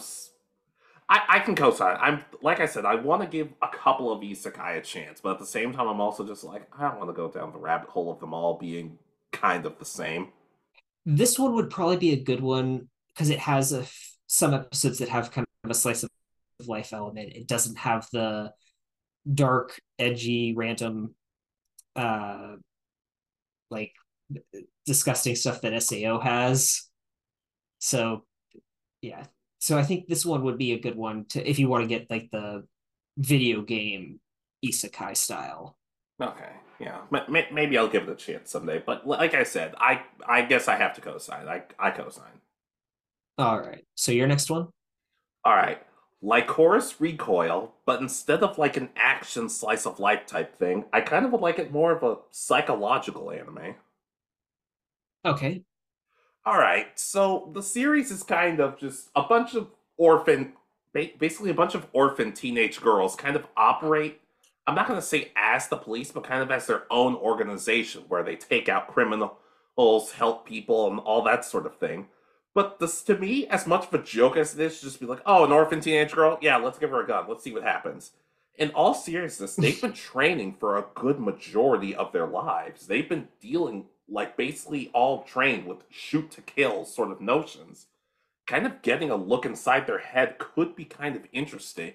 I, 1.10 1.22
I 1.28 1.40
can 1.40 1.56
co-sign. 1.56 1.98
I'm 2.00 2.24
like 2.42 2.60
I 2.60 2.66
said, 2.66 2.86
I 2.86 2.96
want 2.96 3.22
to 3.22 3.28
give 3.28 3.50
a 3.62 3.68
couple 3.68 4.12
of 4.12 4.22
isekai 4.22 4.78
a 4.78 4.82
chance, 4.82 5.22
but 5.22 5.32
at 5.34 5.40
the 5.40 5.46
same 5.46 5.74
time, 5.74 5.88
I'm 5.88 6.02
also 6.02 6.26
just 6.26 6.44
like 6.44 6.64
I 6.78 6.88
don't 6.88 6.98
want 6.98 7.10
to 7.10 7.14
go 7.14 7.30
down 7.30 7.52
the 7.52 7.58
rabbit 7.58 7.90
hole 7.90 8.12
of 8.12 8.20
them 8.20 8.34
all 8.34 8.58
being 8.58 8.98
kind 9.32 9.66
of 9.66 9.80
the 9.80 9.86
same. 9.86 10.30
This 11.06 11.38
one 11.38 11.54
would 11.54 11.70
probably 11.70 11.98
be 11.98 12.14
a 12.14 12.24
good 12.24 12.42
one 12.42 12.88
because 13.14 13.30
it 13.30 13.40
has 13.40 13.74
a 13.74 13.86
some 14.28 14.54
episodes 14.54 15.00
that 15.00 15.10
have 15.10 15.32
kind 15.32 15.46
of 15.64 15.72
a 15.72 15.74
slice 15.74 16.04
of 16.04 16.10
life 16.66 16.94
element. 16.94 17.34
It 17.34 17.48
doesn't 17.48 17.78
have 17.78 18.08
the 18.12 18.52
dark, 19.32 19.80
edgy, 20.00 20.54
random, 20.56 21.16
uh, 21.96 22.56
like 23.70 23.94
disgusting 24.86 25.36
stuff 25.36 25.62
that 25.62 25.82
Sao 25.84 26.20
has. 26.20 26.90
So, 27.80 28.26
yeah. 29.02 29.26
So 29.60 29.78
I 29.78 29.84
think 29.84 30.08
this 30.08 30.26
one 30.26 30.44
would 30.44 30.58
be 30.58 30.74
a 30.74 30.80
good 30.80 30.96
one 30.96 31.26
to 31.30 31.50
if 31.50 31.58
you 31.58 31.70
want 31.70 31.84
to 31.84 31.88
get 31.88 32.10
like 32.10 32.30
the 32.32 32.66
video 33.18 33.62
game 33.62 34.20
isekai 34.66 35.16
style. 35.16 35.78
Okay, 36.22 36.52
yeah, 36.80 37.02
maybe 37.52 37.78
I'll 37.78 37.88
give 37.88 38.04
it 38.04 38.10
a 38.10 38.16
chance 38.16 38.52
someday. 38.52 38.84
But 38.86 39.08
like 39.08 39.34
I 39.34 39.44
said, 39.44 39.74
I 39.78 40.04
I 40.28 40.42
guess 40.44 40.68
I 40.68 40.76
have 40.76 40.94
to 40.96 41.02
co-sign. 41.02 41.48
I 41.48 41.64
I 41.80 41.92
co-sign. 41.92 42.42
All 43.38 43.60
right. 43.60 43.86
So 43.96 44.12
your 44.12 44.28
next 44.28 44.50
one. 44.50 44.68
All 45.44 45.56
right. 45.56 45.82
Lycoris 46.24 47.00
Recoil, 47.00 47.74
but 47.86 48.00
instead 48.00 48.44
of 48.44 48.58
like 48.58 48.78
an 48.78 48.90
action 48.96 49.50
slice 49.50 49.86
of 49.86 50.00
life 50.00 50.26
type 50.26 50.58
thing, 50.58 50.86
I 50.94 51.02
kind 51.02 51.26
of 51.26 51.32
would 51.32 51.42
like 51.42 51.60
it 51.60 51.72
more 51.72 51.92
of 51.92 52.04
a 52.04 52.20
psychological 52.32 53.30
anime. 53.30 53.76
Okay. 55.26 55.64
All 56.46 56.58
right. 56.58 56.88
So 56.98 57.52
the 57.54 57.62
series 57.62 58.10
is 58.10 58.24
kind 58.24 58.60
of 58.60 58.78
just 58.78 59.10
a 59.16 59.24
bunch 59.24 59.54
of 59.54 59.68
orphan, 59.98 60.54
basically 60.94 61.52
a 61.52 61.56
bunch 61.56 61.76
of 61.76 61.88
orphan 61.92 62.32
teenage 62.32 62.80
girls 62.80 63.16
kind 63.16 63.36
of 63.36 63.46
operate. 63.58 64.22
I'm 64.66 64.76
not 64.76 64.88
going 64.88 65.00
to 65.00 65.06
say 65.06 65.32
as 65.36 65.68
the 65.68 65.78
police, 65.78 66.12
but 66.12 66.24
kind 66.24 66.42
of 66.42 66.52
as 66.52 66.68
their 66.68 66.84
own 66.90 67.16
organization 67.16 68.04
where 68.08 68.24
they 68.24 68.38
take 68.38 68.70
out 68.70 68.88
criminals, 68.88 70.12
help 70.16 70.48
people, 70.48 70.90
and 70.90 71.00
all 71.00 71.22
that 71.24 71.44
sort 71.44 71.66
of 71.66 71.76
thing. 71.78 72.08
But 72.54 72.80
this, 72.80 73.02
to 73.04 73.18
me, 73.18 73.48
as 73.48 73.66
much 73.66 73.88
of 73.88 73.94
a 73.94 74.04
joke 74.04 74.38
as 74.38 74.54
this, 74.54 74.82
just 74.82 75.00
be 75.00 75.06
like, 75.06 75.22
oh, 75.26 75.44
an 75.44 75.52
orphan 75.52 75.80
teenage 75.80 76.12
girl? 76.12 76.38
Yeah, 76.42 76.58
let's 76.58 76.78
give 76.78 76.92
her 76.92 77.04
a 77.04 77.08
gun. 77.08 77.26
Let's 77.28 77.44
see 77.44 77.54
what 77.54 77.64
happens. 77.64 78.12
In 78.56 78.70
all 78.72 78.94
seriousness, 78.94 79.56
they've 79.56 79.82
been 79.82 79.94
training 80.12 80.58
for 80.60 80.78
a 80.78 80.86
good 80.94 81.20
majority 81.20 81.96
of 81.96 82.12
their 82.12 82.28
lives. 82.28 82.86
They've 82.86 83.10
been 83.10 83.30
dealing, 83.42 83.86
like, 84.08 84.38
basically 84.38 84.92
all 84.94 85.24
trained 85.24 85.66
with 85.66 85.84
shoot 85.90 86.30
to 86.32 86.42
kill 86.42 86.86
sort 86.86 87.12
of 87.12 87.20
notions. 87.20 87.88
Kind 88.46 88.68
of 88.68 88.84
getting 88.84 89.10
a 89.10 89.16
look 89.16 89.46
inside 89.46 89.88
their 89.88 90.00
head 90.00 90.38
could 90.38 90.76
be 90.76 90.86
kind 90.86 91.16
of 91.16 91.26
interesting, 91.32 91.94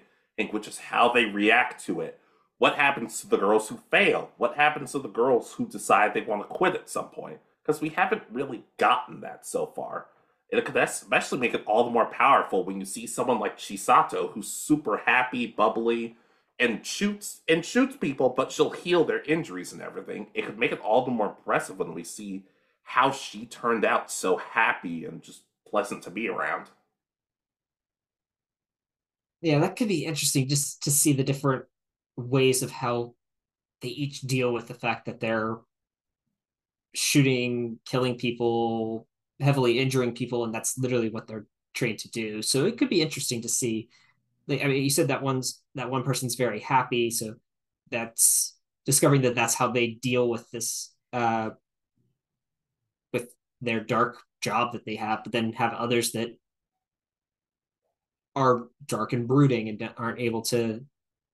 which 0.51 0.67
is 0.67 0.79
how 0.79 1.09
they 1.09 1.25
react 1.25 1.85
to 1.85 2.01
it. 2.01 2.19
What 2.57 2.75
happens 2.75 3.21
to 3.21 3.27
the 3.27 3.37
girls 3.37 3.69
who 3.69 3.79
fail? 3.89 4.31
What 4.35 4.55
happens 4.55 4.91
to 4.91 4.99
the 4.99 5.07
girls 5.07 5.53
who 5.53 5.65
decide 5.65 6.13
they 6.13 6.21
want 6.21 6.41
to 6.41 6.47
quit 6.53 6.75
at 6.75 6.89
some 6.89 7.07
point? 7.07 7.39
Because 7.63 7.79
we 7.79 7.89
haven't 7.89 8.23
really 8.29 8.65
gotten 8.77 9.21
that 9.21 9.45
so 9.45 9.65
far. 9.65 10.07
It 10.49 10.65
could 10.65 10.77
especially 10.77 11.37
make 11.37 11.53
it 11.53 11.63
all 11.67 11.83
the 11.83 11.91
more 11.91 12.07
powerful 12.07 12.63
when 12.63 12.79
you 12.79 12.85
see 12.85 13.05
someone 13.05 13.39
like 13.39 13.57
Chisato, 13.57 14.31
who's 14.31 14.47
super 14.47 14.97
happy, 14.97 15.45
bubbly, 15.45 16.15
and 16.57 16.85
shoots 16.85 17.41
and 17.47 17.63
shoots 17.63 17.95
people, 17.95 18.29
but 18.29 18.51
she'll 18.51 18.71
heal 18.71 19.05
their 19.05 19.21
injuries 19.23 19.73
and 19.73 19.81
everything. 19.81 20.27
It 20.33 20.45
could 20.45 20.57
make 20.57 20.71
it 20.71 20.81
all 20.81 21.05
the 21.05 21.11
more 21.11 21.29
impressive 21.29 21.77
when 21.77 21.93
we 21.93 22.03
see 22.03 22.45
how 22.81 23.11
she 23.11 23.45
turned 23.45 23.85
out 23.85 24.11
so 24.11 24.37
happy 24.37 25.05
and 25.05 25.21
just 25.21 25.43
pleasant 25.67 26.03
to 26.03 26.09
be 26.09 26.27
around. 26.27 26.65
Yeah, 29.41 29.59
that 29.59 29.75
could 29.75 29.87
be 29.87 30.05
interesting 30.05 30.47
just 30.49 30.83
to 30.83 30.91
see 30.91 31.13
the 31.13 31.23
different 31.23 31.65
ways 32.17 32.63
of 32.63 32.71
how 32.71 33.13
they 33.81 33.89
each 33.89 34.21
deal 34.21 34.51
with 34.51 34.67
the 34.67 34.73
fact 34.73 35.05
that 35.05 35.19
they're 35.19 35.57
shooting, 36.93 37.79
killing 37.85 38.17
people, 38.17 39.07
heavily 39.39 39.79
injuring 39.79 40.13
people, 40.13 40.43
and 40.43 40.53
that's 40.53 40.77
literally 40.77 41.09
what 41.09 41.27
they're 41.27 41.45
trained 41.73 41.99
to 41.99 42.09
do. 42.09 42.41
So 42.41 42.65
it 42.65 42.77
could 42.77 42.89
be 42.89 43.01
interesting 43.01 43.41
to 43.41 43.49
see. 43.49 43.89
Like, 44.47 44.63
I 44.63 44.67
mean, 44.67 44.83
you 44.83 44.89
said 44.89 45.09
that 45.09 45.21
one's 45.21 45.61
that 45.75 45.89
one 45.89 46.03
person's 46.03 46.35
very 46.35 46.59
happy, 46.59 47.11
so 47.11 47.35
that's 47.91 48.57
discovering 48.85 49.21
that 49.21 49.35
that's 49.35 49.53
how 49.53 49.71
they 49.71 49.87
deal 49.87 50.29
with 50.29 50.49
this 50.51 50.93
uh, 51.13 51.51
with 53.13 53.29
their 53.61 53.79
dark 53.79 54.17
job 54.41 54.73
that 54.73 54.85
they 54.85 54.95
have, 54.95 55.23
but 55.23 55.31
then 55.31 55.53
have 55.53 55.73
others 55.73 56.11
that 56.13 56.29
are 58.35 58.67
dark 58.85 59.13
and 59.13 59.27
brooding 59.27 59.69
and 59.69 59.89
aren't 59.97 60.19
able 60.19 60.41
to 60.41 60.83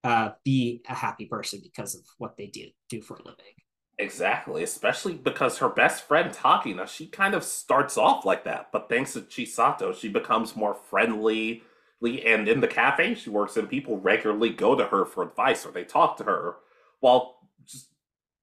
uh, 0.04 0.30
be 0.44 0.82
a 0.88 0.94
happy 0.94 1.26
person 1.26 1.60
because 1.64 1.96
of 1.96 2.02
what 2.18 2.38
they 2.38 2.48
do 2.48 2.68
do 2.90 3.02
for 3.02 3.16
a 3.16 3.24
living. 3.24 3.65
Exactly, 3.98 4.62
especially 4.62 5.14
because 5.14 5.60
her 5.60 5.70
best 5.70 6.04
friend 6.04 6.34
Takina, 6.34 6.86
she 6.88 7.08
kind 7.08 7.34
of 7.34 7.46
starts 7.46 7.98
off 7.98 8.26
like 8.26 8.44
that, 8.44 8.70
but 8.74 8.90
thanks 8.90 9.14
to 9.14 9.22
Chisato, 9.22 9.96
she 9.96 10.10
becomes 10.10 10.56
more 10.56 10.76
friendly. 10.76 11.64
And 12.04 12.48
in 12.48 12.60
the 12.60 12.68
cafe 12.68 13.16
she 13.16 13.30
works 13.30 13.56
in, 13.56 13.68
people 13.68 13.98
regularly 13.98 14.50
go 14.50 14.76
to 14.76 14.86
her 14.86 15.06
for 15.06 15.24
advice 15.24 15.66
or 15.66 15.72
they 15.72 15.86
talk 15.86 16.18
to 16.18 16.26
her. 16.26 16.58
While 17.00 17.38
just 17.66 17.88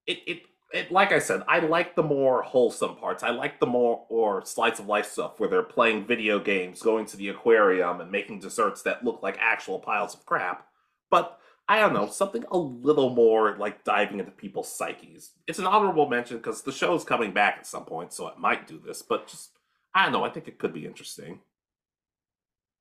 it, 0.06 0.18
it, 0.26 0.42
it 0.72 0.90
like 0.90 1.12
I 1.12 1.18
said, 1.18 1.42
I 1.46 1.60
like 1.60 1.94
the 1.94 2.02
more 2.02 2.42
wholesome 2.42 2.96
parts. 2.96 3.22
I 3.22 3.30
like 3.30 3.60
the 3.60 3.66
more 3.66 4.06
or 4.08 4.44
slice 4.46 4.78
of 4.78 4.86
life 4.86 5.06
stuff 5.06 5.38
where 5.38 5.50
they're 5.50 5.62
playing 5.62 6.06
video 6.06 6.40
games, 6.40 6.80
going 6.82 7.04
to 7.06 7.16
the 7.16 7.28
aquarium, 7.28 8.00
and 8.00 8.10
making 8.10 8.40
desserts 8.40 8.82
that 8.82 9.04
look 9.04 9.22
like 9.22 9.36
actual 9.38 9.78
piles 9.78 10.14
of 10.14 10.24
crap. 10.24 10.66
But 11.10 11.38
I 11.72 11.80
don't 11.80 11.94
know, 11.94 12.06
something 12.06 12.44
a 12.50 12.58
little 12.58 13.14
more 13.14 13.56
like 13.56 13.82
diving 13.82 14.18
into 14.18 14.30
people's 14.30 14.70
psyches. 14.70 15.30
It's 15.46 15.58
an 15.58 15.64
honorable 15.64 16.06
mention 16.06 16.36
because 16.36 16.60
the 16.60 16.70
show's 16.70 17.02
coming 17.02 17.32
back 17.32 17.56
at 17.56 17.66
some 17.66 17.86
point, 17.86 18.12
so 18.12 18.28
it 18.28 18.36
might 18.36 18.66
do 18.66 18.78
this, 18.78 19.00
but 19.00 19.26
just, 19.26 19.52
I 19.94 20.02
don't 20.02 20.12
know, 20.12 20.22
I 20.22 20.28
think 20.28 20.48
it 20.48 20.58
could 20.58 20.74
be 20.74 20.84
interesting. 20.84 21.40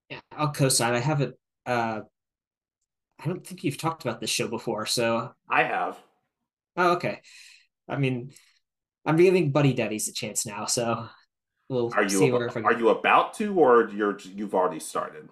Yeah, 0.10 0.20
I'll 0.34 0.52
co 0.52 0.68
sign. 0.68 0.94
I 0.94 1.00
haven't, 1.00 1.36
uh, 1.66 2.02
I 3.18 3.26
don't 3.26 3.48
think 3.48 3.64
you've 3.64 3.78
talked 3.78 4.04
about 4.04 4.20
this 4.20 4.30
show 4.30 4.50
before, 4.50 4.86
so. 4.86 5.32
I 5.50 5.64
have. 5.64 5.98
Oh, 6.76 6.92
okay. 6.96 7.22
I 7.88 7.96
mean, 7.96 8.34
I'm 9.06 9.16
giving 9.16 9.54
Buddy 9.54 9.72
Daddies 9.72 10.10
a 10.10 10.14
chance 10.14 10.46
now, 10.46 10.66
so 10.66 11.08
we'll 11.70 11.94
are 11.96 12.04
you 12.04 12.10
see 12.10 12.28
about, 12.28 12.54
where. 12.54 12.66
Are 12.66 12.78
you 12.78 12.90
about 12.90 13.36
to, 13.36 13.58
or 13.58 13.90
you're 13.90 14.20
you've 14.20 14.54
already 14.54 14.82
started? 14.82 15.30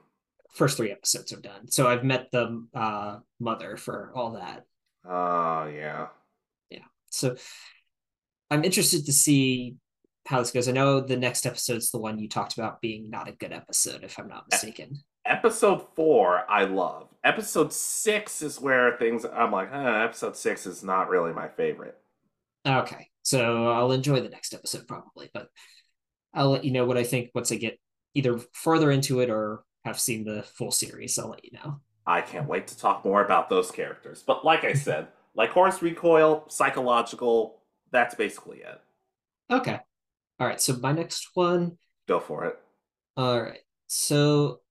First 0.54 0.78
three 0.78 0.92
episodes 0.92 1.32
are 1.34 1.42
done. 1.42 1.70
So 1.70 1.88
I've 1.88 2.04
met 2.04 2.30
the 2.32 2.66
uh, 2.74 3.20
mother 3.40 3.78
for 3.78 4.12
all 4.16 4.32
that. 4.32 4.66
Oh 5.06 5.12
uh, 5.12 5.72
yeah, 5.74 6.08
yeah. 6.70 6.86
So 7.10 7.36
I'm 8.52 8.64
interested 8.64 9.06
to 9.06 9.14
see 9.14 9.76
how 10.26 10.40
this 10.40 10.52
goes. 10.52 10.68
I 10.68 10.74
know 10.74 11.00
the 11.00 11.18
next 11.18 11.46
episode's 11.46 11.92
the 11.92 12.00
one 12.00 12.20
you 12.20 12.28
talked 12.28 12.58
about 12.58 12.82
being 12.82 13.10
not 13.10 13.28
a 13.28 13.34
good 13.34 13.54
episode, 13.54 14.04
if 14.04 14.20
I'm 14.20 14.28
not 14.28 14.46
mistaken. 14.52 15.04
Episode 15.26 15.86
four, 15.96 16.50
I 16.50 16.66
love. 16.66 17.08
Episode 17.24 17.72
six 17.74 18.42
is 18.42 18.60
where 18.60 18.98
things 18.98 19.26
I'm 19.26 19.52
like, 19.52 19.70
eh, 19.72 20.04
episode 20.04 20.36
six 20.36 20.66
is 20.66 20.84
not 20.84 21.10
really 21.10 21.34
my 21.34 21.48
favorite. 21.48 21.98
Okay, 22.68 23.08
so 23.24 23.70
I'll 23.70 23.92
enjoy 23.92 24.22
the 24.22 24.30
next 24.30 24.54
episode 24.54 24.88
probably, 24.88 25.30
but 25.34 25.48
I'll 26.34 26.52
let 26.52 26.66
you 26.66 26.72
know 26.72 26.86
what 26.86 26.98
I 26.98 27.04
think 27.04 27.30
once 27.34 27.52
I 27.52 27.56
get 27.56 27.80
either 28.14 28.40
further 28.54 28.92
into 28.92 29.20
it 29.22 29.30
or 29.30 29.64
have 29.86 30.00
seen 30.00 30.24
the 30.24 30.44
full 30.44 30.72
series. 30.72 31.18
I'll 31.18 31.30
let 31.30 31.46
you 31.46 31.52
know. 31.54 31.80
I 32.06 32.22
can't 32.22 32.48
wait 32.48 32.68
to 32.68 32.78
talk 32.78 33.06
more 33.06 33.24
about 33.24 33.50
those 33.50 33.72
characters. 33.72 34.24
But 34.26 34.44
like 34.44 34.64
I 34.64 34.74
said, 34.74 35.08
Lycoris 35.38 35.82
Recoil, 35.82 36.46
psychological, 36.50 37.62
that's 37.92 38.16
basically 38.16 38.60
it. 38.60 38.82
Okay. 39.52 39.80
All 40.40 40.48
right. 40.48 40.62
So 40.62 40.78
my 40.78 40.92
next 40.92 41.30
one. 41.34 41.78
Go 42.08 42.20
for 42.20 42.46
it. 42.46 42.60
All 43.16 43.42
right. 43.42 43.60
So, 43.88 44.62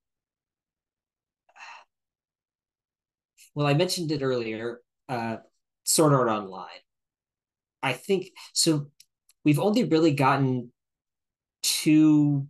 well, 3.54 3.66
I 3.66 3.74
mentioned 3.74 4.12
it 4.12 4.22
earlier. 4.22 4.80
Uh, 5.08 5.38
Sword 5.84 6.12
Art 6.12 6.28
Online. 6.28 6.66
I 7.82 7.92
think 7.92 8.30
so. 8.52 8.90
We've 9.44 9.60
only 9.60 9.84
really 9.84 10.12
gotten 10.12 10.72
two 11.62 12.48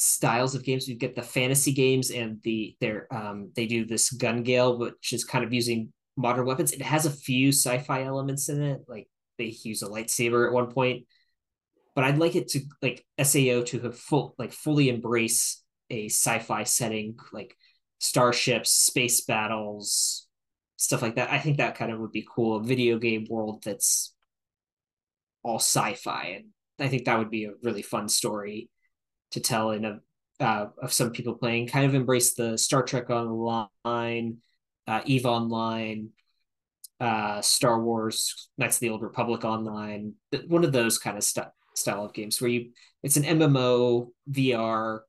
styles 0.00 0.54
of 0.54 0.64
games. 0.64 0.88
We 0.88 0.94
get 0.94 1.14
the 1.14 1.22
fantasy 1.22 1.72
games 1.72 2.10
and 2.10 2.40
the 2.42 2.74
their 2.80 3.06
um 3.14 3.50
they 3.54 3.66
do 3.66 3.84
this 3.84 4.10
gun 4.10 4.42
gale, 4.42 4.78
which 4.78 5.12
is 5.12 5.24
kind 5.24 5.44
of 5.44 5.52
using 5.52 5.92
modern 6.16 6.46
weapons. 6.46 6.72
It 6.72 6.80
has 6.80 7.04
a 7.04 7.10
few 7.10 7.48
sci-fi 7.48 8.04
elements 8.04 8.48
in 8.48 8.62
it, 8.62 8.80
like 8.88 9.08
they 9.36 9.54
use 9.62 9.82
a 9.82 9.88
lightsaber 9.88 10.46
at 10.46 10.54
one 10.54 10.70
point. 10.70 11.06
But 11.94 12.04
I'd 12.04 12.18
like 12.18 12.34
it 12.34 12.48
to 12.48 12.60
like 12.80 13.04
SAO 13.22 13.62
to 13.62 13.80
have 13.82 13.98
full 13.98 14.34
like 14.38 14.52
fully 14.52 14.88
embrace 14.88 15.62
a 15.90 16.06
sci-fi 16.06 16.64
setting, 16.64 17.16
like 17.32 17.54
starships, 17.98 18.70
space 18.70 19.20
battles, 19.26 20.26
stuff 20.76 21.02
like 21.02 21.16
that. 21.16 21.30
I 21.30 21.40
think 21.40 21.58
that 21.58 21.74
kind 21.74 21.92
of 21.92 22.00
would 22.00 22.12
be 22.12 22.26
cool. 22.34 22.56
A 22.56 22.62
video 22.62 22.98
game 22.98 23.26
world 23.28 23.64
that's 23.64 24.14
all 25.42 25.58
sci-fi, 25.58 26.36
and 26.38 26.46
I 26.78 26.88
think 26.88 27.04
that 27.04 27.18
would 27.18 27.30
be 27.30 27.44
a 27.44 27.52
really 27.62 27.82
fun 27.82 28.08
story 28.08 28.70
to 29.32 29.40
tell 29.40 29.70
in 29.70 29.84
a 29.84 30.00
uh, 30.40 30.70
of 30.82 30.92
some 30.92 31.10
people 31.10 31.34
playing 31.34 31.68
kind 31.68 31.84
of 31.84 31.94
embrace 31.94 32.32
the 32.32 32.56
Star 32.56 32.82
Trek 32.82 33.10
Online, 33.10 34.38
uh, 34.86 35.00
Eve 35.04 35.26
Online, 35.26 36.08
uh, 36.98 37.42
Star 37.42 37.80
Wars, 37.82 38.48
Knights 38.56 38.76
of 38.76 38.80
the 38.80 38.88
Old 38.90 39.02
Republic 39.02 39.44
Online, 39.44 40.14
one 40.48 40.64
of 40.64 40.72
those 40.72 40.98
kind 40.98 41.18
of 41.18 41.24
st- 41.24 41.46
style 41.74 42.04
of 42.04 42.14
games 42.14 42.40
where 42.40 42.50
you 42.50 42.70
it's 43.02 43.16
an 43.16 43.24
MMO 43.24 44.08
VR 44.30 45.00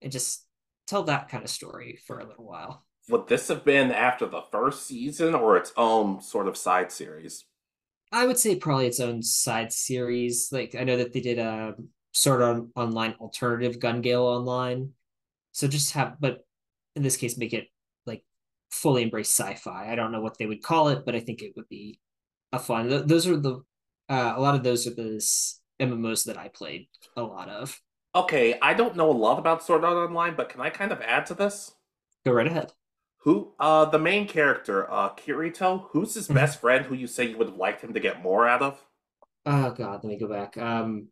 and 0.00 0.12
just 0.12 0.44
tell 0.86 1.04
that 1.04 1.28
kind 1.28 1.44
of 1.44 1.50
story 1.50 1.98
for 2.06 2.18
a 2.18 2.26
little 2.26 2.44
while. 2.44 2.84
Would 3.08 3.26
this 3.26 3.48
have 3.48 3.64
been 3.64 3.90
after 3.90 4.26
the 4.26 4.42
first 4.52 4.86
season 4.86 5.34
or 5.34 5.56
its 5.56 5.72
own 5.76 6.20
sort 6.20 6.46
of 6.46 6.56
side 6.56 6.92
series? 6.92 7.44
I 8.12 8.26
would 8.26 8.38
say 8.38 8.56
probably 8.56 8.86
its 8.86 9.00
own 9.00 9.22
side 9.22 9.72
series. 9.72 10.50
Like 10.52 10.74
I 10.78 10.84
know 10.84 10.98
that 10.98 11.12
they 11.12 11.20
did 11.20 11.38
a 11.38 11.74
Sword 12.12 12.42
Art 12.42 12.64
Online 12.76 13.14
alternative 13.20 13.80
Gun 13.80 14.00
Gale 14.00 14.22
online. 14.22 14.90
So 15.52 15.68
just 15.68 15.92
have 15.92 16.16
but 16.20 16.44
in 16.94 17.02
this 17.02 17.16
case 17.16 17.36
make 17.36 17.52
it 17.52 17.68
like 18.06 18.24
fully 18.70 19.02
embrace 19.02 19.28
sci-fi. 19.28 19.90
I 19.90 19.94
don't 19.94 20.12
know 20.12 20.20
what 20.20 20.38
they 20.38 20.46
would 20.46 20.62
call 20.62 20.88
it, 20.88 21.04
but 21.04 21.14
I 21.14 21.20
think 21.20 21.42
it 21.42 21.52
would 21.56 21.68
be 21.68 21.98
a 22.52 22.58
fun. 22.58 23.06
Those 23.06 23.26
are 23.26 23.36
the 23.36 23.62
uh, 24.08 24.34
a 24.36 24.40
lot 24.40 24.54
of 24.54 24.62
those 24.62 24.86
are 24.86 24.94
the 24.94 25.24
MMOs 25.80 26.24
that 26.26 26.36
I 26.36 26.48
played 26.48 26.88
a 27.16 27.22
lot 27.22 27.48
of. 27.48 27.80
Okay, 28.14 28.58
I 28.60 28.74
don't 28.74 28.96
know 28.96 29.10
a 29.10 29.12
lot 29.12 29.38
about 29.38 29.62
Sword 29.62 29.84
Art 29.84 29.96
Online, 29.96 30.34
but 30.36 30.50
can 30.50 30.60
I 30.60 30.68
kind 30.68 30.92
of 30.92 31.00
add 31.00 31.24
to 31.26 31.34
this? 31.34 31.72
Go 32.26 32.32
right 32.32 32.46
ahead. 32.46 32.72
Who 33.20 33.54
uh 33.58 33.86
the 33.86 33.98
main 33.98 34.26
character, 34.26 34.90
uh 34.90 35.14
Kirito, 35.14 35.86
who's 35.90 36.14
his 36.14 36.24
mm-hmm. 36.24 36.34
best 36.34 36.60
friend 36.60 36.84
who 36.84 36.94
you 36.94 37.06
say 37.06 37.28
you 37.28 37.38
would 37.38 37.48
have 37.48 37.56
liked 37.56 37.82
him 37.82 37.94
to 37.94 38.00
get 38.00 38.22
more 38.22 38.46
out 38.46 38.62
of? 38.62 38.84
Oh 39.46 39.70
god, 39.70 40.04
let 40.04 40.04
me 40.04 40.18
go 40.18 40.28
back. 40.28 40.58
Um 40.58 41.08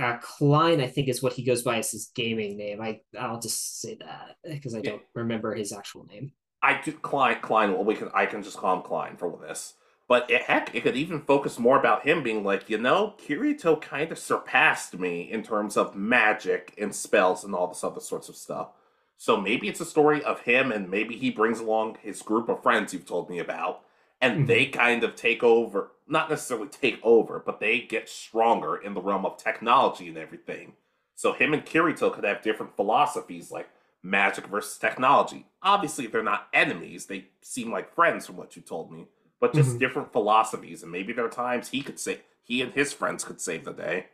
uh, 0.00 0.18
Klein, 0.18 0.80
I 0.80 0.86
think, 0.86 1.08
is 1.08 1.22
what 1.22 1.34
he 1.34 1.44
goes 1.44 1.62
by 1.62 1.78
as 1.78 1.90
his 1.90 2.10
gaming 2.14 2.56
name. 2.56 2.80
I 2.80 3.00
I'll 3.18 3.40
just 3.40 3.80
say 3.80 3.96
that 4.00 4.36
because 4.42 4.74
I 4.74 4.80
don't 4.80 5.02
remember 5.14 5.54
his 5.54 5.72
actual 5.72 6.04
name. 6.06 6.32
I 6.62 6.80
do 6.80 6.92
Klein. 6.92 7.38
Klein. 7.40 7.72
Well, 7.72 7.84
we 7.84 7.94
can. 7.94 8.10
I 8.14 8.26
can 8.26 8.42
just 8.42 8.56
call 8.56 8.76
him 8.76 8.82
Klein 8.82 9.16
for 9.16 9.38
this. 9.40 9.74
But 10.08 10.28
it, 10.28 10.42
heck, 10.42 10.74
it 10.74 10.82
could 10.82 10.96
even 10.96 11.20
focus 11.20 11.56
more 11.56 11.78
about 11.78 12.04
him 12.04 12.24
being 12.24 12.42
like, 12.42 12.68
you 12.68 12.78
know, 12.78 13.14
Kirito 13.24 13.80
kind 13.80 14.10
of 14.10 14.18
surpassed 14.18 14.98
me 14.98 15.30
in 15.30 15.44
terms 15.44 15.76
of 15.76 15.94
magic 15.94 16.74
and 16.76 16.92
spells 16.92 17.44
and 17.44 17.54
all 17.54 17.68
this 17.68 17.84
other 17.84 18.00
sorts 18.00 18.28
of 18.28 18.34
stuff. 18.34 18.70
So 19.16 19.40
maybe 19.40 19.68
it's 19.68 19.80
a 19.80 19.84
story 19.84 20.24
of 20.24 20.40
him, 20.40 20.72
and 20.72 20.90
maybe 20.90 21.16
he 21.16 21.30
brings 21.30 21.60
along 21.60 21.98
his 22.02 22.22
group 22.22 22.48
of 22.48 22.62
friends 22.62 22.92
you've 22.92 23.06
told 23.06 23.30
me 23.30 23.38
about, 23.38 23.82
and 24.20 24.34
mm-hmm. 24.34 24.46
they 24.46 24.66
kind 24.66 25.04
of 25.04 25.16
take 25.16 25.42
over. 25.42 25.92
Not 26.08 26.28
necessarily 26.28 26.68
take 26.68 26.98
over, 27.04 27.40
but 27.44 27.60
they 27.60 27.80
get 27.80 28.08
stronger 28.08 28.76
in 28.76 28.94
the 28.94 29.00
realm 29.00 29.24
of 29.24 29.36
technology 29.36 30.08
and 30.08 30.18
everything. 30.18 30.72
So 31.14 31.32
him 31.32 31.54
and 31.54 31.64
Kirito 31.64 32.12
could 32.12 32.24
have 32.24 32.42
different 32.42 32.74
philosophies, 32.74 33.50
like 33.50 33.68
magic 34.02 34.46
versus 34.46 34.78
technology. 34.78 35.46
Obviously, 35.62 36.06
they're 36.06 36.22
not 36.22 36.48
enemies; 36.52 37.06
they 37.06 37.26
seem 37.42 37.70
like 37.70 37.94
friends 37.94 38.26
from 38.26 38.36
what 38.36 38.56
you 38.56 38.62
told 38.62 38.90
me 38.90 39.06
but 39.40 39.54
just 39.54 39.70
mm-hmm. 39.70 39.78
different 39.78 40.12
philosophies. 40.12 40.82
And 40.82 40.92
maybe 40.92 41.12
there 41.12 41.24
are 41.24 41.30
times 41.30 41.68
he 41.68 41.82
could 41.82 41.98
say 41.98 42.20
he 42.42 42.62
and 42.62 42.72
his 42.72 42.92
friends 42.92 43.24
could 43.24 43.40
save 43.40 43.64
the 43.64 43.72
day. 43.72 44.06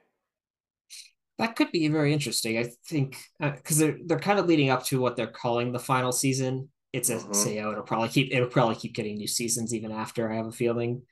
That 1.39 1.57
could 1.57 1.71
be 1.71 1.87
very 1.89 2.15
interesting. 2.15 2.57
I 2.57 2.71
think 2.87 3.19
because 3.39 3.83
uh, 3.83 3.87
they're 3.87 3.99
they're 4.07 4.19
kind 4.19 4.39
of 4.39 4.47
leading 4.47 4.71
up 4.71 4.85
to 4.87 5.01
what 5.01 5.17
they're 5.17 5.27
calling 5.27 5.73
the 5.73 5.79
final 5.79 6.13
season. 6.13 6.71
It's 6.93 7.11
a 7.11 7.17
mm-hmm. 7.17 7.73
It'll 7.73 7.83
probably 7.83 8.09
keep 8.09 8.33
it'll 8.33 8.49
probably 8.49 8.77
keep 8.77 8.95
getting 8.95 9.17
new 9.17 9.27
seasons 9.27 9.75
even 9.75 9.93
after. 9.93 10.31
I 10.31 10.37
have 10.37 10.47
a 10.47 10.53
feeling, 10.53 11.03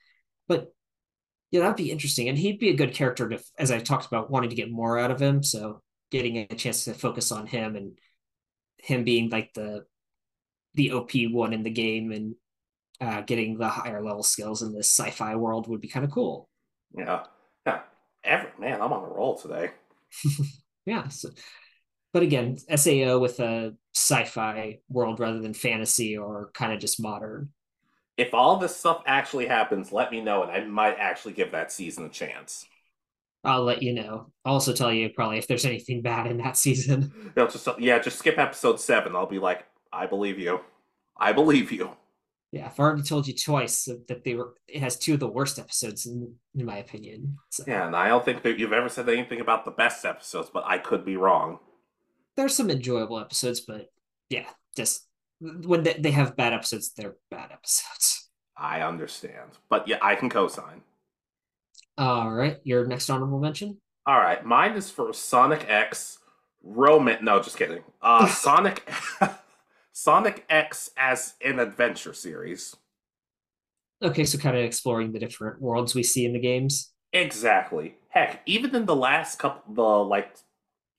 but 0.48 0.72
yeah, 1.50 1.60
that'd 1.60 1.76
be 1.76 1.90
interesting. 1.90 2.28
And 2.28 2.38
he'd 2.38 2.58
be 2.58 2.70
a 2.70 2.76
good 2.76 2.94
character 2.94 3.28
to, 3.28 3.38
as 3.58 3.70
I 3.70 3.78
talked 3.78 4.06
about, 4.06 4.30
wanting 4.30 4.50
to 4.50 4.56
get 4.56 4.70
more 4.70 4.98
out 4.98 5.10
of 5.10 5.20
him. 5.20 5.42
So 5.42 5.82
getting 6.10 6.38
a 6.38 6.54
chance 6.54 6.84
to 6.84 6.94
focus 6.94 7.30
on 7.32 7.46
him 7.46 7.76
and 7.76 7.98
him 8.78 9.04
being 9.04 9.30
like 9.30 9.52
the 9.54 9.84
the 10.74 10.92
OP 10.92 11.12
one 11.30 11.52
in 11.52 11.62
the 11.62 11.70
game 11.70 12.12
and 12.12 12.34
uh, 13.00 13.20
getting 13.22 13.58
the 13.58 13.68
higher 13.68 14.02
level 14.02 14.22
skills 14.22 14.62
in 14.62 14.72
this 14.72 14.90
sci-fi 14.90 15.36
world 15.36 15.68
would 15.68 15.80
be 15.80 15.88
kind 15.88 16.04
of 16.04 16.10
cool. 16.10 16.48
Yeah, 16.96 17.24
yeah. 17.66 17.80
Every 18.22 18.50
man, 18.58 18.80
I'm 18.80 18.92
on 18.92 19.04
a 19.04 19.14
roll 19.14 19.38
today. 19.38 19.70
yeah. 20.86 21.08
So, 21.08 21.30
but 22.14 22.22
again, 22.22 22.56
SAO 22.76 23.18
with 23.18 23.40
a 23.40 23.74
sci-fi 23.92 24.78
world 24.88 25.18
rather 25.18 25.40
than 25.40 25.52
fantasy 25.52 26.16
or 26.16 26.52
kind 26.54 26.72
of 26.72 26.78
just 26.78 27.02
modern. 27.02 27.50
If 28.16 28.32
all 28.32 28.56
this 28.56 28.76
stuff 28.76 29.02
actually 29.04 29.46
happens, 29.46 29.90
let 29.90 30.12
me 30.12 30.20
know, 30.20 30.44
and 30.44 30.52
I 30.52 30.64
might 30.64 30.96
actually 31.00 31.32
give 31.32 31.50
that 31.50 31.72
season 31.72 32.04
a 32.04 32.08
chance. 32.08 32.66
I'll 33.42 33.64
let 33.64 33.82
you 33.82 33.92
know. 33.92 34.30
I'll 34.44 34.54
also 34.54 34.72
tell 34.72 34.92
you 34.92 35.10
probably 35.10 35.38
if 35.38 35.48
there's 35.48 35.64
anything 35.66 36.02
bad 36.02 36.28
in 36.28 36.38
that 36.38 36.56
season. 36.66 37.12
No, 37.36 37.48
just 37.48 37.68
yeah, 37.80 37.98
just 37.98 38.20
skip 38.20 38.38
episode 38.38 38.78
seven. 38.78 39.16
I'll 39.16 39.26
be 39.26 39.40
like, 39.40 39.66
I 39.92 40.06
believe 40.06 40.38
you. 40.38 40.60
I 41.16 41.32
believe 41.32 41.72
you. 41.72 41.90
Yeah, 42.52 42.66
I've 42.66 42.78
already 42.78 43.02
told 43.02 43.26
you 43.26 43.34
twice 43.34 43.88
that 44.06 44.22
they 44.22 44.36
were. 44.36 44.54
It 44.68 44.80
has 44.80 44.96
two 44.96 45.14
of 45.14 45.20
the 45.20 45.26
worst 45.26 45.58
episodes, 45.58 46.06
in 46.06 46.36
in 46.54 46.64
my 46.64 46.76
opinion. 46.76 47.38
So. 47.50 47.64
Yeah, 47.66 47.88
and 47.88 47.96
I 47.96 48.06
don't 48.06 48.24
think 48.24 48.44
that 48.44 48.56
you've 48.60 48.72
ever 48.72 48.88
said 48.88 49.08
anything 49.08 49.40
about 49.40 49.64
the 49.64 49.72
best 49.72 50.04
episodes, 50.04 50.48
but 50.54 50.62
I 50.64 50.78
could 50.78 51.04
be 51.04 51.16
wrong. 51.16 51.58
There's 52.36 52.54
some 52.54 52.70
enjoyable 52.70 53.20
episodes, 53.20 53.60
but 53.60 53.90
yeah, 54.28 54.46
just 54.76 55.06
when 55.40 55.82
they, 55.82 55.94
they 55.94 56.10
have 56.10 56.36
bad 56.36 56.52
episodes, 56.52 56.92
they're 56.96 57.16
bad 57.30 57.52
episodes. 57.52 58.28
I 58.56 58.80
understand, 58.80 59.50
but 59.68 59.88
yeah, 59.88 59.98
I 60.00 60.14
can 60.14 60.30
co-sign. 60.30 60.82
All 61.98 62.30
right, 62.30 62.58
your 62.64 62.86
next 62.86 63.10
honorable 63.10 63.38
mention. 63.38 63.78
All 64.06 64.18
right, 64.18 64.44
mine 64.44 64.72
is 64.72 64.90
for 64.90 65.12
Sonic 65.12 65.66
X. 65.68 66.18
Roman. 66.64 67.22
No, 67.24 67.40
just 67.40 67.56
kidding. 67.56 67.82
Uh, 68.00 68.26
Sonic. 68.28 68.88
Sonic 69.92 70.44
X 70.50 70.90
as 70.96 71.34
an 71.44 71.60
adventure 71.60 72.14
series. 72.14 72.74
Okay, 74.02 74.24
so 74.24 74.38
kind 74.38 74.56
of 74.56 74.64
exploring 74.64 75.12
the 75.12 75.20
different 75.20 75.60
worlds 75.60 75.94
we 75.94 76.02
see 76.02 76.24
in 76.24 76.32
the 76.32 76.40
games. 76.40 76.92
Exactly. 77.12 77.94
Heck, 78.08 78.42
even 78.44 78.74
in 78.74 78.86
the 78.86 78.96
last 78.96 79.38
couple, 79.38 79.72
the 79.72 79.82
like 79.82 80.36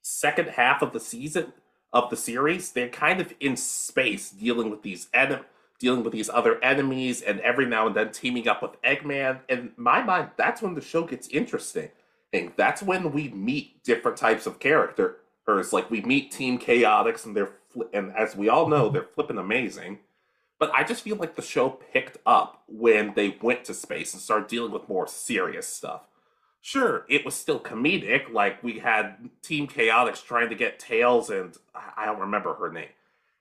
second 0.05 0.49
half 0.49 0.83
of 0.83 0.93
the 0.93 0.99
season 0.99 1.51
of 1.91 2.11
the 2.11 2.15
series, 2.15 2.71
they're 2.71 2.89
kind 2.89 3.19
of 3.19 3.33
in 3.39 3.57
space 3.57 4.29
dealing 4.29 4.69
with 4.69 4.83
these 4.83 5.07
en- 5.13 5.43
dealing 5.79 6.03
with 6.03 6.13
these 6.13 6.29
other 6.29 6.63
enemies, 6.63 7.21
and 7.21 7.39
every 7.39 7.65
now 7.65 7.87
and 7.87 7.95
then 7.95 8.11
teaming 8.11 8.47
up 8.47 8.61
with 8.61 8.79
Eggman. 8.83 9.39
In 9.49 9.71
my 9.75 10.03
mind, 10.03 10.29
that's 10.37 10.61
when 10.61 10.75
the 10.75 10.81
show 10.81 11.03
gets 11.03 11.27
interesting. 11.29 11.89
And 12.31 12.53
that's 12.55 12.81
when 12.81 13.11
we 13.11 13.29
meet 13.29 13.83
different 13.83 14.17
types 14.17 14.45
of 14.45 14.59
characters. 14.59 15.15
Like 15.73 15.89
we 15.89 16.01
meet 16.01 16.31
Team 16.31 16.59
Chaotix, 16.59 17.25
and 17.25 17.35
they're 17.35 17.53
and 17.91 18.13
as 18.15 18.35
we 18.35 18.47
all 18.47 18.67
know, 18.67 18.89
they're 18.89 19.09
flipping 19.15 19.39
amazing. 19.39 19.99
But 20.59 20.71
I 20.73 20.83
just 20.83 21.03
feel 21.03 21.17
like 21.17 21.35
the 21.35 21.41
show 21.41 21.69
picked 21.69 22.17
up 22.25 22.63
when 22.67 23.13
they 23.15 23.37
went 23.41 23.65
to 23.65 23.73
space 23.73 24.13
and 24.13 24.21
started 24.21 24.47
dealing 24.47 24.71
with 24.71 24.87
more 24.87 25.07
serious 25.07 25.67
stuff. 25.67 26.03
Sure, 26.65 27.05
it 27.07 27.23
was 27.23 27.35
still 27.35 27.59
comedic, 27.59 28.33
like 28.33 28.63
we 28.63 28.79
had 28.79 29.29
Team 29.43 29.67
Chaotix 29.67 30.25
trying 30.25 30.49
to 30.49 30.55
get 30.55 30.79
Tails 30.79 31.29
and 31.29 31.55
I 31.95 32.07
don't 32.07 32.19
remember 32.19 32.55
her 32.55 32.71
name. 32.71 32.89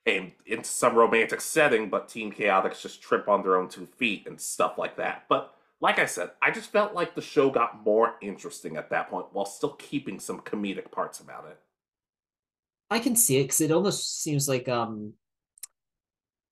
And 0.05 0.33
into 0.45 0.69
some 0.69 0.95
romantic 0.95 1.41
setting, 1.41 1.89
but 1.89 2.07
Team 2.07 2.31
Chaotix 2.31 2.83
just 2.83 3.01
trip 3.01 3.27
on 3.27 3.43
their 3.43 3.57
own 3.57 3.71
two 3.71 3.87
feet 3.87 4.27
and 4.27 4.39
stuff 4.39 4.77
like 4.77 4.97
that. 4.99 5.25
But 5.31 5.55
like 5.81 5.99
I 5.99 6.05
said, 6.05 6.33
I 6.43 6.51
just 6.51 6.71
felt 6.71 6.93
like 6.93 7.15
the 7.15 7.23
show 7.23 7.49
got 7.49 7.83
more 7.83 8.17
interesting 8.21 8.77
at 8.77 8.91
that 8.91 9.09
point 9.09 9.29
while 9.33 9.47
still 9.47 9.73
keeping 9.73 10.21
some 10.21 10.43
comedic 10.43 10.91
parts 10.91 11.21
about 11.21 11.47
it. 11.47 11.59
I 12.91 12.99
can 12.99 13.17
see 13.17 13.39
it 13.39 13.45
because 13.45 13.63
it 13.63 13.71
almost 13.71 14.23
seems 14.23 14.51
like 14.51 14.69
um 14.69 15.15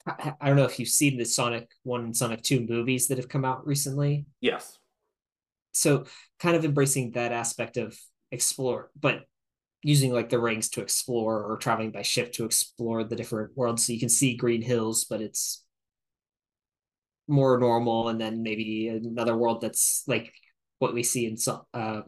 I, 0.07 0.33
I 0.41 0.47
don't 0.47 0.57
know 0.57 0.65
if 0.65 0.79
you've 0.79 0.89
seen 0.89 1.19
the 1.19 1.27
Sonic 1.27 1.69
One 1.83 2.03
and 2.03 2.17
Sonic 2.17 2.41
Two 2.41 2.67
movies 2.67 3.09
that 3.09 3.19
have 3.19 3.29
come 3.29 3.45
out 3.45 3.67
recently. 3.67 4.25
Yes. 4.41 4.79
So 5.73 6.05
kind 6.39 6.57
of 6.57 6.65
embracing 6.65 7.13
that 7.13 7.33
aspect 7.33 7.77
of 7.77 7.99
explore, 8.31 8.91
but 8.99 9.25
using 9.83 10.13
like 10.13 10.29
the 10.29 10.39
rings 10.39 10.69
to 10.71 10.81
explore 10.81 11.43
or 11.43 11.57
traveling 11.57 11.91
by 11.91 12.03
ship 12.03 12.33
to 12.35 12.45
explore 12.45 13.05
the 13.05 13.17
different 13.17 13.57
worlds. 13.57 13.87
So 13.87 13.93
you 13.93 14.01
can 14.01 14.09
see 14.09 14.37
Green 14.37 14.63
Hills, 14.63 15.05
but 15.09 15.21
it's 15.21 15.65
more 17.29 17.59
normal, 17.59 18.09
and 18.09 18.21
then 18.21 18.43
maybe 18.43 18.89
another 18.89 19.37
world 19.37 19.61
that's 19.61 20.05
like 20.07 20.33
what 20.79 20.95
we 20.95 21.03
see 21.03 21.27
in 21.27 21.37
some 21.37 21.63
uh 21.73 22.03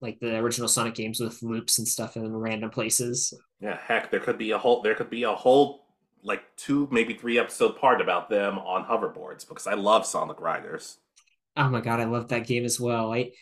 like 0.00 0.18
the 0.20 0.36
original 0.36 0.68
Sonic 0.68 0.94
games 0.94 1.20
with 1.20 1.42
loops 1.42 1.78
and 1.78 1.86
stuff 1.86 2.16
in 2.16 2.34
random 2.34 2.70
places. 2.70 3.34
Yeah, 3.60 3.76
heck, 3.76 4.10
there 4.10 4.20
could 4.20 4.38
be 4.38 4.52
a 4.52 4.58
whole 4.58 4.82
there 4.82 4.94
could 4.94 5.10
be 5.10 5.24
a 5.24 5.34
whole 5.34 5.86
like 6.22 6.42
two 6.56 6.88
maybe 6.90 7.14
three 7.14 7.38
episode 7.38 7.76
part 7.76 8.00
about 8.00 8.30
them 8.30 8.58
on 8.58 8.84
hoverboards 8.84 9.46
because 9.48 9.66
I 9.66 9.74
love 9.74 10.06
Sonic 10.06 10.40
Riders. 10.40 10.98
Oh 11.56 11.68
my 11.68 11.80
god, 11.80 12.00
I 12.00 12.04
love 12.04 12.28
that 12.28 12.46
game 12.46 12.64
as 12.64 12.78
well. 12.80 13.12
I 13.12 13.32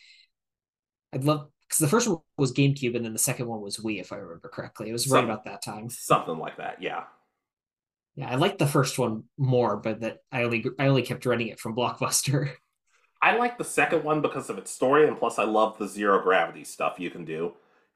I 1.13 1.19
love 1.19 1.49
because 1.63 1.79
the 1.79 1.89
first 1.89 2.09
one 2.09 2.19
was 2.39 2.53
GameCube 2.53 2.97
and 2.97 3.05
then 3.05 3.13
the 3.13 3.19
second 3.19 3.47
one 3.47 3.61
was 3.61 3.77
Wii, 3.77 4.01
if 4.01 4.13
I 4.13 4.17
remember 4.17 4.49
correctly. 4.49 4.89
It 4.89 4.93
was 4.93 5.07
right 5.09 5.25
about 5.25 5.45
that 5.45 5.63
time. 5.63 5.91
Something 5.91 6.39
like 6.39 6.57
that, 6.57 6.83
yeah. 6.83 7.05
Yeah, 8.17 8.31
I 8.31 8.35
liked 8.35 8.59
the 8.59 8.67
first 8.67 8.99
one 8.99 9.25
more, 9.37 9.77
but 9.77 10.01
that 10.01 10.19
I 10.33 10.43
only 10.43 10.65
I 10.79 10.89
only 10.89 11.03
kept 11.03 11.25
renting 11.27 11.49
it 11.49 11.61
from 11.61 11.77
Blockbuster. 11.77 12.51
I 13.23 13.37
like 13.37 13.59
the 13.59 13.65
second 13.65 14.05
one 14.05 14.23
because 14.23 14.49
of 14.49 14.59
its 14.59 14.71
story, 14.71 15.07
and 15.07 15.19
plus 15.19 15.39
I 15.39 15.45
love 15.45 15.77
the 15.79 15.89
zero 15.89 16.23
gravity 16.23 16.65
stuff 16.65 16.99
you 16.99 17.11
can 17.11 17.25
do. 17.25 17.55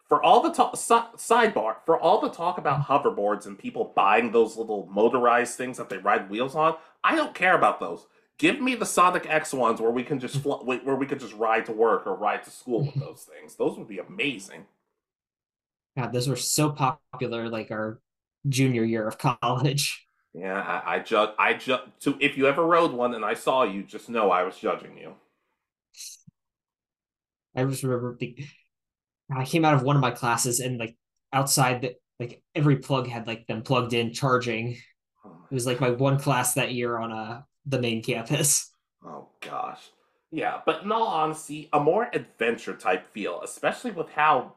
for 0.08 0.22
all 0.22 0.42
the 0.42 0.52
talk, 0.52 0.76
si- 0.76 1.16
sidebar, 1.16 1.76
for 1.86 1.98
all 1.98 2.20
the 2.20 2.28
talk 2.28 2.58
about 2.58 2.82
mm-hmm. 2.82 2.92
hoverboards 2.92 3.46
and 3.46 3.58
people 3.58 3.92
buying 3.96 4.30
those 4.30 4.56
little 4.56 4.86
motorized 4.92 5.56
things 5.56 5.78
that 5.78 5.88
they 5.88 5.96
ride 5.98 6.28
wheels 6.28 6.54
on, 6.54 6.76
I 7.02 7.16
don't 7.16 7.34
care 7.34 7.56
about 7.56 7.80
those. 7.80 8.06
Give 8.42 8.60
me 8.60 8.74
the 8.74 8.84
Sonic 8.84 9.24
X 9.28 9.54
ones 9.54 9.80
where 9.80 9.92
we 9.92 10.02
can 10.02 10.18
just 10.18 10.38
fl- 10.42 10.64
where 10.64 10.96
we 10.96 11.06
can 11.06 11.20
just 11.20 11.32
ride 11.34 11.64
to 11.66 11.72
work 11.72 12.08
or 12.08 12.16
ride 12.16 12.42
to 12.42 12.50
school 12.50 12.80
with 12.80 12.96
those 12.96 13.22
things. 13.22 13.54
Those 13.54 13.78
would 13.78 13.86
be 13.86 14.00
amazing. 14.00 14.64
God, 15.96 16.12
those 16.12 16.28
were 16.28 16.34
so 16.34 16.70
popular, 16.70 17.48
like 17.48 17.70
our 17.70 18.00
junior 18.48 18.82
year 18.82 19.06
of 19.06 19.16
college. 19.40 20.04
Yeah, 20.34 20.60
I, 20.60 20.96
I 20.96 20.98
judge. 20.98 21.30
I 21.38 21.54
judge. 21.54 21.82
So 22.00 22.16
if 22.18 22.36
you 22.36 22.48
ever 22.48 22.66
rode 22.66 22.90
one 22.90 23.14
and 23.14 23.24
I 23.24 23.34
saw 23.34 23.62
you, 23.62 23.84
just 23.84 24.08
know 24.08 24.32
I 24.32 24.42
was 24.42 24.56
judging 24.58 24.98
you. 24.98 25.14
I 27.54 27.64
just 27.64 27.82
remember 27.82 28.16
the, 28.18 28.36
I 29.34 29.44
came 29.44 29.64
out 29.64 29.74
of 29.74 29.82
one 29.82 29.96
of 29.96 30.02
my 30.02 30.10
classes 30.10 30.60
and 30.60 30.78
like 30.78 30.96
outside 31.32 31.82
that 31.82 31.96
like 32.18 32.42
every 32.54 32.76
plug 32.76 33.08
had 33.08 33.26
like 33.26 33.46
them 33.46 33.62
plugged 33.62 33.92
in 33.92 34.12
charging. 34.12 34.78
Oh, 35.24 35.36
It 35.50 35.54
was 35.54 35.66
like 35.66 35.80
my 35.80 35.90
one 35.90 36.18
class 36.18 36.54
that 36.54 36.72
year 36.72 36.98
on 36.98 37.12
uh 37.12 37.42
the 37.66 37.80
main 37.80 38.02
campus. 38.02 38.72
oh 39.04 39.28
gosh, 39.40 39.80
yeah. 40.30 40.60
But 40.64 40.82
in 40.82 40.92
all 40.92 41.06
honesty, 41.06 41.68
a 41.72 41.80
more 41.80 42.08
adventure 42.12 42.74
type 42.74 43.12
feel, 43.12 43.40
especially 43.42 43.90
with 43.92 44.10
how 44.10 44.54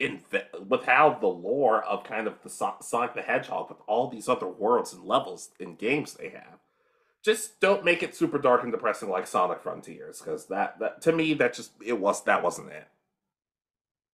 inve- 0.00 0.68
with 0.68 0.84
how 0.84 1.18
the 1.20 1.26
lore 1.26 1.82
of 1.84 2.04
kind 2.04 2.26
of 2.26 2.34
the 2.42 2.50
so- 2.50 2.76
Sonic 2.80 3.14
the 3.14 3.22
Hedgehog 3.22 3.68
with 3.68 3.78
all 3.86 4.08
these 4.08 4.28
other 4.28 4.46
worlds 4.46 4.92
and 4.92 5.04
levels 5.04 5.50
and 5.60 5.78
games 5.78 6.14
they 6.14 6.30
have. 6.30 6.58
Just 7.24 7.60
don't 7.60 7.84
make 7.84 8.02
it 8.02 8.14
super 8.14 8.38
dark 8.38 8.62
and 8.62 8.72
depressing 8.72 9.08
like 9.08 9.26
Sonic 9.26 9.60
Frontiers, 9.60 10.20
because 10.20 10.46
that, 10.46 10.78
that 10.78 11.02
to 11.02 11.12
me 11.12 11.34
that 11.34 11.54
just 11.54 11.72
it 11.84 11.98
was 11.98 12.22
that 12.24 12.42
wasn't 12.42 12.70
it. 12.70 12.86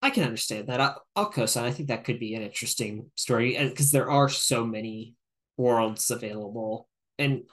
I 0.01 0.09
can 0.09 0.23
understand 0.23 0.67
that. 0.67 0.81
I'll, 0.81 1.03
I'll 1.15 1.29
co-sign. 1.31 1.65
I 1.65 1.71
think 1.71 1.89
that 1.89 2.03
could 2.03 2.19
be 2.19 2.35
an 2.35 2.41
interesting 2.41 3.09
story 3.15 3.57
because 3.57 3.91
there 3.91 4.09
are 4.09 4.29
so 4.29 4.65
many 4.65 5.15
worlds 5.57 6.11
available, 6.11 6.87
and, 7.17 7.43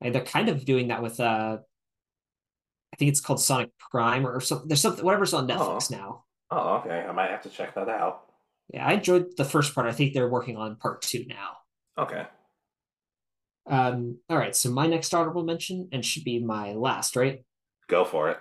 and 0.00 0.14
they're 0.14 0.24
kind 0.24 0.48
of 0.48 0.64
doing 0.64 0.88
that 0.88 1.02
with 1.02 1.20
uh, 1.20 1.58
I 2.92 2.96
think 2.96 3.10
it's 3.10 3.20
called 3.20 3.40
Sonic 3.40 3.70
Prime 3.90 4.26
or 4.26 4.40
something. 4.40 4.68
There's 4.68 4.80
something 4.80 5.04
whatever's 5.04 5.34
on 5.34 5.48
Netflix 5.48 5.90
now. 5.90 6.24
Oh, 6.50 6.76
okay. 6.76 7.04
I 7.08 7.12
might 7.12 7.30
have 7.30 7.42
to 7.42 7.48
check 7.48 7.74
that 7.74 7.88
out. 7.88 8.22
Yeah, 8.72 8.86
I 8.86 8.94
enjoyed 8.94 9.36
the 9.36 9.44
first 9.44 9.74
part. 9.74 9.86
I 9.86 9.92
think 9.92 10.14
they're 10.14 10.28
working 10.28 10.56
on 10.56 10.76
part 10.76 11.02
two 11.02 11.24
now. 11.28 11.56
Okay. 11.98 12.26
Um, 13.68 14.18
all 14.28 14.38
right, 14.38 14.56
so 14.56 14.70
my 14.70 14.86
next 14.86 15.14
honorable 15.14 15.44
mention 15.44 15.88
and 15.92 16.04
should 16.04 16.24
be 16.24 16.40
my 16.40 16.72
last, 16.72 17.14
right? 17.14 17.44
Go 17.88 18.04
for 18.04 18.30
it. 18.30 18.38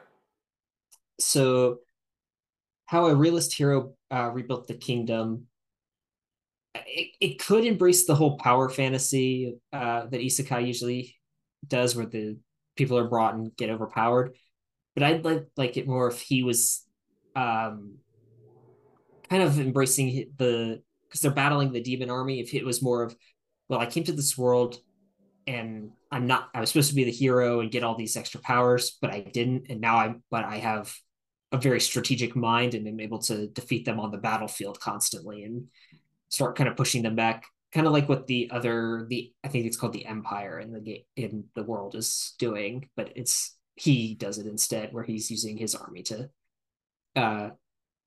So, 1.20 1.80
how 2.86 3.08
a 3.08 3.16
realist 3.16 3.54
hero 3.54 3.94
uh, 4.10 4.32
rebuilt 4.34 4.68
the 4.68 4.74
kingdom. 4.74 5.48
It, 6.74 7.10
it 7.20 7.40
could 7.40 7.66
embrace 7.66 8.06
the 8.06 8.16
whole 8.16 8.38
power 8.38 8.70
fantasy 8.70 9.58
uh, 9.74 10.06
that 10.08 10.22
isekai 10.22 10.66
usually 10.66 11.16
does, 11.68 11.96
where 11.96 12.06
the 12.06 12.38
people 12.76 12.98
are 12.98 13.08
brought 13.08 13.36
and 13.36 13.56
get 13.56 13.70
overpowered. 13.70 14.36
But 14.96 15.04
I'd 15.04 15.26
like 15.26 15.48
like 15.58 15.78
it 15.78 15.88
more 15.88 16.08
if 16.08 16.22
he 16.22 16.44
was 16.44 16.86
um, 17.36 17.96
kind 19.30 19.44
of 19.44 19.60
embracing 19.60 20.32
the 20.38 20.82
because 21.08 21.22
they're 21.22 21.32
battling 21.32 21.72
the 21.72 21.82
demon 21.82 22.10
army. 22.10 22.40
If 22.40 22.54
it 22.54 22.66
was 22.66 22.82
more 22.82 23.04
of, 23.04 23.16
well, 23.68 23.80
I 23.80 23.86
came 23.86 24.04
to 24.06 24.12
this 24.12 24.38
world 24.38 24.78
and 25.48 25.92
I'm 26.12 26.28
not 26.28 26.50
I 26.54 26.60
was 26.60 26.70
supposed 26.70 26.90
to 26.90 26.96
be 26.96 27.04
the 27.04 27.12
hero 27.12 27.60
and 27.60 27.72
get 27.72 27.84
all 27.84 27.96
these 27.96 28.18
extra 28.18 28.40
powers, 28.42 28.98
but 29.02 29.12
I 29.12 29.22
didn't, 29.22 29.68
and 29.70 29.82
now 29.82 29.98
I'm 29.98 30.24
but 30.30 30.46
I 30.46 30.58
have 30.58 30.94
a 31.52 31.58
very 31.58 31.82
strategic 31.82 32.36
mind 32.36 32.76
and 32.76 32.88
am 32.88 33.00
able 33.00 33.20
to 33.20 33.48
defeat 33.48 33.86
them 33.86 34.00
on 34.00 34.12
the 34.12 34.18
battlefield 34.18 34.80
constantly 34.80 35.44
and 35.44 35.68
start 36.30 36.56
kind 36.56 36.70
of 36.70 36.76
pushing 36.78 37.02
them 37.02 37.16
back, 37.16 37.46
kind 37.74 37.88
of 37.88 37.94
like 37.94 38.10
what 38.10 38.28
the 38.28 38.50
other 38.52 39.06
the 39.10 39.32
I 39.44 39.48
think 39.48 39.66
it's 39.66 39.78
called 39.78 39.94
the 39.94 40.06
Empire 40.06 40.60
in 40.60 40.72
the 40.72 40.80
game 40.80 41.04
in 41.16 41.46
the 41.56 41.64
world 41.64 41.96
is 41.96 42.34
doing, 42.40 42.90
but 42.96 43.12
it's 43.16 43.56
he 43.76 44.16
does 44.16 44.38
it 44.38 44.48
instead 44.48 44.94
where 44.94 45.04
he's 45.04 45.32
using 45.32 45.58
his 45.58 45.76
army 45.76 46.04
to 46.04 46.30
uh 47.16 47.50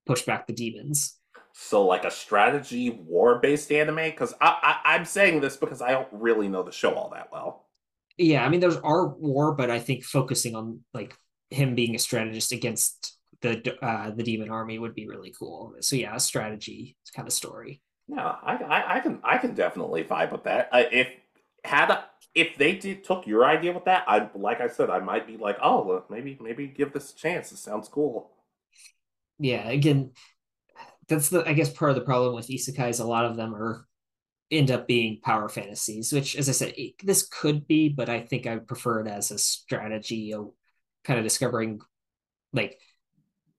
push 0.07 0.23
back 0.23 0.47
the 0.47 0.53
demons. 0.53 1.19
So, 1.55 1.85
like 1.85 2.05
a 2.05 2.11
strategy 2.11 2.91
war 2.91 3.39
based 3.39 3.71
anime? 3.71 3.97
Because 3.97 4.33
I, 4.41 4.79
I, 4.85 4.95
I'm 4.95 5.05
saying 5.05 5.41
this 5.41 5.57
because 5.57 5.83
I 5.83 5.91
don't 5.91 6.09
really 6.11 6.49
know 6.49 6.63
the 6.63 6.73
show 6.73 6.95
all 6.95 7.11
that 7.11 7.29
well. 7.31 7.69
Yeah, 8.17 8.45
I 8.45 8.49
mean, 8.49 8.61
there's 8.61 8.77
our 8.77 9.09
war, 9.09 9.55
but 9.55 9.71
I 9.71 9.79
think 9.79 10.05
focusing 10.05 10.55
on 10.55 10.81
like 10.95 11.15
him 11.51 11.75
being 11.75 11.95
a 11.95 11.99
strategist 11.99 12.53
against 12.53 13.19
the 13.43 13.77
uh, 13.83 14.11
the 14.11 14.23
demon 14.23 14.51
army 14.51 14.79
would 14.79 14.95
be 14.95 15.07
really 15.07 15.35
cool. 15.39 15.75
So 15.81 15.97
yeah, 15.97 16.15
a 16.15 16.21
strategy 16.21 16.97
kind 17.15 17.29
of 17.29 17.35
story. 17.35 17.83
Yeah, 18.13 18.37
I, 18.43 18.57
I, 18.57 18.97
I 18.97 19.01
can 19.01 19.21
I 19.25 19.39
can 19.39 19.55
definitely 19.55 20.05
vibe 20.05 20.33
with 20.33 20.45
that. 20.45 20.69
I, 20.71 20.83
if 20.83 21.09
had 21.65 21.91
a, 21.91 22.05
if 22.35 22.59
they 22.59 22.75
did 22.75 23.05
took 23.05 23.27
your 23.27 23.47
idea 23.47 23.73
with 23.73 23.87
that, 23.87 24.05
I 24.07 24.29
like 24.35 24.61
I 24.61 24.69
said, 24.69 24.91
I 24.91 24.99
might 24.99 25.27
be 25.27 25.39
like, 25.39 25.57
oh, 25.63 25.83
well, 25.83 26.05
maybe 26.11 26.39
maybe 26.41 26.67
give 26.67 26.93
this 26.93 27.13
a 27.13 27.17
chance. 27.17 27.53
It 27.53 27.57
sounds 27.57 27.89
cool. 27.89 28.31
Yeah, 29.39 29.67
again, 29.67 30.11
that's 31.09 31.31
the 31.31 31.43
I 31.49 31.55
guess 31.55 31.71
part 31.71 31.91
of 31.91 31.95
the 31.95 32.03
problem 32.03 32.35
with 32.35 32.49
isekais. 32.49 33.01
A 33.01 33.05
lot 33.05 33.25
of 33.25 33.37
them 33.37 33.55
are 33.55 33.87
end 34.51 34.71
up 34.71 34.87
being 34.87 35.21
power 35.23 35.49
fantasies, 35.49 36.13
which, 36.13 36.37
as 36.37 36.49
I 36.51 36.53
said, 36.53 36.75
it, 36.77 36.95
this 37.03 37.27
could 37.27 37.67
be, 37.67 37.89
but 37.89 38.11
I 38.11 38.21
think 38.21 38.47
I 38.47 38.59
prefer 38.59 39.01
it 39.01 39.09
as 39.09 39.31
a 39.31 39.39
strategy, 39.39 40.35
of 40.35 40.51
kind 41.05 41.19
of 41.19 41.25
discovering 41.25 41.81
like 42.53 42.79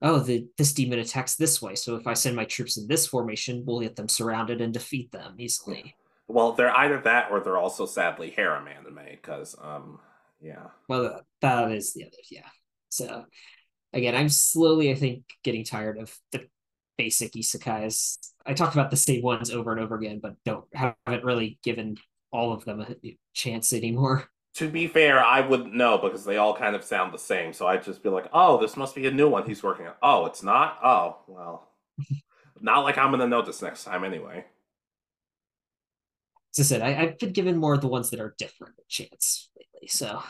oh 0.04 0.20
the 0.20 0.46
this 0.58 0.74
demon 0.74 1.00
attacks 1.00 1.36
this 1.36 1.62
way 1.62 1.74
so 1.74 1.96
if 1.96 2.06
i 2.06 2.14
send 2.14 2.36
my 2.36 2.46
troops 2.46 2.78
in 2.78 2.88
this 2.88 3.08
formation 3.08 3.64
we'll 3.66 3.80
get 3.80 3.96
them 3.96 4.10
surrounded 4.10 4.62
and 4.62 4.74
defeat 4.74 5.12
them 5.12 5.36
easily. 5.40 5.96
Well, 6.30 6.54
they're 6.54 6.76
either 6.76 7.02
that 7.02 7.32
or 7.32 7.42
they're 7.42 7.58
also 7.58 7.86
sadly 7.86 8.30
harem 8.30 8.68
anime 8.68 9.00
because 9.12 9.56
um 9.62 10.00
yeah. 10.42 10.68
well 10.88 11.22
that 11.42 11.72
is 11.72 11.94
the 11.94 12.04
other 12.04 12.18
yeah. 12.30 12.48
So 12.90 13.26
again 13.94 14.16
i'm 14.16 14.30
slowly 14.30 14.92
i 14.92 14.96
think 14.96 15.24
getting 15.44 15.64
tired 15.64 15.98
of 15.98 16.16
the 16.32 16.48
basic 16.98 17.34
isekais. 17.34 18.18
I 18.46 18.54
talked 18.54 18.76
about 18.76 18.92
the 18.92 18.98
same 18.98 19.24
ones 19.24 19.50
over 19.52 19.72
and 19.72 19.82
over 19.82 19.96
again 19.96 20.20
but 20.22 20.36
don't 20.46 20.66
haven't 20.74 21.24
really 21.24 21.60
given 21.64 21.98
all 22.32 22.52
of 22.52 22.66
them 22.66 22.82
a 22.82 23.18
chance 23.34 23.74
anymore 23.74 24.28
To 24.56 24.70
be 24.70 24.88
fair, 24.88 25.24
I 25.24 25.42
wouldn't 25.42 25.74
know 25.74 25.98
because 25.98 26.26
they 26.26 26.38
all 26.38 26.56
kind 26.56 26.76
of 26.76 26.84
sound 26.84 27.14
the 27.14 27.18
same. 27.18 27.54
So 27.54 27.68
I'd 27.68 27.84
just 27.84 28.04
be 28.04 28.10
like, 28.10 28.28
"Oh, 28.34 28.58
this 28.60 28.78
must 28.78 28.94
be 28.96 29.08
a 29.08 29.12
new 29.12 29.28
one 29.30 29.46
he's 29.48 29.64
working 29.64 29.88
on." 29.88 29.96
Oh, 30.02 30.26
it's 30.28 30.44
not. 30.44 30.78
Oh, 30.84 31.18
well, 31.28 31.70
not 32.62 32.82
like 32.84 32.98
I'm 32.98 33.12
gonna 33.12 33.28
know 33.28 33.42
this 33.42 33.62
next 33.62 33.84
time 33.84 34.04
anyway. 34.04 34.46
as 36.58 36.60
i 36.60 36.64
said 36.64 36.82
I, 36.82 37.02
i've 37.02 37.20
been 37.20 37.34
given 37.34 37.58
more 37.58 37.74
of 37.74 37.82
the 37.82 37.88
ones 37.88 38.10
that 38.12 38.20
are 38.20 38.36
different 38.38 38.76
a 38.80 38.84
chance 38.88 39.50
lately 39.58 39.88
so 39.88 40.22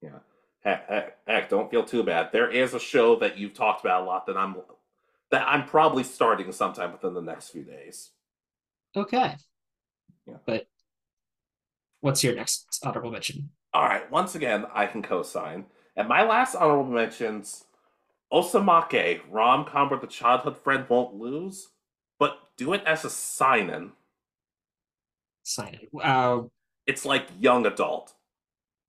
Yeah. 0.00 0.18
Heck, 0.64 0.88
heck, 0.88 1.18
heck, 1.26 1.48
don't 1.48 1.70
feel 1.70 1.84
too 1.84 2.02
bad. 2.02 2.30
There 2.32 2.50
is 2.50 2.74
a 2.74 2.80
show 2.80 3.16
that 3.20 3.38
you've 3.38 3.54
talked 3.54 3.80
about 3.80 4.02
a 4.02 4.06
lot 4.06 4.26
that 4.26 4.36
I'm 4.36 4.56
that 5.30 5.46
I'm 5.48 5.66
probably 5.66 6.02
starting 6.04 6.50
sometime 6.52 6.92
within 6.92 7.14
the 7.14 7.22
next 7.22 7.50
few 7.50 7.62
days. 7.64 8.10
okay 8.96 9.36
Yeah. 10.26 10.38
but 10.46 10.66
what's 12.00 12.22
your 12.24 12.34
next 12.34 12.78
honorable 12.84 13.10
mention 13.10 13.50
All 13.74 13.84
right, 13.84 14.10
once 14.10 14.34
again, 14.34 14.66
I 14.72 14.86
can 14.86 15.02
co-sign. 15.02 15.66
And 15.96 16.08
my 16.08 16.22
last 16.24 16.54
honorable 16.54 16.90
mentions 16.92 17.64
Osamake, 18.32 19.20
rom-com 19.30 19.90
where 19.90 19.98
the 20.00 20.06
childhood 20.06 20.56
friend 20.58 20.84
won't 20.88 21.14
lose, 21.14 21.68
but 22.18 22.38
do 22.56 22.72
it 22.72 22.82
as 22.86 23.04
a 23.04 23.10
seinen. 23.10 23.92
sign 25.42 25.74
it 25.74 25.88
uh 26.02 26.42
It's 26.86 27.04
like 27.04 27.26
young 27.38 27.66
adult. 27.66 28.14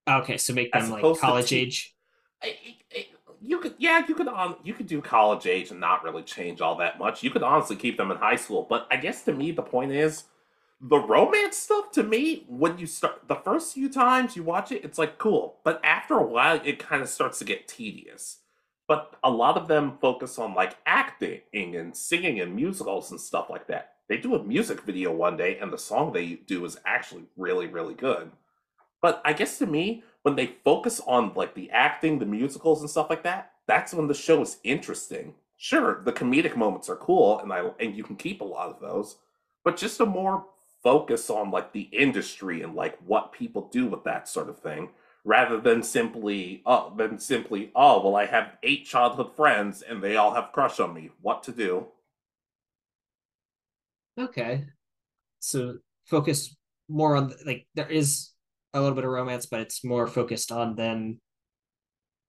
okay 0.09 0.37
so 0.37 0.53
make 0.53 0.69
As 0.75 0.83
them 0.89 1.01
like 1.01 1.19
college 1.19 1.49
teen- 1.49 1.65
age 1.67 1.95
I- 2.43 2.47
I- 2.47 2.97
I- 2.97 3.07
You 3.41 3.59
could, 3.59 3.75
yeah, 3.77 4.05
you 4.05 4.15
could 4.15 4.27
on, 4.27 4.57
you 4.63 4.73
could 4.73 4.87
do 4.87 5.01
college 5.01 5.45
age 5.47 5.71
and 5.71 5.79
not 5.79 6.03
really 6.03 6.23
change 6.23 6.59
all 6.59 6.75
that 6.75 6.99
much. 6.99 7.23
You 7.23 7.29
could 7.31 7.41
honestly 7.43 7.77
keep 7.77 7.95
them 7.95 8.11
in 8.11 8.17
high 8.17 8.35
school, 8.35 8.63
but 8.69 8.85
I 8.91 8.97
guess 8.97 9.23
to 9.23 9.31
me 9.33 9.51
the 9.53 9.61
point 9.61 9.93
is, 9.93 10.25
the 10.81 10.97
romance 10.97 11.57
stuff 11.57 11.91
to 11.91 12.03
me 12.03 12.45
when 12.47 12.77
you 12.77 12.85
start 12.85 13.27
the 13.27 13.35
first 13.35 13.73
few 13.73 13.89
times 13.89 14.35
you 14.35 14.43
watch 14.43 14.71
it, 14.71 14.83
it's 14.83 14.97
like 14.97 15.17
cool, 15.17 15.57
but 15.63 15.83
after 15.83 16.15
a 16.15 16.25
while 16.25 16.61
it 16.63 16.79
kind 16.79 17.01
of 17.01 17.09
starts 17.09 17.39
to 17.39 17.45
get 17.45 17.67
tedious. 17.67 18.37
But 18.87 19.15
a 19.23 19.29
lot 19.29 19.57
of 19.57 19.67
them 19.67 19.97
focus 20.01 20.39
on 20.39 20.55
like 20.55 20.77
acting 20.85 21.41
and 21.53 21.95
singing 21.95 22.39
and 22.39 22.55
musicals 22.55 23.11
and 23.11 23.19
stuff 23.19 23.49
like 23.49 23.67
that. 23.67 23.93
They 24.07 24.17
do 24.17 24.33
a 24.33 24.43
music 24.43 24.81
video 24.81 25.13
one 25.13 25.37
day, 25.37 25.59
and 25.59 25.71
the 25.71 25.77
song 25.77 26.11
they 26.11 26.33
do 26.47 26.65
is 26.65 26.79
actually 26.83 27.25
really, 27.37 27.67
really 27.67 27.93
good. 27.93 28.31
But 29.01 29.21
I 29.23 29.33
guess 29.33 29.59
to 29.59 29.67
me, 29.67 30.03
when 30.23 30.35
they 30.35 30.55
focus 30.63 30.99
on 31.05 31.33
like 31.35 31.53
the 31.53 31.69
acting, 31.69 32.17
the 32.17 32.25
musicals 32.25 32.81
and 32.81 32.89
stuff 32.89 33.09
like 33.09 33.23
that, 33.23 33.51
that's 33.67 33.93
when 33.93 34.07
the 34.07 34.15
show 34.15 34.41
is 34.41 34.57
interesting. 34.63 35.35
Sure, 35.57 36.01
the 36.03 36.11
comedic 36.11 36.55
moments 36.55 36.89
are 36.89 36.95
cool 36.95 37.39
and 37.39 37.53
I 37.53 37.69
and 37.79 37.95
you 37.95 38.03
can 38.03 38.15
keep 38.15 38.41
a 38.41 38.45
lot 38.45 38.69
of 38.69 38.79
those, 38.81 39.17
but 39.63 39.77
just 39.77 39.99
a 39.99 40.05
more 40.05 40.45
focus 40.83 41.29
on 41.29 41.51
like 41.51 41.73
the 41.73 41.89
industry 41.91 42.61
and 42.61 42.75
like 42.75 42.97
what 43.05 43.33
people 43.33 43.69
do 43.71 43.87
with 43.87 44.03
that 44.03 44.27
sort 44.27 44.49
of 44.49 44.59
thing 44.59 44.89
rather 45.25 45.59
than 45.59 45.83
simply 45.83 46.61
oh 46.65 46.93
than 46.97 47.19
simply 47.19 47.71
oh 47.75 48.01
well 48.01 48.15
I 48.15 48.25
have 48.25 48.57
eight 48.63 48.85
childhood 48.85 49.35
friends 49.35 49.81
and 49.81 50.01
they 50.01 50.15
all 50.15 50.33
have 50.33 50.51
crush 50.53 50.79
on 50.79 50.93
me. 50.93 51.11
What 51.21 51.43
to 51.43 51.51
do? 51.51 51.87
Okay. 54.17 54.65
So 55.39 55.77
focus 56.05 56.55
more 56.87 57.15
on 57.15 57.33
like 57.45 57.67
there 57.75 57.89
is 57.89 58.31
a 58.73 58.79
little 58.79 58.95
bit 58.95 59.05
of 59.05 59.11
romance, 59.11 59.45
but 59.45 59.61
it's 59.61 59.83
more 59.83 60.07
focused 60.07 60.51
on 60.51 60.75
them 60.75 61.19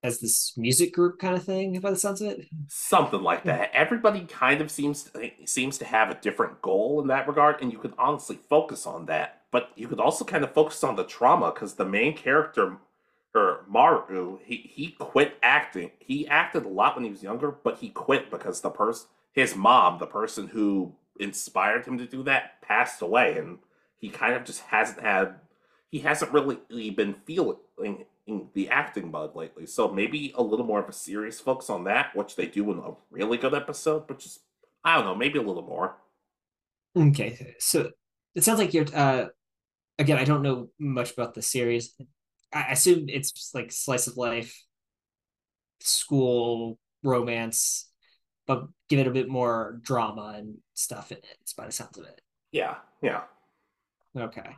as 0.03 0.21
this 0.21 0.57
music 0.57 0.95
group 0.95 1.19
kind 1.19 1.37
of 1.37 1.45
thing 1.45 1.79
by 1.81 1.91
the 1.91 1.97
sounds 1.97 2.21
of 2.21 2.29
it? 2.29 2.47
Something 2.69 3.23
like 3.23 3.43
hmm. 3.43 3.49
that. 3.49 3.71
Everybody 3.73 4.23
kind 4.23 4.61
of 4.61 4.71
seems 4.71 5.05
to, 5.05 5.31
seems 5.45 5.79
to 5.79 5.85
have 5.85 6.11
a 6.11 6.15
different 6.15 6.63
goal 6.63 7.01
in 7.01 7.09
that 7.09 7.29
regard 7.29 7.61
and 7.61 7.73
you 7.73 7.79
could 7.79 7.95
honestly 7.99 8.39
focus 8.49 8.87
on 8.87 9.07
that. 9.07 9.43
But 9.51 9.71
you 9.75 9.89
could 9.89 10.01
also 10.01 10.25
kind 10.25 10.45
of 10.45 10.55
focus 10.55 10.85
on 10.85 10.97
the 10.97 11.05
trauma 11.05 11.53
because 11.53 11.75
the 11.75 11.85
main 11.85 12.17
character 12.17 12.77
or 13.35 13.65
maru 13.69 14.39
he, 14.45 14.57
he 14.57 14.97
quit 14.99 15.37
acting. 15.43 15.91
He 15.99 16.27
acted 16.27 16.65
a 16.65 16.69
lot 16.69 16.97
when 16.97 17.05
he 17.05 17.11
was 17.11 17.23
younger 17.23 17.51
but 17.51 17.79
he 17.79 17.91
quit 17.91 18.31
because 18.31 18.61
the 18.61 18.71
person 18.71 19.09
his 19.33 19.55
mom 19.55 19.99
the 19.99 20.07
person 20.07 20.49
who 20.49 20.95
inspired 21.19 21.87
him 21.87 21.99
to 21.99 22.07
do 22.07 22.23
that 22.25 22.61
passed 22.63 23.03
away 23.03 23.37
and 23.37 23.59
he 23.99 24.09
kind 24.09 24.35
of 24.35 24.45
just 24.45 24.63
hasn't 24.63 25.01
had 25.01 25.37
he 25.91 26.01
hasn't 26.01 26.33
really 26.33 26.91
been 26.91 27.15
feeling 27.15 28.05
the 28.55 28.69
acting 28.69 29.11
bug 29.11 29.37
lately. 29.37 29.67
So 29.67 29.89
maybe 29.93 30.33
a 30.37 30.43
little 30.43 30.67
more 30.67 30.81
of 30.81 30.89
a 30.89 30.93
serious 30.93 31.41
focus 31.41 31.71
on 31.71 31.85
that, 31.85 32.15
which 32.15 32.37
they 32.37 32.47
do 32.47 32.71
in 32.73 32.79
a 32.79 32.93
really 33.11 33.39
good 33.39 33.55
episode, 33.55 34.07
but 34.07 34.19
just 34.19 34.41
I 34.85 34.97
don't 34.97 35.05
know, 35.05 35.15
maybe 35.15 35.39
a 35.39 35.43
little 35.43 35.63
more. 35.63 35.97
Okay, 36.97 37.55
so 37.59 37.91
it 38.35 38.45
sounds 38.45 38.59
like 38.59 38.75
you're. 38.75 38.87
uh 38.95 39.27
Again, 39.99 40.17
I 40.17 40.25
don't 40.25 40.41
know 40.41 40.71
much 40.79 41.13
about 41.13 41.35
the 41.35 41.43
series. 41.43 41.95
I 42.55 42.73
assume 42.73 43.11
it's 43.11 43.51
like 43.53 43.71
slice 43.71 44.07
of 44.07 44.17
life, 44.17 44.65
school 45.81 46.79
romance, 47.03 47.91
but 48.47 48.65
give 48.89 48.99
it 48.99 49.07
a 49.07 49.11
bit 49.11 49.29
more 49.29 49.79
drama 49.83 50.37
and 50.39 50.57
stuff 50.73 51.13
in 51.13 51.19
it. 51.19 51.53
By 51.55 51.67
the 51.67 51.73
sounds 51.73 51.99
of 51.99 52.07
it. 52.07 52.19
Yeah, 52.51 52.77
yeah. 53.03 53.25
Okay, 54.17 54.57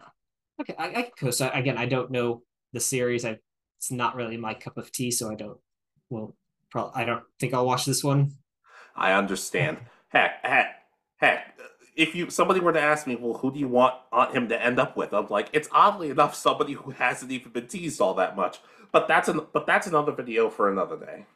okay. 0.60 0.74
I, 0.78 0.86
I 0.94 1.10
can 1.16 1.32
So 1.32 1.50
again, 1.52 1.76
I 1.76 1.86
don't 1.86 2.12
know 2.12 2.42
the 2.72 2.80
series. 2.80 3.24
I 3.24 3.38
it's 3.82 3.90
not 3.90 4.14
really 4.14 4.36
my 4.36 4.54
cup 4.54 4.78
of 4.78 4.92
tea, 4.92 5.10
so 5.10 5.28
I 5.28 5.34
don't. 5.34 5.58
Well, 6.08 6.36
probably 6.70 7.02
I 7.02 7.04
don't 7.04 7.24
think 7.40 7.52
I'll 7.52 7.66
watch 7.66 7.84
this 7.84 8.04
one. 8.04 8.36
I 8.94 9.12
understand. 9.14 9.78
Heck, 10.06 10.34
heck, 10.44 10.84
heck. 11.16 11.58
If 11.96 12.14
you 12.14 12.30
somebody 12.30 12.60
were 12.60 12.72
to 12.72 12.80
ask 12.80 13.08
me, 13.08 13.16
well, 13.16 13.34
who 13.34 13.52
do 13.52 13.58
you 13.58 13.66
want 13.66 13.94
uh, 14.12 14.30
him 14.30 14.48
to 14.50 14.64
end 14.64 14.78
up 14.78 14.96
with? 14.96 15.12
I'm 15.12 15.26
like, 15.26 15.48
it's 15.52 15.68
oddly 15.72 16.10
enough 16.10 16.36
somebody 16.36 16.74
who 16.74 16.92
hasn't 16.92 17.32
even 17.32 17.50
been 17.50 17.66
teased 17.66 18.00
all 18.00 18.14
that 18.14 18.36
much. 18.36 18.60
But 18.92 19.08
that's 19.08 19.28
an 19.28 19.40
but 19.52 19.66
that's 19.66 19.88
another 19.88 20.12
video 20.12 20.48
for 20.48 20.70
another 20.70 20.96
day. 20.96 21.26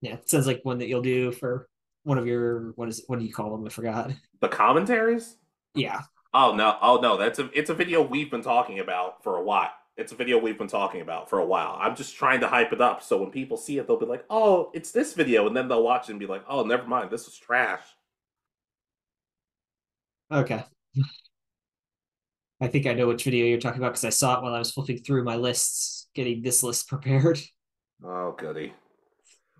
Yeah, 0.00 0.14
it 0.14 0.30
sounds 0.30 0.46
like 0.46 0.64
one 0.64 0.78
that 0.78 0.88
you'll 0.88 1.02
do 1.02 1.32
for 1.32 1.68
one 2.04 2.16
of 2.16 2.26
your 2.26 2.72
what 2.76 2.88
is 2.88 3.04
what 3.08 3.18
do 3.18 3.26
you 3.26 3.32
call 3.34 3.50
them? 3.50 3.66
I 3.66 3.68
forgot. 3.68 4.10
The 4.40 4.48
commentaries. 4.48 5.36
Yeah. 5.74 6.00
Oh 6.32 6.54
no! 6.54 6.78
Oh 6.80 6.98
no! 7.02 7.18
That's 7.18 7.38
a 7.38 7.50
it's 7.52 7.68
a 7.68 7.74
video 7.74 8.00
we've 8.00 8.30
been 8.30 8.42
talking 8.42 8.78
about 8.78 9.22
for 9.22 9.36
a 9.36 9.42
while. 9.42 9.72
It's 9.96 10.12
a 10.12 10.16
video 10.16 10.38
we've 10.38 10.58
been 10.58 10.68
talking 10.68 11.00
about 11.00 11.30
for 11.30 11.38
a 11.38 11.46
while. 11.46 11.78
I'm 11.80 11.96
just 11.96 12.16
trying 12.16 12.40
to 12.40 12.48
hype 12.48 12.72
it 12.72 12.80
up 12.82 13.02
so 13.02 13.16
when 13.18 13.30
people 13.30 13.56
see 13.56 13.78
it, 13.78 13.86
they'll 13.86 13.98
be 13.98 14.06
like, 14.06 14.24
"Oh, 14.28 14.70
it's 14.74 14.90
this 14.90 15.14
video," 15.14 15.46
and 15.46 15.56
then 15.56 15.68
they'll 15.68 15.82
watch 15.82 16.08
it 16.08 16.12
and 16.12 16.20
be 16.20 16.26
like, 16.26 16.44
"Oh, 16.48 16.64
never 16.64 16.86
mind, 16.86 17.10
this 17.10 17.26
was 17.26 17.38
trash." 17.38 17.82
Okay. 20.30 20.64
I 22.60 22.68
think 22.68 22.86
I 22.86 22.94
know 22.94 23.06
which 23.08 23.24
video 23.24 23.46
you're 23.46 23.60
talking 23.60 23.80
about 23.80 23.92
because 23.92 24.04
I 24.04 24.10
saw 24.10 24.38
it 24.38 24.42
while 24.42 24.54
I 24.54 24.58
was 24.58 24.72
flipping 24.72 24.98
through 24.98 25.24
my 25.24 25.36
lists, 25.36 26.08
getting 26.14 26.42
this 26.42 26.62
list 26.62 26.88
prepared. 26.88 27.40
Oh, 28.04 28.32
goody. 28.32 28.74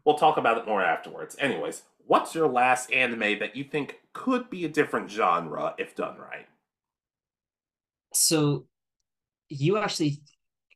We'll 0.05 0.18
talk 0.18 0.37
about 0.37 0.59
it 0.59 0.66
more 0.66 0.82
afterwards. 0.82 1.37
Anyways, 1.39 1.84
what's 2.07 2.34
your 2.34 2.47
last 2.49 2.93
anime 2.93 3.39
that 3.39 3.57
you 3.57 3.64
think 3.64 3.99
could 4.12 4.51
be 4.51 4.66
a 4.66 4.68
different 4.68 5.11
genre 5.11 5.74
if 5.78 5.95
done 5.95 6.18
right? 6.18 6.47
So 8.12 8.66
you 9.49 9.78
actually 9.78 10.22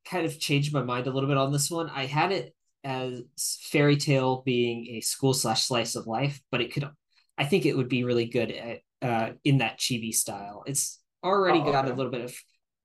kind 0.05 0.27
of 0.27 0.39
changed 0.39 0.73
my 0.73 0.83
mind 0.83 1.07
a 1.07 1.11
little 1.11 1.29
bit 1.29 1.37
on 1.37 1.53
this 1.53 1.71
one. 1.71 1.91
I 1.91 2.07
had 2.07 2.33
it 2.33 2.55
as 2.85 3.23
Fairy 3.63 3.97
Tail 3.97 4.43
being 4.45 4.87
a 4.97 5.01
school 5.01 5.35
slash 5.35 5.65
slice 5.65 5.95
of 5.95 6.07
life, 6.07 6.41
but 6.51 6.61
it 6.61 6.73
could, 6.73 6.89
I 7.37 7.45
think 7.45 7.67
it 7.67 7.77
would 7.77 7.89
be 7.89 8.05
really 8.05 8.27
good 8.27 8.51
at, 8.51 8.79
uh, 9.03 9.33
in 9.45 9.59
that 9.59 9.79
chibi 9.79 10.13
style. 10.13 10.63
It's 10.67 11.01
already 11.23 11.61
oh, 11.61 11.73
got 11.73 11.85
okay. 11.85 11.93
a 11.93 11.97
little 11.97 12.13
bit 12.13 12.23
of 12.23 12.35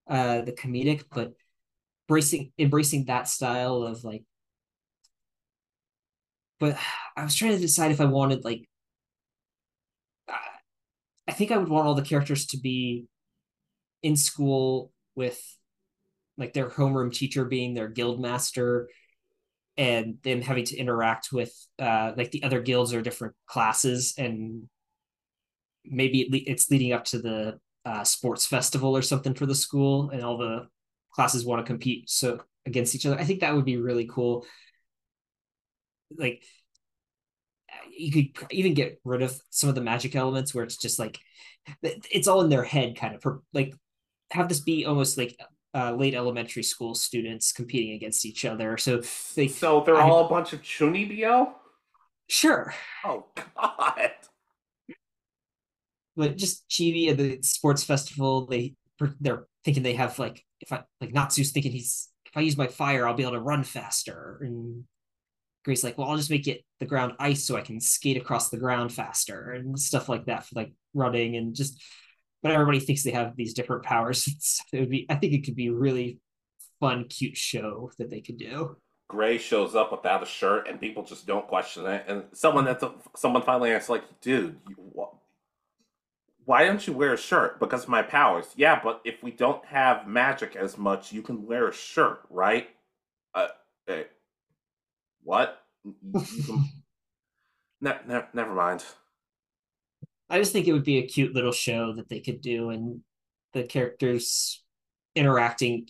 uh, 0.10 0.42
the 0.42 0.52
comedic, 0.52 1.04
but 1.14 1.34
embracing 2.08 2.52
embracing 2.60 3.06
that 3.06 3.28
style 3.28 3.84
of 3.84 4.04
like. 4.04 4.24
But 6.60 6.78
I 7.18 7.24
was 7.24 7.36
trying 7.36 7.52
to 7.52 7.60
decide 7.60 7.92
if 7.92 8.02
I 8.02 8.06
wanted 8.06 8.46
like. 8.46 8.68
I 11.28 11.32
think 11.32 11.52
I 11.52 11.58
would 11.58 11.70
want 11.70 11.88
all 11.88 11.96
the 11.96 12.04
characters 12.04 12.46
to 12.48 12.58
be 12.58 13.08
in 14.04 14.16
school 14.16 14.92
with 15.16 15.42
like 16.38 16.54
their 16.54 16.70
homeroom 16.70 17.14
teacher 17.14 17.46
being 17.46 17.74
their 17.74 17.88
guild 17.88 18.20
master 18.20 18.90
and 19.78 20.18
them 20.24 20.42
having 20.42 20.66
to 20.66 20.78
interact 20.78 21.30
with 21.32 21.54
uh 21.80 22.14
like 22.16 22.32
the 22.32 22.44
other 22.44 22.62
guilds 22.62 22.94
or 22.94 23.02
different 23.02 23.36
classes 23.48 24.14
and 24.18 24.68
maybe 25.86 26.22
it's 26.48 26.70
leading 26.72 26.94
up 26.94 27.06
to 27.06 27.20
the 27.20 27.60
uh, 27.86 28.04
sports 28.04 28.46
festival 28.46 28.96
or 28.98 29.02
something 29.02 29.34
for 29.34 29.46
the 29.46 29.56
school 29.56 30.10
and 30.10 30.24
all 30.24 30.38
the 30.38 30.68
classes 31.12 31.46
want 31.46 31.64
to 31.64 31.70
compete 31.70 32.10
so 32.10 32.40
against 32.66 32.96
each 32.96 33.06
other. 33.06 33.20
I 33.20 33.24
think 33.24 33.42
that 33.42 33.56
would 33.56 33.66
be 33.66 33.78
really 33.78 34.08
cool. 34.08 34.46
Like 36.18 36.44
you 37.96 38.12
could 38.12 38.52
even 38.52 38.74
get 38.74 39.00
rid 39.04 39.22
of 39.22 39.40
some 39.50 39.70
of 39.70 39.76
the 39.76 39.82
magic 39.82 40.16
elements 40.16 40.54
where 40.54 40.64
it's 40.64 40.78
just 40.78 41.00
like 41.00 41.20
it's 41.84 42.28
all 42.28 42.42
in 42.42 42.50
their 42.50 42.64
head 42.64 42.98
kind 42.98 43.16
of 43.16 43.40
like 43.54 43.74
have 44.32 44.50
this 44.50 44.60
be 44.60 44.86
almost 44.86 45.18
like 45.18 45.38
uh, 45.76 45.92
late 45.94 46.16
elementary 46.16 46.64
school 46.64 46.96
students 46.96 47.52
competing 47.52 47.94
against 47.96 48.26
each 48.26 48.46
other. 48.46 48.78
So 48.78 49.02
they 49.36 49.50
so 49.50 49.84
they're 49.86 49.98
I, 49.98 50.10
all 50.10 50.26
a 50.26 50.30
bunch 50.30 50.54
of 50.54 50.62
chunibyo. 50.62 51.52
Sure. 52.30 52.74
Oh 53.04 53.26
God. 53.36 54.12
But 56.16 56.38
just 56.38 56.68
chibi 56.70 57.10
at 57.10 57.18
the 57.18 57.40
sports 57.42 57.84
festival, 57.84 58.46
they 58.46 58.76
they're 59.20 59.48
thinking 59.66 59.84
they 59.84 59.96
have 59.96 60.18
like 60.18 60.44
if 60.62 60.72
I 60.72 60.84
like 61.02 61.14
Natsu's 61.14 61.52
thinking 61.52 61.74
he's 61.74 62.10
if 62.26 62.38
I 62.38 62.42
use 62.42 62.58
my 62.58 62.68
fire, 62.68 63.06
I'll 63.06 63.14
be 63.14 63.24
able 63.24 63.34
to 63.34 63.42
run 63.42 63.64
faster. 63.64 64.40
And 64.42 64.86
Gray's 65.66 65.84
like, 65.84 65.98
well, 65.98 66.08
I'll 66.08 66.18
just 66.18 66.32
make 66.32 66.48
it 66.48 66.64
the 66.80 66.86
ground 66.86 67.14
ice 67.20 67.46
so 67.46 67.58
I 67.58 67.62
can 67.62 67.82
skate 67.82 68.18
across 68.18 68.50
the 68.50 68.58
ground 68.58 68.94
faster 68.94 69.52
and 69.52 69.78
stuff 69.78 70.08
like 70.08 70.26
that 70.28 70.46
for 70.46 70.56
like 70.56 70.72
running 70.94 71.36
and 71.36 71.54
just 71.54 71.82
but 72.46 72.54
everybody 72.54 72.80
thinks 72.80 73.02
they 73.02 73.10
have 73.10 73.36
these 73.36 73.56
different 73.56 73.82
powers. 73.82 74.30
it 74.72 74.80
would 74.80 74.92
be, 74.92 75.08
I 75.10 75.16
think 75.16 75.34
it 75.34 75.44
could 75.44 75.56
be 75.56 75.66
a 75.66 75.74
really 75.74 76.20
fun, 76.80 77.06
cute 77.06 77.36
show 77.36 77.90
that 77.98 78.12
they 78.12 78.22
could 78.22 78.38
do. 78.38 78.78
Gray 79.08 79.40
shows 79.40 79.74
up 79.74 79.92
without 79.92 80.22
a 80.22 80.28
shirt, 80.28 80.68
and 80.68 80.80
people 80.80 81.02
just 81.02 81.26
don't 81.26 81.48
question 81.48 81.88
it. 81.88 82.06
And 82.08 82.26
someone 82.34 82.66
that's 82.66 82.84
someone 83.16 83.42
finally 83.42 83.72
asks, 83.72 83.90
like, 83.90 84.04
"Dude, 84.22 84.60
you, 84.70 84.76
why 86.46 86.66
don't 86.66 86.86
you 86.86 86.94
wear 86.94 87.14
a 87.14 87.18
shirt? 87.18 87.60
Because 87.60 87.84
of 87.84 87.90
my 87.90 88.04
powers." 88.04 88.46
Yeah, 88.56 88.80
but 88.84 89.02
if 89.06 89.24
we 89.24 89.32
don't 89.32 89.66
have 89.66 90.08
magic 90.08 90.56
as 90.56 90.78
much, 90.78 91.12
you 91.12 91.24
can 91.24 91.48
wear 91.48 91.68
a 91.68 91.74
shirt, 91.74 92.22
right? 92.30 92.70
Uh, 93.34 93.48
uh 93.90 94.04
what? 95.24 95.64
Can... 95.82 95.96
ne- 97.82 98.00
ne- 98.08 98.28
never 98.34 98.54
mind. 98.54 98.86
I 100.30 100.40
just 100.40 100.52
think 100.54 100.68
it 100.68 100.74
would 100.74 100.84
be 100.84 100.98
a 100.98 101.08
cute 101.08 101.34
little 101.34 101.52
show 101.52 101.94
that 101.94 102.10
they 102.10 102.20
could 102.20 102.42
do, 102.42 102.70
and 102.70 103.02
the 103.54 103.64
characters 103.64 104.64
interacting 105.16 105.88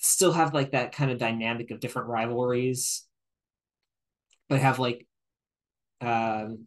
still 0.00 0.32
have 0.32 0.54
like 0.54 0.72
that 0.72 0.92
kind 0.92 1.10
of 1.10 1.18
dynamic 1.18 1.70
of 1.70 1.80
different 1.80 2.08
rivalries, 2.08 3.04
but 4.48 4.60
have 4.60 4.78
like, 4.78 5.06
um, 6.00 6.66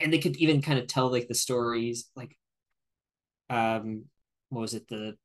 and 0.00 0.12
they 0.12 0.18
could 0.18 0.36
even 0.36 0.62
kind 0.62 0.78
of 0.78 0.86
tell 0.86 1.10
like 1.10 1.28
the 1.28 1.34
stories, 1.34 2.10
like, 2.16 2.36
um, 3.50 4.04
what 4.48 4.60
was 4.60 4.74
it, 4.74 4.88
the 4.88 5.16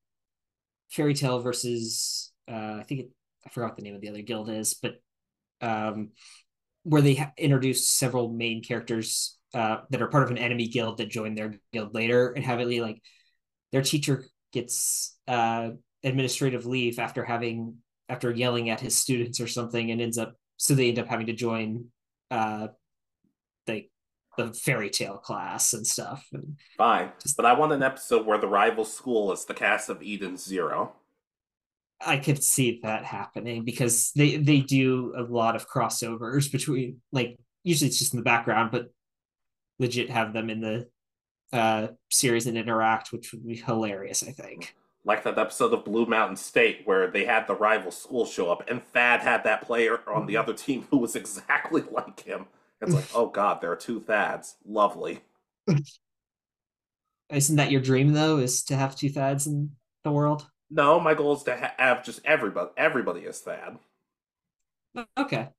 Fairy 0.90 1.14
Tail 1.14 1.40
versus, 1.40 2.32
uh, 2.50 2.78
I 2.80 2.84
think 2.88 3.02
it, 3.02 3.10
I 3.46 3.50
forgot 3.50 3.76
the 3.76 3.84
name 3.84 3.96
of 3.96 4.02
the 4.02 4.10
other 4.10 4.22
guild 4.22 4.50
is, 4.50 4.74
but 4.74 5.02
um, 5.62 6.12
where 6.84 7.04
they 7.04 7.16
ha- 7.16 7.34
introduced 7.38 7.98
several 7.98 8.30
main 8.34 8.64
characters 8.64 9.39
uh, 9.54 9.78
that 9.90 10.02
are 10.02 10.08
part 10.08 10.24
of 10.24 10.32
an 10.32 10.38
enemy 10.38 10.68
guild 10.68 10.98
that 10.98 11.10
join 11.10 11.36
their 11.36 11.56
guild 11.74 11.94
later 11.94 12.32
and 12.34 12.46
have 12.46 12.60
it 12.60 12.82
like 12.82 13.02
their 13.72 13.82
teacher 13.82 14.26
gets 14.52 15.18
uh, 15.28 15.70
administrative 16.04 16.66
leave 16.66 17.00
after 17.00 17.24
having 17.24 17.76
after 18.08 18.32
yelling 18.32 18.70
at 18.70 18.80
his 18.80 18.98
students 18.98 19.40
or 19.40 19.48
something 19.48 19.92
and 19.92 20.02
ends 20.02 20.18
up 20.18 20.34
so 20.58 20.74
they 20.74 20.90
end 20.90 21.00
up 21.00 21.08
having 21.08 21.28
to 21.28 21.34
join 21.34 21.86
uh 22.32 22.68
the 23.66 23.86
the 24.38 24.54
Fairy 24.54 24.90
Tail 24.90 25.18
class 25.18 25.74
and 25.74 25.86
stuff 25.86 26.26
and 26.32 26.58
fine. 26.78 27.12
just, 27.22 27.36
but 27.36 27.46
i 27.46 27.54
want 27.54 27.74
an 27.74 27.84
episode 27.84 28.26
where 28.26 28.38
the 28.38 28.48
rival 28.48 28.86
school 28.86 29.32
is 29.32 29.46
the 29.46 29.54
cast 29.54 29.90
of 29.90 30.02
eden 30.02 30.38
zero. 30.38 30.94
I 32.02 32.18
could 32.18 32.42
see 32.42 32.80
that 32.84 33.04
happening 33.04 33.66
because 33.66 34.12
they 34.16 34.38
they 34.38 34.62
do 34.62 35.14
a 35.18 35.24
lot 35.24 35.58
of 35.58 35.70
crossovers 35.70 36.50
between 36.50 37.02
like 37.12 37.38
usually 37.64 37.90
it's 37.90 38.00
just 38.00 38.14
in 38.14 38.20
the 38.20 38.24
background 38.24 38.72
but 38.72 38.88
legit 39.80 40.10
have 40.10 40.34
them 40.34 40.50
in 40.50 40.62
the 40.62 40.88
uh, 41.52 41.88
series 42.10 42.46
and 42.46 42.58
interact, 42.58 43.12
which 43.12 43.32
would 43.32 43.46
be 43.46 43.56
hilarious. 43.56 44.24
I 44.24 44.32
think. 44.32 44.76
Like 45.06 45.24
that 45.24 45.38
episode 45.38 45.74
of 45.74 45.86
Blue 45.86 46.06
Mountain 46.06 46.36
State 46.36 46.82
where 46.84 47.10
they 47.10 47.26
had 47.26 47.48
the 47.48 47.56
rival 47.56 47.90
school 47.90 48.26
show 48.26 48.52
up, 48.52 48.70
and 48.70 48.84
Thad 48.84 49.22
had 49.22 49.44
that 49.46 49.62
player 49.64 50.02
on 50.08 50.26
the 50.26 50.38
other 50.38 50.54
team 50.54 50.88
who 50.92 50.98
was 50.98 51.16
exactly 51.16 51.84
like 51.90 52.20
him. 52.20 52.46
It's 52.82 52.94
like, 52.94 53.08
oh 53.16 53.28
god, 53.28 53.62
there 53.62 53.72
are 53.72 53.78
two 53.78 54.02
Thads. 54.02 54.56
Lovely. 54.66 55.22
Isn't 57.30 57.58
that 57.58 57.72
your 57.72 57.82
dream 57.82 58.14
though? 58.14 58.38
Is 58.38 58.64
to 58.66 58.76
have 58.76 58.96
two 58.96 59.10
Thads 59.10 59.48
in 59.48 59.72
the 60.04 60.12
world? 60.12 60.48
No, 60.70 61.00
my 61.00 61.14
goal 61.14 61.36
is 61.36 61.44
to 61.44 61.56
ha- 61.56 61.74
have 61.78 62.04
just 62.04 62.22
everybody. 62.26 62.70
Everybody 62.78 63.22
is 63.22 63.40
Thad. 63.40 63.80
Okay. 65.18 65.50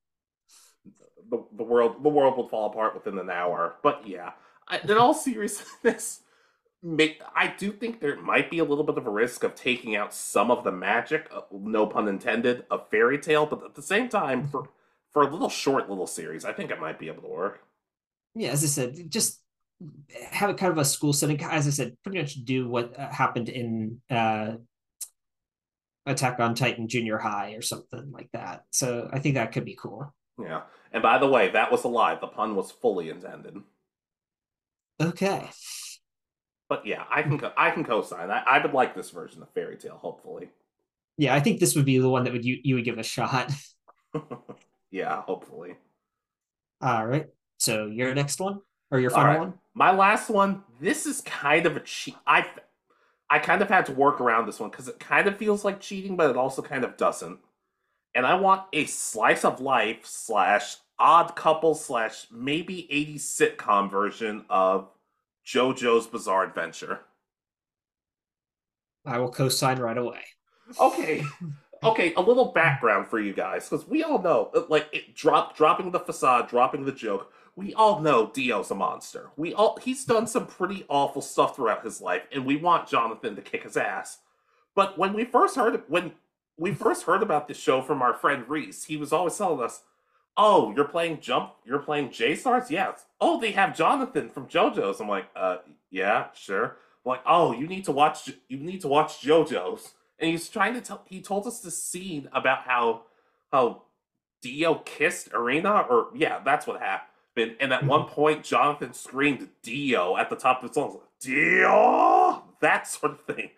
The, 1.30 1.44
the 1.56 1.62
world 1.62 2.02
the 2.02 2.08
world 2.08 2.36
would 2.36 2.50
fall 2.50 2.70
apart 2.70 2.94
within 2.94 3.18
an 3.18 3.30
hour. 3.30 3.76
But 3.82 4.06
yeah, 4.06 4.32
I, 4.68 4.78
in 4.78 4.98
all 4.98 5.14
seriousness, 5.14 6.20
make, 6.82 7.22
I 7.34 7.54
do 7.56 7.72
think 7.72 8.00
there 8.00 8.20
might 8.20 8.50
be 8.50 8.58
a 8.58 8.64
little 8.64 8.84
bit 8.84 8.98
of 8.98 9.06
a 9.06 9.10
risk 9.10 9.44
of 9.44 9.54
taking 9.54 9.96
out 9.96 10.12
some 10.12 10.50
of 10.50 10.64
the 10.64 10.72
magic, 10.72 11.28
uh, 11.34 11.42
no 11.52 11.86
pun 11.86 12.08
intended, 12.08 12.64
of 12.70 12.88
Fairy 12.90 13.18
Tail. 13.18 13.46
But 13.46 13.64
at 13.64 13.74
the 13.74 13.82
same 13.82 14.08
time, 14.08 14.48
for 14.48 14.68
for 15.12 15.22
a 15.22 15.30
little 15.30 15.48
short 15.48 15.88
little 15.88 16.06
series, 16.06 16.44
I 16.44 16.52
think 16.52 16.70
it 16.70 16.80
might 16.80 16.98
be 16.98 17.08
able 17.08 17.22
to 17.22 17.28
work. 17.28 17.60
Yeah, 18.34 18.50
as 18.50 18.62
I 18.62 18.68
said, 18.68 19.10
just 19.10 19.40
have 20.30 20.50
a 20.50 20.54
kind 20.54 20.72
of 20.72 20.78
a 20.78 20.84
school 20.84 21.12
setting. 21.12 21.42
As 21.42 21.66
I 21.66 21.70
said, 21.70 21.96
pretty 22.02 22.18
much 22.18 22.44
do 22.44 22.68
what 22.68 22.98
uh, 22.98 23.10
happened 23.10 23.48
in 23.48 24.00
uh, 24.10 24.52
Attack 26.06 26.40
on 26.40 26.54
Titan 26.54 26.88
Junior 26.88 27.18
High 27.18 27.52
or 27.52 27.62
something 27.62 28.10
like 28.12 28.28
that. 28.32 28.64
So 28.70 29.08
I 29.12 29.18
think 29.18 29.34
that 29.34 29.52
could 29.52 29.64
be 29.64 29.76
cool. 29.80 30.14
Yeah. 30.38 30.62
And 30.92 31.02
by 31.02 31.18
the 31.18 31.28
way, 31.28 31.50
that 31.50 31.70
was 31.70 31.84
a 31.84 31.88
lie. 31.88 32.16
The 32.16 32.26
pun 32.26 32.56
was 32.56 32.70
fully 32.70 33.10
intended. 33.10 33.56
Okay. 35.00 35.48
But 36.68 36.86
yeah, 36.86 37.04
I 37.10 37.22
can 37.22 37.38
co- 37.38 37.52
I 37.56 37.70
can 37.70 37.84
co-sign. 37.84 38.30
I, 38.30 38.42
I 38.46 38.62
would 38.62 38.74
like 38.74 38.94
this 38.94 39.10
version 39.10 39.42
of 39.42 39.50
Fairy 39.50 39.76
Tail, 39.76 39.96
Hopefully. 39.96 40.50
Yeah, 41.16 41.34
I 41.34 41.40
think 41.40 41.60
this 41.60 41.74
would 41.74 41.84
be 41.84 41.98
the 41.98 42.08
one 42.08 42.24
that 42.24 42.32
would 42.32 42.44
you 42.44 42.58
you 42.62 42.76
would 42.76 42.84
give 42.84 42.98
a 42.98 43.02
shot. 43.02 43.52
yeah, 44.90 45.22
hopefully. 45.22 45.76
All 46.80 47.06
right. 47.06 47.26
So 47.58 47.86
your 47.86 48.14
next 48.14 48.40
one 48.40 48.60
or 48.90 49.00
your 49.00 49.10
final 49.10 49.30
right. 49.30 49.38
one? 49.40 49.54
My 49.74 49.92
last 49.92 50.30
one. 50.30 50.62
This 50.80 51.06
is 51.06 51.20
kind 51.22 51.66
of 51.66 51.76
a 51.76 51.80
cheat. 51.80 52.16
I 52.26 52.46
I 53.28 53.38
kind 53.38 53.62
of 53.62 53.68
had 53.68 53.86
to 53.86 53.92
work 53.92 54.20
around 54.20 54.46
this 54.46 54.58
one 54.58 54.70
because 54.70 54.88
it 54.88 54.98
kind 54.98 55.28
of 55.28 55.36
feels 55.36 55.64
like 55.64 55.80
cheating, 55.80 56.16
but 56.16 56.30
it 56.30 56.36
also 56.36 56.62
kind 56.62 56.84
of 56.84 56.96
doesn't. 56.96 57.38
And 58.14 58.26
I 58.26 58.34
want 58.34 58.64
a 58.72 58.86
slice 58.86 59.44
of 59.44 59.60
life 59.60 60.04
slash 60.04 60.76
odd 60.98 61.34
couple 61.36 61.74
slash 61.74 62.26
maybe 62.30 62.88
80s 62.92 63.20
sitcom 63.20 63.90
version 63.90 64.44
of 64.50 64.88
JoJo's 65.46 66.06
Bizarre 66.06 66.44
Adventure. 66.44 67.00
I 69.06 69.18
will 69.18 69.30
co-sign 69.30 69.78
right 69.78 69.96
away. 69.96 70.20
Okay. 70.78 71.24
okay, 71.82 72.12
a 72.14 72.20
little 72.20 72.52
background 72.52 73.08
for 73.08 73.18
you 73.18 73.32
guys, 73.32 73.68
because 73.68 73.86
we 73.88 74.02
all 74.02 74.20
know, 74.20 74.50
uh, 74.54 74.62
like, 74.68 74.88
it 74.92 75.14
drop 75.14 75.56
dropping 75.56 75.90
the 75.90 76.00
facade, 76.00 76.48
dropping 76.48 76.84
the 76.84 76.92
joke. 76.92 77.32
We 77.56 77.74
all 77.74 78.00
know 78.00 78.30
Dio's 78.32 78.70
a 78.70 78.74
monster. 78.74 79.30
We 79.36 79.54
all 79.54 79.78
he's 79.82 80.04
done 80.04 80.26
some 80.26 80.46
pretty 80.46 80.84
awful 80.88 81.20
stuff 81.20 81.56
throughout 81.56 81.84
his 81.84 82.00
life, 82.00 82.22
and 82.32 82.46
we 82.46 82.56
want 82.56 82.88
Jonathan 82.88 83.34
to 83.36 83.42
kick 83.42 83.64
his 83.64 83.76
ass. 83.76 84.18
But 84.74 84.96
when 84.96 85.12
we 85.12 85.24
first 85.24 85.56
heard 85.56 85.82
when 85.88 86.12
we 86.56 86.72
first 86.74 87.04
heard 87.04 87.22
about 87.22 87.48
this 87.48 87.58
show 87.58 87.80
from 87.82 88.02
our 88.02 88.14
friend 88.14 88.48
Reese, 88.48 88.84
he 88.84 88.96
was 88.96 89.12
always 89.12 89.36
telling 89.36 89.64
us, 89.64 89.82
"Oh, 90.36 90.72
you're 90.74 90.84
playing 90.84 91.20
Jump, 91.20 91.54
you're 91.64 91.78
playing 91.78 92.10
J 92.10 92.34
Stars, 92.34 92.70
yes. 92.70 93.06
Oh, 93.20 93.40
they 93.40 93.52
have 93.52 93.76
Jonathan 93.76 94.28
from 94.28 94.46
JoJo's." 94.46 95.00
I'm 95.00 95.08
like, 95.08 95.26
"Uh, 95.34 95.58
yeah, 95.90 96.26
sure." 96.34 96.76
I'm 97.04 97.10
like, 97.10 97.22
"Oh, 97.26 97.52
you 97.52 97.66
need 97.66 97.84
to 97.86 97.92
watch, 97.92 98.30
you 98.48 98.58
need 98.58 98.80
to 98.82 98.88
watch 98.88 99.22
JoJo's." 99.22 99.94
And 100.18 100.30
he's 100.30 100.48
trying 100.48 100.74
to 100.74 100.80
tell. 100.82 101.02
He 101.06 101.22
told 101.22 101.46
us 101.46 101.60
the 101.60 101.70
scene 101.70 102.28
about 102.32 102.60
how 102.64 103.04
how 103.52 103.82
Dio 104.42 104.76
kissed 104.76 105.32
Erina, 105.32 105.86
or 105.88 106.08
yeah, 106.14 106.40
that's 106.44 106.66
what 106.66 106.80
happened. 106.80 107.56
And 107.60 107.72
at 107.72 107.84
one 107.86 108.04
point, 108.06 108.44
Jonathan 108.44 108.92
screamed 108.92 109.48
Dio 109.62 110.16
at 110.16 110.28
the 110.28 110.36
top 110.36 110.62
of 110.62 110.68
his 110.68 110.76
lungs, 110.76 110.96
Dio, 111.20 112.42
that 112.60 112.86
sort 112.86 113.12
of 113.12 113.20
thing. 113.22 113.50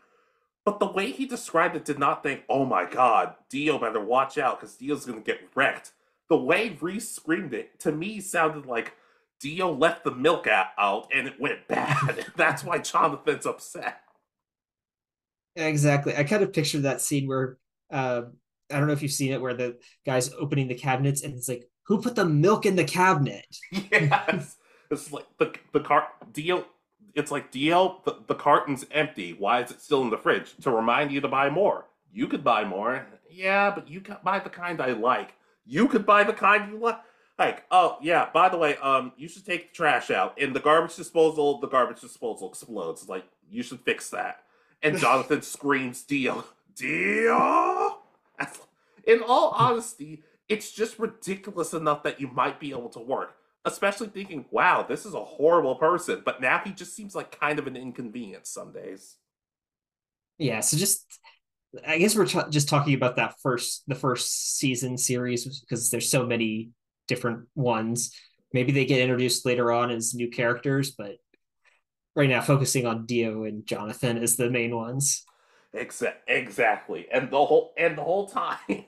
But 0.64 0.78
the 0.78 0.90
way 0.90 1.10
he 1.10 1.26
described 1.26 1.74
it 1.74 1.84
did 1.84 1.98
not 1.98 2.22
think, 2.22 2.42
oh 2.48 2.64
my 2.64 2.88
god, 2.88 3.34
Dio 3.50 3.78
better 3.78 4.00
watch 4.04 4.38
out 4.38 4.60
because 4.60 4.76
Dio's 4.76 5.04
gonna 5.04 5.20
get 5.20 5.40
wrecked. 5.54 5.92
The 6.28 6.36
way 6.36 6.76
Reese 6.80 7.10
screamed 7.10 7.52
it, 7.52 7.78
to 7.80 7.92
me, 7.92 8.20
sounded 8.20 8.66
like 8.66 8.94
Dio 9.40 9.72
left 9.72 10.04
the 10.04 10.14
milk 10.14 10.46
out 10.46 11.08
and 11.14 11.26
it 11.26 11.40
went 11.40 11.66
bad. 11.68 12.26
That's 12.36 12.64
why 12.64 12.78
Jonathan's 12.78 13.44
upset. 13.44 14.00
Exactly. 15.56 16.16
I 16.16 16.24
kind 16.24 16.42
of 16.42 16.52
pictured 16.52 16.82
that 16.82 17.00
scene 17.00 17.26
where 17.26 17.58
uh, 17.90 18.22
I 18.70 18.78
don't 18.78 18.86
know 18.86 18.92
if 18.92 19.02
you've 19.02 19.12
seen 19.12 19.32
it, 19.32 19.40
where 19.40 19.54
the 19.54 19.78
guy's 20.06 20.32
opening 20.32 20.68
the 20.68 20.74
cabinets 20.74 21.22
and 21.22 21.34
it's 21.34 21.48
like, 21.48 21.68
who 21.86 22.00
put 22.00 22.14
the 22.14 22.24
milk 22.24 22.64
in 22.64 22.76
the 22.76 22.84
cabinet? 22.84 23.44
Yes, 23.90 24.56
it's 24.90 25.12
like 25.12 25.26
the 25.38 25.52
the 25.72 25.80
cart 25.80 26.04
Dio. 26.32 26.64
It's 27.14 27.30
like 27.30 27.50
Dio. 27.50 28.00
The, 28.04 28.18
the 28.26 28.34
carton's 28.34 28.86
empty. 28.90 29.34
Why 29.38 29.62
is 29.62 29.70
it 29.70 29.80
still 29.80 30.02
in 30.02 30.10
the 30.10 30.18
fridge? 30.18 30.54
To 30.62 30.70
remind 30.70 31.12
you 31.12 31.20
to 31.20 31.28
buy 31.28 31.50
more. 31.50 31.86
You 32.12 32.26
could 32.26 32.44
buy 32.44 32.64
more. 32.64 33.06
Yeah, 33.30 33.70
but 33.74 33.88
you 33.88 34.00
can 34.00 34.18
buy 34.22 34.38
the 34.38 34.50
kind 34.50 34.80
I 34.80 34.92
like. 34.92 35.34
You 35.64 35.88
could 35.88 36.06
buy 36.06 36.24
the 36.24 36.32
kind 36.32 36.70
you 36.70 36.78
like. 36.78 37.00
Like, 37.38 37.64
oh 37.70 37.98
yeah. 38.02 38.28
By 38.32 38.48
the 38.48 38.58
way, 38.58 38.76
um, 38.76 39.12
you 39.16 39.28
should 39.28 39.46
take 39.46 39.68
the 39.68 39.74
trash 39.74 40.10
out 40.10 40.38
in 40.38 40.52
the 40.52 40.60
garbage 40.60 40.96
disposal. 40.96 41.60
The 41.60 41.68
garbage 41.68 42.00
disposal 42.00 42.48
explodes. 42.48 43.08
Like, 43.08 43.24
you 43.50 43.62
should 43.62 43.80
fix 43.80 44.10
that. 44.10 44.42
And 44.82 44.98
Jonathan 44.98 45.42
screams, 45.42 46.02
deal, 46.02 46.44
deal. 46.74 47.98
In 49.06 49.22
all 49.26 49.50
honesty, 49.56 50.22
it's 50.48 50.70
just 50.70 50.98
ridiculous 50.98 51.72
enough 51.72 52.02
that 52.02 52.20
you 52.20 52.28
might 52.28 52.60
be 52.60 52.70
able 52.70 52.90
to 52.90 53.00
work. 53.00 53.36
Especially 53.64 54.08
thinking, 54.08 54.44
"Wow, 54.50 54.82
this 54.82 55.06
is 55.06 55.14
a 55.14 55.24
horrible 55.24 55.76
person," 55.76 56.22
but 56.24 56.40
now 56.40 56.60
he 56.64 56.72
just 56.72 56.96
seems 56.96 57.14
like 57.14 57.38
kind 57.38 57.58
of 57.58 57.66
an 57.66 57.76
inconvenience 57.76 58.50
some 58.50 58.72
days. 58.72 59.16
Yeah. 60.38 60.60
So 60.60 60.76
just, 60.76 61.06
I 61.86 61.98
guess 61.98 62.16
we're 62.16 62.26
t- 62.26 62.40
just 62.50 62.68
talking 62.68 62.94
about 62.94 63.16
that 63.16 63.34
first, 63.42 63.84
the 63.86 63.94
first 63.94 64.58
season 64.58 64.98
series 64.98 65.60
because 65.60 65.90
there's 65.90 66.10
so 66.10 66.26
many 66.26 66.70
different 67.06 67.46
ones. 67.54 68.12
Maybe 68.52 68.72
they 68.72 68.84
get 68.84 69.00
introduced 69.00 69.46
later 69.46 69.70
on 69.70 69.90
as 69.90 70.14
new 70.14 70.28
characters, 70.28 70.90
but 70.90 71.16
right 72.14 72.28
now 72.28 72.40
focusing 72.40 72.86
on 72.86 73.06
Dio 73.06 73.44
and 73.44 73.66
Jonathan 73.66 74.18
as 74.18 74.36
the 74.36 74.50
main 74.50 74.74
ones. 74.74 75.24
Exa- 75.74 76.14
exactly. 76.26 77.06
And 77.10 77.30
the 77.30 77.44
whole 77.44 77.72
and 77.78 77.96
the 77.96 78.02
whole 78.02 78.28
time 78.28 78.84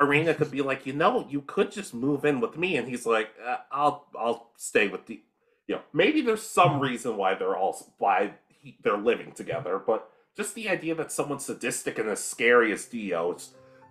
Erina 0.00 0.34
could 0.34 0.50
be 0.50 0.62
like, 0.62 0.86
"You 0.86 0.92
know, 0.92 1.26
you 1.28 1.42
could 1.42 1.72
just 1.72 1.92
move 1.92 2.24
in 2.24 2.40
with 2.40 2.56
me." 2.56 2.76
And 2.76 2.88
he's 2.88 3.06
like, 3.06 3.30
uh, 3.44 3.58
"I'll 3.72 4.06
I'll 4.16 4.50
stay 4.56 4.88
with 4.88 5.06
the 5.06 5.20
you 5.68 5.76
know, 5.76 5.82
maybe 5.92 6.22
there's 6.22 6.42
some 6.42 6.80
reason 6.80 7.16
why 7.16 7.34
they're 7.34 7.56
all 7.56 7.94
why 7.98 8.32
he, 8.48 8.76
they're 8.82 8.96
living 8.96 9.32
together, 9.32 9.80
but 9.86 10.10
just 10.36 10.54
the 10.54 10.68
idea 10.68 10.94
that 10.94 11.12
someone 11.12 11.38
sadistic 11.38 11.98
and 11.98 12.08
as 12.08 12.24
scary 12.24 12.72
as 12.72 12.86
Dio 12.86 13.36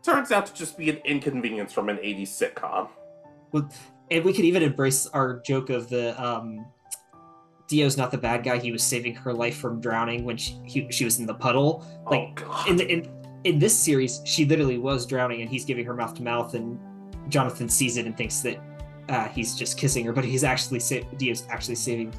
turns 0.04 0.32
out 0.32 0.48
to 0.48 0.54
just 0.54 0.78
be 0.78 0.90
an 0.90 0.98
inconvenience 1.06 1.72
from 1.72 1.90
an 1.90 1.98
80s 1.98 2.30
sitcom. 2.30 2.90
Well, 3.52 3.70
and 4.10 4.26
we 4.26 4.34
could 4.34 4.46
even 4.46 4.64
embrace 4.64 5.06
our 5.08 5.40
joke 5.46 5.70
of 5.70 5.88
the 5.90 6.22
um 6.22 6.66
Dio's 7.68 7.98
not 7.98 8.12
the 8.12 8.18
bad 8.18 8.44
guy. 8.44 8.58
He 8.58 8.72
was 8.72 8.82
saving 8.82 9.14
her 9.16 9.34
life 9.34 9.58
from 9.58 9.82
drowning 9.82 10.24
when 10.24 10.38
she 10.38 10.60
he, 10.66 10.90
she 10.90 11.06
was 11.06 11.20
in 11.20 11.26
the 11.26 11.34
puddle. 11.34 11.86
Like 12.10 12.42
oh, 12.46 12.66
in 12.68 12.78
the 12.78 12.88
in 12.92 13.17
in 13.44 13.60
this 13.60 13.78
series, 13.78 14.22
she 14.26 14.46
literally 14.46 14.78
was 14.78 15.06
drowning, 15.06 15.42
and 15.42 15.50
he's 15.50 15.66
giving 15.66 15.86
her 15.86 15.94
mouth 15.94 16.14
to 16.16 16.24
mouth, 16.24 16.54
and 16.54 16.80
Jonathan 17.30 17.70
sees 17.70 17.98
it 17.98 18.06
and 18.06 18.16
thinks 18.16 18.42
that 18.42 18.60
uh, 19.10 19.28
he's 19.30 19.56
just 19.56 19.78
kissing 19.78 20.06
her, 20.06 20.14
but 20.14 20.26
he's 20.26 20.44
actually 20.44 20.80
sa- 20.80 21.02
Dio's 21.18 21.46
actually 21.50 21.76
saving 21.76 22.14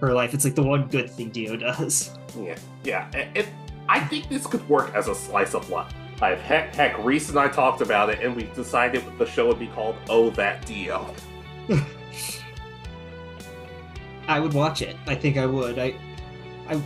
her 0.00 0.12
life. 0.14 0.34
It's 0.34 0.44
like 0.44 0.54
the 0.54 0.62
one 0.62 0.88
good 0.88 1.10
thing 1.10 1.30
Dio 1.30 1.56
does. 1.56 2.16
Yeah, 2.38 2.56
yeah. 2.84 3.10
It, 3.12 3.28
it, 3.34 3.48
I 3.88 4.00
think 4.00 4.28
this 4.28 4.46
could 4.46 4.66
work 4.68 4.94
as 4.94 5.08
a 5.08 5.14
slice 5.14 5.54
of 5.54 5.68
life. 5.70 5.92
I've 6.22 6.40
heck, 6.40 6.74
heck, 6.74 7.02
Reese 7.02 7.30
and 7.30 7.38
I 7.38 7.48
talked 7.48 7.80
about 7.80 8.10
it, 8.10 8.20
and 8.20 8.36
we 8.36 8.44
decided 8.54 9.02
the 9.18 9.26
show 9.26 9.48
would 9.48 9.58
be 9.58 9.68
called 9.68 9.96
"Oh 10.08 10.30
That 10.30 10.64
Dio." 10.66 11.14
I 14.28 14.38
would 14.38 14.52
watch 14.52 14.82
it. 14.82 14.96
I 15.06 15.14
think 15.14 15.38
I 15.38 15.46
would. 15.46 15.78
I, 15.78 15.94
I 16.68 16.80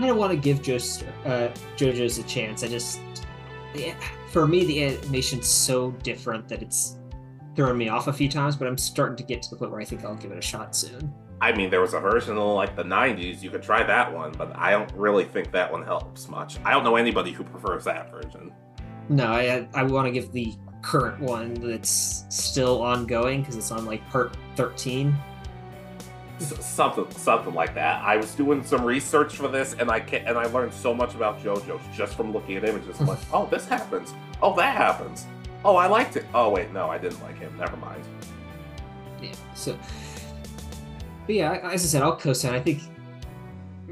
kind 0.00 0.10
of 0.10 0.16
want 0.16 0.32
to 0.32 0.36
give 0.36 0.62
Jo's, 0.62 1.04
uh, 1.24 1.52
JoJo's 1.76 2.18
a 2.18 2.22
chance. 2.24 2.64
I 2.64 2.68
just, 2.68 3.00
yeah, 3.74 3.94
for 4.30 4.46
me, 4.46 4.64
the 4.64 4.84
animation's 4.84 5.46
so 5.46 5.90
different 6.02 6.48
that 6.48 6.62
it's 6.62 6.98
thrown 7.54 7.76
me 7.76 7.88
off 7.88 8.08
a 8.08 8.12
few 8.12 8.28
times. 8.28 8.56
But 8.56 8.66
I'm 8.66 8.78
starting 8.78 9.16
to 9.16 9.22
get 9.22 9.42
to 9.42 9.50
the 9.50 9.56
point 9.56 9.70
where 9.70 9.80
I 9.80 9.84
think 9.84 10.04
I'll 10.04 10.14
give 10.14 10.32
it 10.32 10.38
a 10.38 10.42
shot 10.42 10.74
soon. 10.74 11.12
I 11.42 11.52
mean, 11.52 11.70
there 11.70 11.80
was 11.80 11.94
a 11.94 12.00
version 12.00 12.36
in 12.36 12.42
like 12.42 12.76
the 12.76 12.82
'90s. 12.82 13.42
You 13.42 13.50
could 13.50 13.62
try 13.62 13.82
that 13.82 14.12
one, 14.12 14.32
but 14.32 14.56
I 14.56 14.72
don't 14.72 14.92
really 14.92 15.24
think 15.24 15.52
that 15.52 15.70
one 15.70 15.82
helps 15.82 16.28
much. 16.28 16.58
I 16.64 16.72
don't 16.72 16.84
know 16.84 16.96
anybody 16.96 17.32
who 17.32 17.44
prefers 17.44 17.84
that 17.84 18.10
version. 18.10 18.52
No, 19.08 19.26
I 19.26 19.66
I 19.74 19.82
want 19.84 20.06
to 20.06 20.12
give 20.12 20.32
the 20.32 20.54
current 20.82 21.20
one 21.20 21.54
that's 21.54 22.24
still 22.30 22.82
ongoing 22.82 23.40
because 23.40 23.56
it's 23.56 23.70
on 23.70 23.84
like 23.84 24.08
part 24.08 24.34
13 24.56 25.08
S- 25.08 25.14
something, 26.40 27.10
something 27.12 27.54
like 27.54 27.74
that. 27.74 28.02
I 28.02 28.16
was 28.16 28.34
doing 28.34 28.64
some 28.64 28.84
research 28.84 29.36
for 29.36 29.48
this, 29.48 29.74
and 29.74 29.90
I 29.90 30.00
ca- 30.00 30.24
and 30.26 30.36
I 30.38 30.46
learned 30.46 30.72
so 30.72 30.94
much 30.94 31.14
about 31.14 31.42
JoJo's 31.42 31.96
just 31.96 32.14
from 32.14 32.32
looking 32.32 32.56
at 32.56 32.64
images. 32.64 33.00
I'm 33.00 33.06
like, 33.06 33.18
oh, 33.32 33.46
this 33.46 33.66
happens. 33.66 34.14
Oh, 34.42 34.54
that 34.56 34.76
happens. 34.76 35.26
Oh, 35.64 35.76
I 35.76 35.86
liked 35.86 36.16
it. 36.16 36.24
Oh, 36.34 36.50
wait, 36.50 36.72
no, 36.72 36.88
I 36.88 36.98
didn't 36.98 37.22
like 37.22 37.38
him. 37.38 37.56
Never 37.58 37.76
mind. 37.76 38.02
Yeah. 39.22 39.32
So, 39.54 39.78
but 41.26 41.34
yeah, 41.34 41.52
as 41.64 41.84
I 41.84 41.86
said, 41.86 42.02
I'll 42.02 42.16
co-sign. 42.16 42.54
I 42.54 42.60
think, 42.60 42.82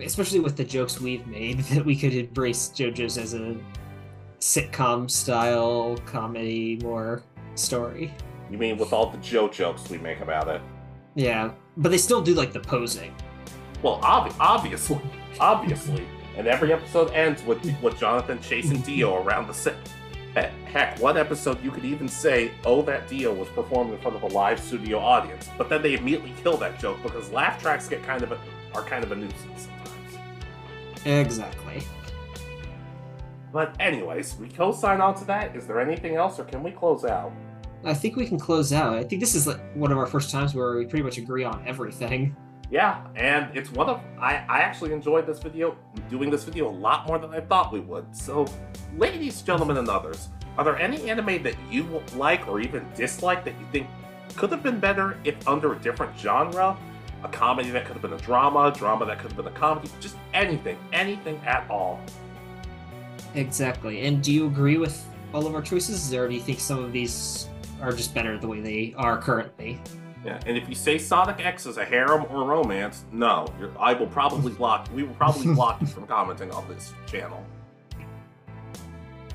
especially 0.03 0.40
with 0.40 0.57
the 0.57 0.64
jokes 0.64 1.01
we've 1.01 1.26
made, 1.26 1.59
that 1.70 1.84
we 1.84 1.96
could 1.96 2.14
embrace 2.14 2.72
JoJo's 2.74 3.18
as 3.18 3.34
a 3.34 3.57
sitcom 4.40 5.11
style 5.11 5.99
comedy 6.07 6.78
more 6.82 7.22
story. 7.55 8.14
You 8.51 8.57
mean 8.57 8.78
with 8.78 8.92
all 8.92 9.11
the 9.11 9.18
Joe 9.18 9.49
jokes 9.49 9.90
we 9.90 9.99
make 9.99 10.20
about 10.20 10.49
it? 10.49 10.62
Yeah, 11.19 11.51
but 11.77 11.89
they 11.89 11.99
still 11.99 12.23
do 12.23 12.33
like 12.33 12.53
the 12.53 12.61
posing. 12.61 13.12
Well, 13.83 13.99
ob- 14.05 14.33
obviously, 14.39 15.01
obviously, 15.41 16.07
and 16.37 16.47
every 16.47 16.73
episode 16.73 17.11
ends 17.11 17.43
with 17.43 17.61
with 17.83 17.99
Jonathan 17.99 18.41
chasing 18.41 18.81
Dio 18.89 19.21
around 19.25 19.49
the 19.49 19.53
set. 19.53 19.75
Heck, 20.66 20.97
one 21.01 21.16
episode 21.16 21.61
you 21.64 21.73
could 21.73 21.85
even 21.85 22.07
say, 22.07 22.53
"Oh, 22.64 22.83
that 22.83 23.09
Dio 23.09 23.35
was 23.35 23.49
performing 23.49 23.95
in 23.95 23.99
front 23.99 24.16
of 24.16 24.23
a 24.23 24.29
live 24.29 24.61
studio 24.61 25.01
audience," 25.01 25.51
but 25.59 25.69
then 25.69 25.83
they 25.83 25.95
immediately 25.95 26.35
kill 26.41 26.57
that 26.59 26.79
joke 26.79 27.03
because 27.03 27.33
laugh 27.33 27.61
tracks 27.61 27.89
get 27.89 28.05
kind 28.05 28.23
of 28.23 28.31
a, 28.31 28.39
are 28.73 28.85
kind 28.85 29.03
of 29.03 29.11
a 29.11 29.16
nuisance 29.16 29.66
sometimes. 29.66 31.05
Exactly. 31.05 31.83
But 33.53 33.75
anyways, 33.81 34.37
we 34.37 34.49
co-sign 34.51 35.01
on 35.01 35.16
to 35.16 35.25
that. 35.25 35.57
Is 35.57 35.66
there 35.66 35.81
anything 35.81 36.14
else, 36.14 36.39
or 36.39 36.45
can 36.45 36.62
we 36.62 36.71
close 36.71 37.05
out? 37.05 37.33
I 37.85 37.95
think 37.95 38.16
we 38.16 38.26
can 38.26 38.39
close 38.39 38.72
out. 38.72 38.95
I 38.95 39.05
think 39.05 39.20
this 39.20 39.35
is 39.35 39.47
like 39.47 39.61
one 39.74 39.93
of 39.93 39.99
our 39.99 40.07
first 40.07 40.31
times 40.31 40.55
where 40.55 40.76
we 40.76 40.85
pretty 40.85 41.05
much 41.05 41.18
agree 41.18 41.45
on 41.45 41.62
everything. 41.66 42.37
Yeah, 42.70 43.07
and 43.16 43.57
it's 43.57 43.72
one 43.72 43.89
of 43.89 44.03
I 44.20 44.45
I 44.49 44.61
actually 44.61 44.93
enjoyed 44.93 45.26
this 45.26 45.39
video, 45.39 45.76
doing 46.11 46.29
this 46.29 46.45
video 46.45 46.68
a 46.68 46.70
lot 46.70 47.07
more 47.07 47.18
than 47.18 47.31
I 47.31 47.41
thought 47.41 47.72
we 47.72 47.81
would. 47.81 48.14
So, 48.14 48.47
ladies, 48.97 49.41
gentlemen, 49.43 49.79
and 49.79 49.89
others, 49.89 50.29
are 50.59 50.64
there 50.64 50.76
any 50.76 51.09
anime 51.09 51.43
that 51.45 51.55
you 51.70 52.03
like 52.16 52.47
or 52.49 52.61
even 52.61 52.87
dislike 52.95 53.45
that 53.45 53.55
you 53.59 53.66
think 53.72 53.87
could 54.37 54.51
have 54.51 54.62
been 54.62 54.81
better 54.81 55.16
if 55.24 55.49
under 55.49 55.72
a 55.72 55.79
different 55.79 56.18
genre? 56.18 56.76
A 57.24 57.29
comedy 57.29 57.70
that 57.70 57.85
could 57.85 57.95
have 57.95 58.03
been 58.03 58.12
a 58.12 58.18
drama, 58.18 58.66
a 58.66 58.72
drama 58.72 59.07
that 59.07 59.18
could 59.18 59.33
have 59.33 59.37
been 59.37 59.53
a 59.53 59.57
comedy, 59.57 59.91
just 59.99 60.16
anything, 60.35 60.76
anything 60.93 61.41
at 61.47 61.68
all. 61.70 62.01
Exactly. 63.35 64.03
And 64.03 64.22
do 64.22 64.33
you 64.33 64.47
agree 64.47 64.76
with 64.76 65.05
all 65.33 65.47
of 65.47 65.55
our 65.55 65.62
choices, 65.62 66.12
or 66.14 66.29
do 66.29 66.35
you 66.35 66.41
think 66.41 66.61
some 66.61 66.85
of 66.85 66.93
these 66.93 67.49
are 67.81 67.93
just 67.93 68.14
better 68.14 68.39
the 68.39 68.49
way 68.49 68.61
they 68.61 68.95
are 68.97 69.18
currently? 69.18 69.81
Yeah, 70.24 70.41
and 70.47 70.57
if 70.57 70.68
you 70.68 70.74
say 70.74 70.99
Sonic 70.99 71.45
X 71.45 71.66
is 71.66 71.76
a 71.76 71.85
harem 71.85 72.26
or 72.31 72.45
romance, 72.45 73.05
no, 73.12 73.47
you're, 73.59 73.70
I 73.79 73.95
will 73.95 74.09
probably 74.09 74.53
block. 74.53 74.89
We 74.95 75.05
will 75.05 75.14
probably 75.14 75.55
block 75.55 75.81
you 75.81 75.87
from 75.87 76.07
commenting 76.07 76.51
on 76.51 76.68
this 76.68 76.93
channel. 77.07 77.45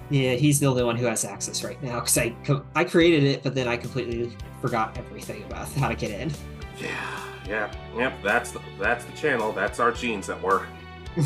Yeah, 0.10 0.34
he's 0.34 0.60
the 0.60 0.66
only 0.68 0.84
one 0.84 0.98
who 0.98 1.06
has 1.06 1.24
access 1.24 1.64
right 1.64 1.82
now 1.82 1.96
because 2.02 2.18
I 2.18 2.30
co- 2.44 2.66
I 2.76 2.84
created 2.84 3.24
it, 3.24 3.44
but 3.44 3.56
then 3.56 3.68
I 3.68 3.78
completely 3.78 4.36
forgot 4.62 4.98
everything 4.98 5.44
about 5.44 5.70
how 5.70 5.88
to 5.88 5.96
get 5.96 6.12
in. 6.12 6.32
Yeah, 6.80 7.20
yeah, 7.48 7.74
yep. 7.96 8.14
That's 8.22 8.52
the 8.52 8.60
that's 8.80 9.06
the 9.06 9.14
channel. 9.14 9.54
That's 9.54 9.80
our 9.80 9.92
genes 9.92 10.30
at 10.30 10.42
work. 10.42 10.68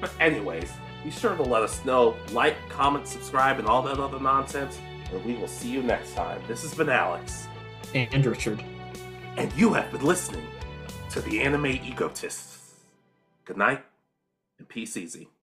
But 0.00 0.12
anyways, 0.20 0.70
be 1.04 1.10
sure 1.10 1.34
to 1.36 1.42
let 1.42 1.62
us 1.62 1.84
know, 1.84 2.16
like, 2.32 2.56
comment, 2.68 3.06
subscribe, 3.06 3.58
and 3.58 3.66
all 3.66 3.82
that 3.82 3.98
other 3.98 4.20
nonsense. 4.20 4.78
And 5.12 5.24
we 5.24 5.34
will 5.34 5.48
see 5.48 5.70
you 5.70 5.82
next 5.82 6.14
time. 6.14 6.40
This 6.48 6.62
has 6.62 6.74
been 6.74 6.88
Alex, 6.88 7.46
and 7.94 8.24
Richard. 8.26 8.62
and 9.36 9.52
you 9.54 9.72
have 9.72 9.90
been 9.92 10.04
listening 10.04 10.46
to 11.10 11.20
the 11.20 11.40
Anime 11.40 11.66
Egotists. 11.66 12.74
Good 13.44 13.56
night, 13.56 13.84
and 14.58 14.68
peace 14.68 14.96
easy. 14.96 15.28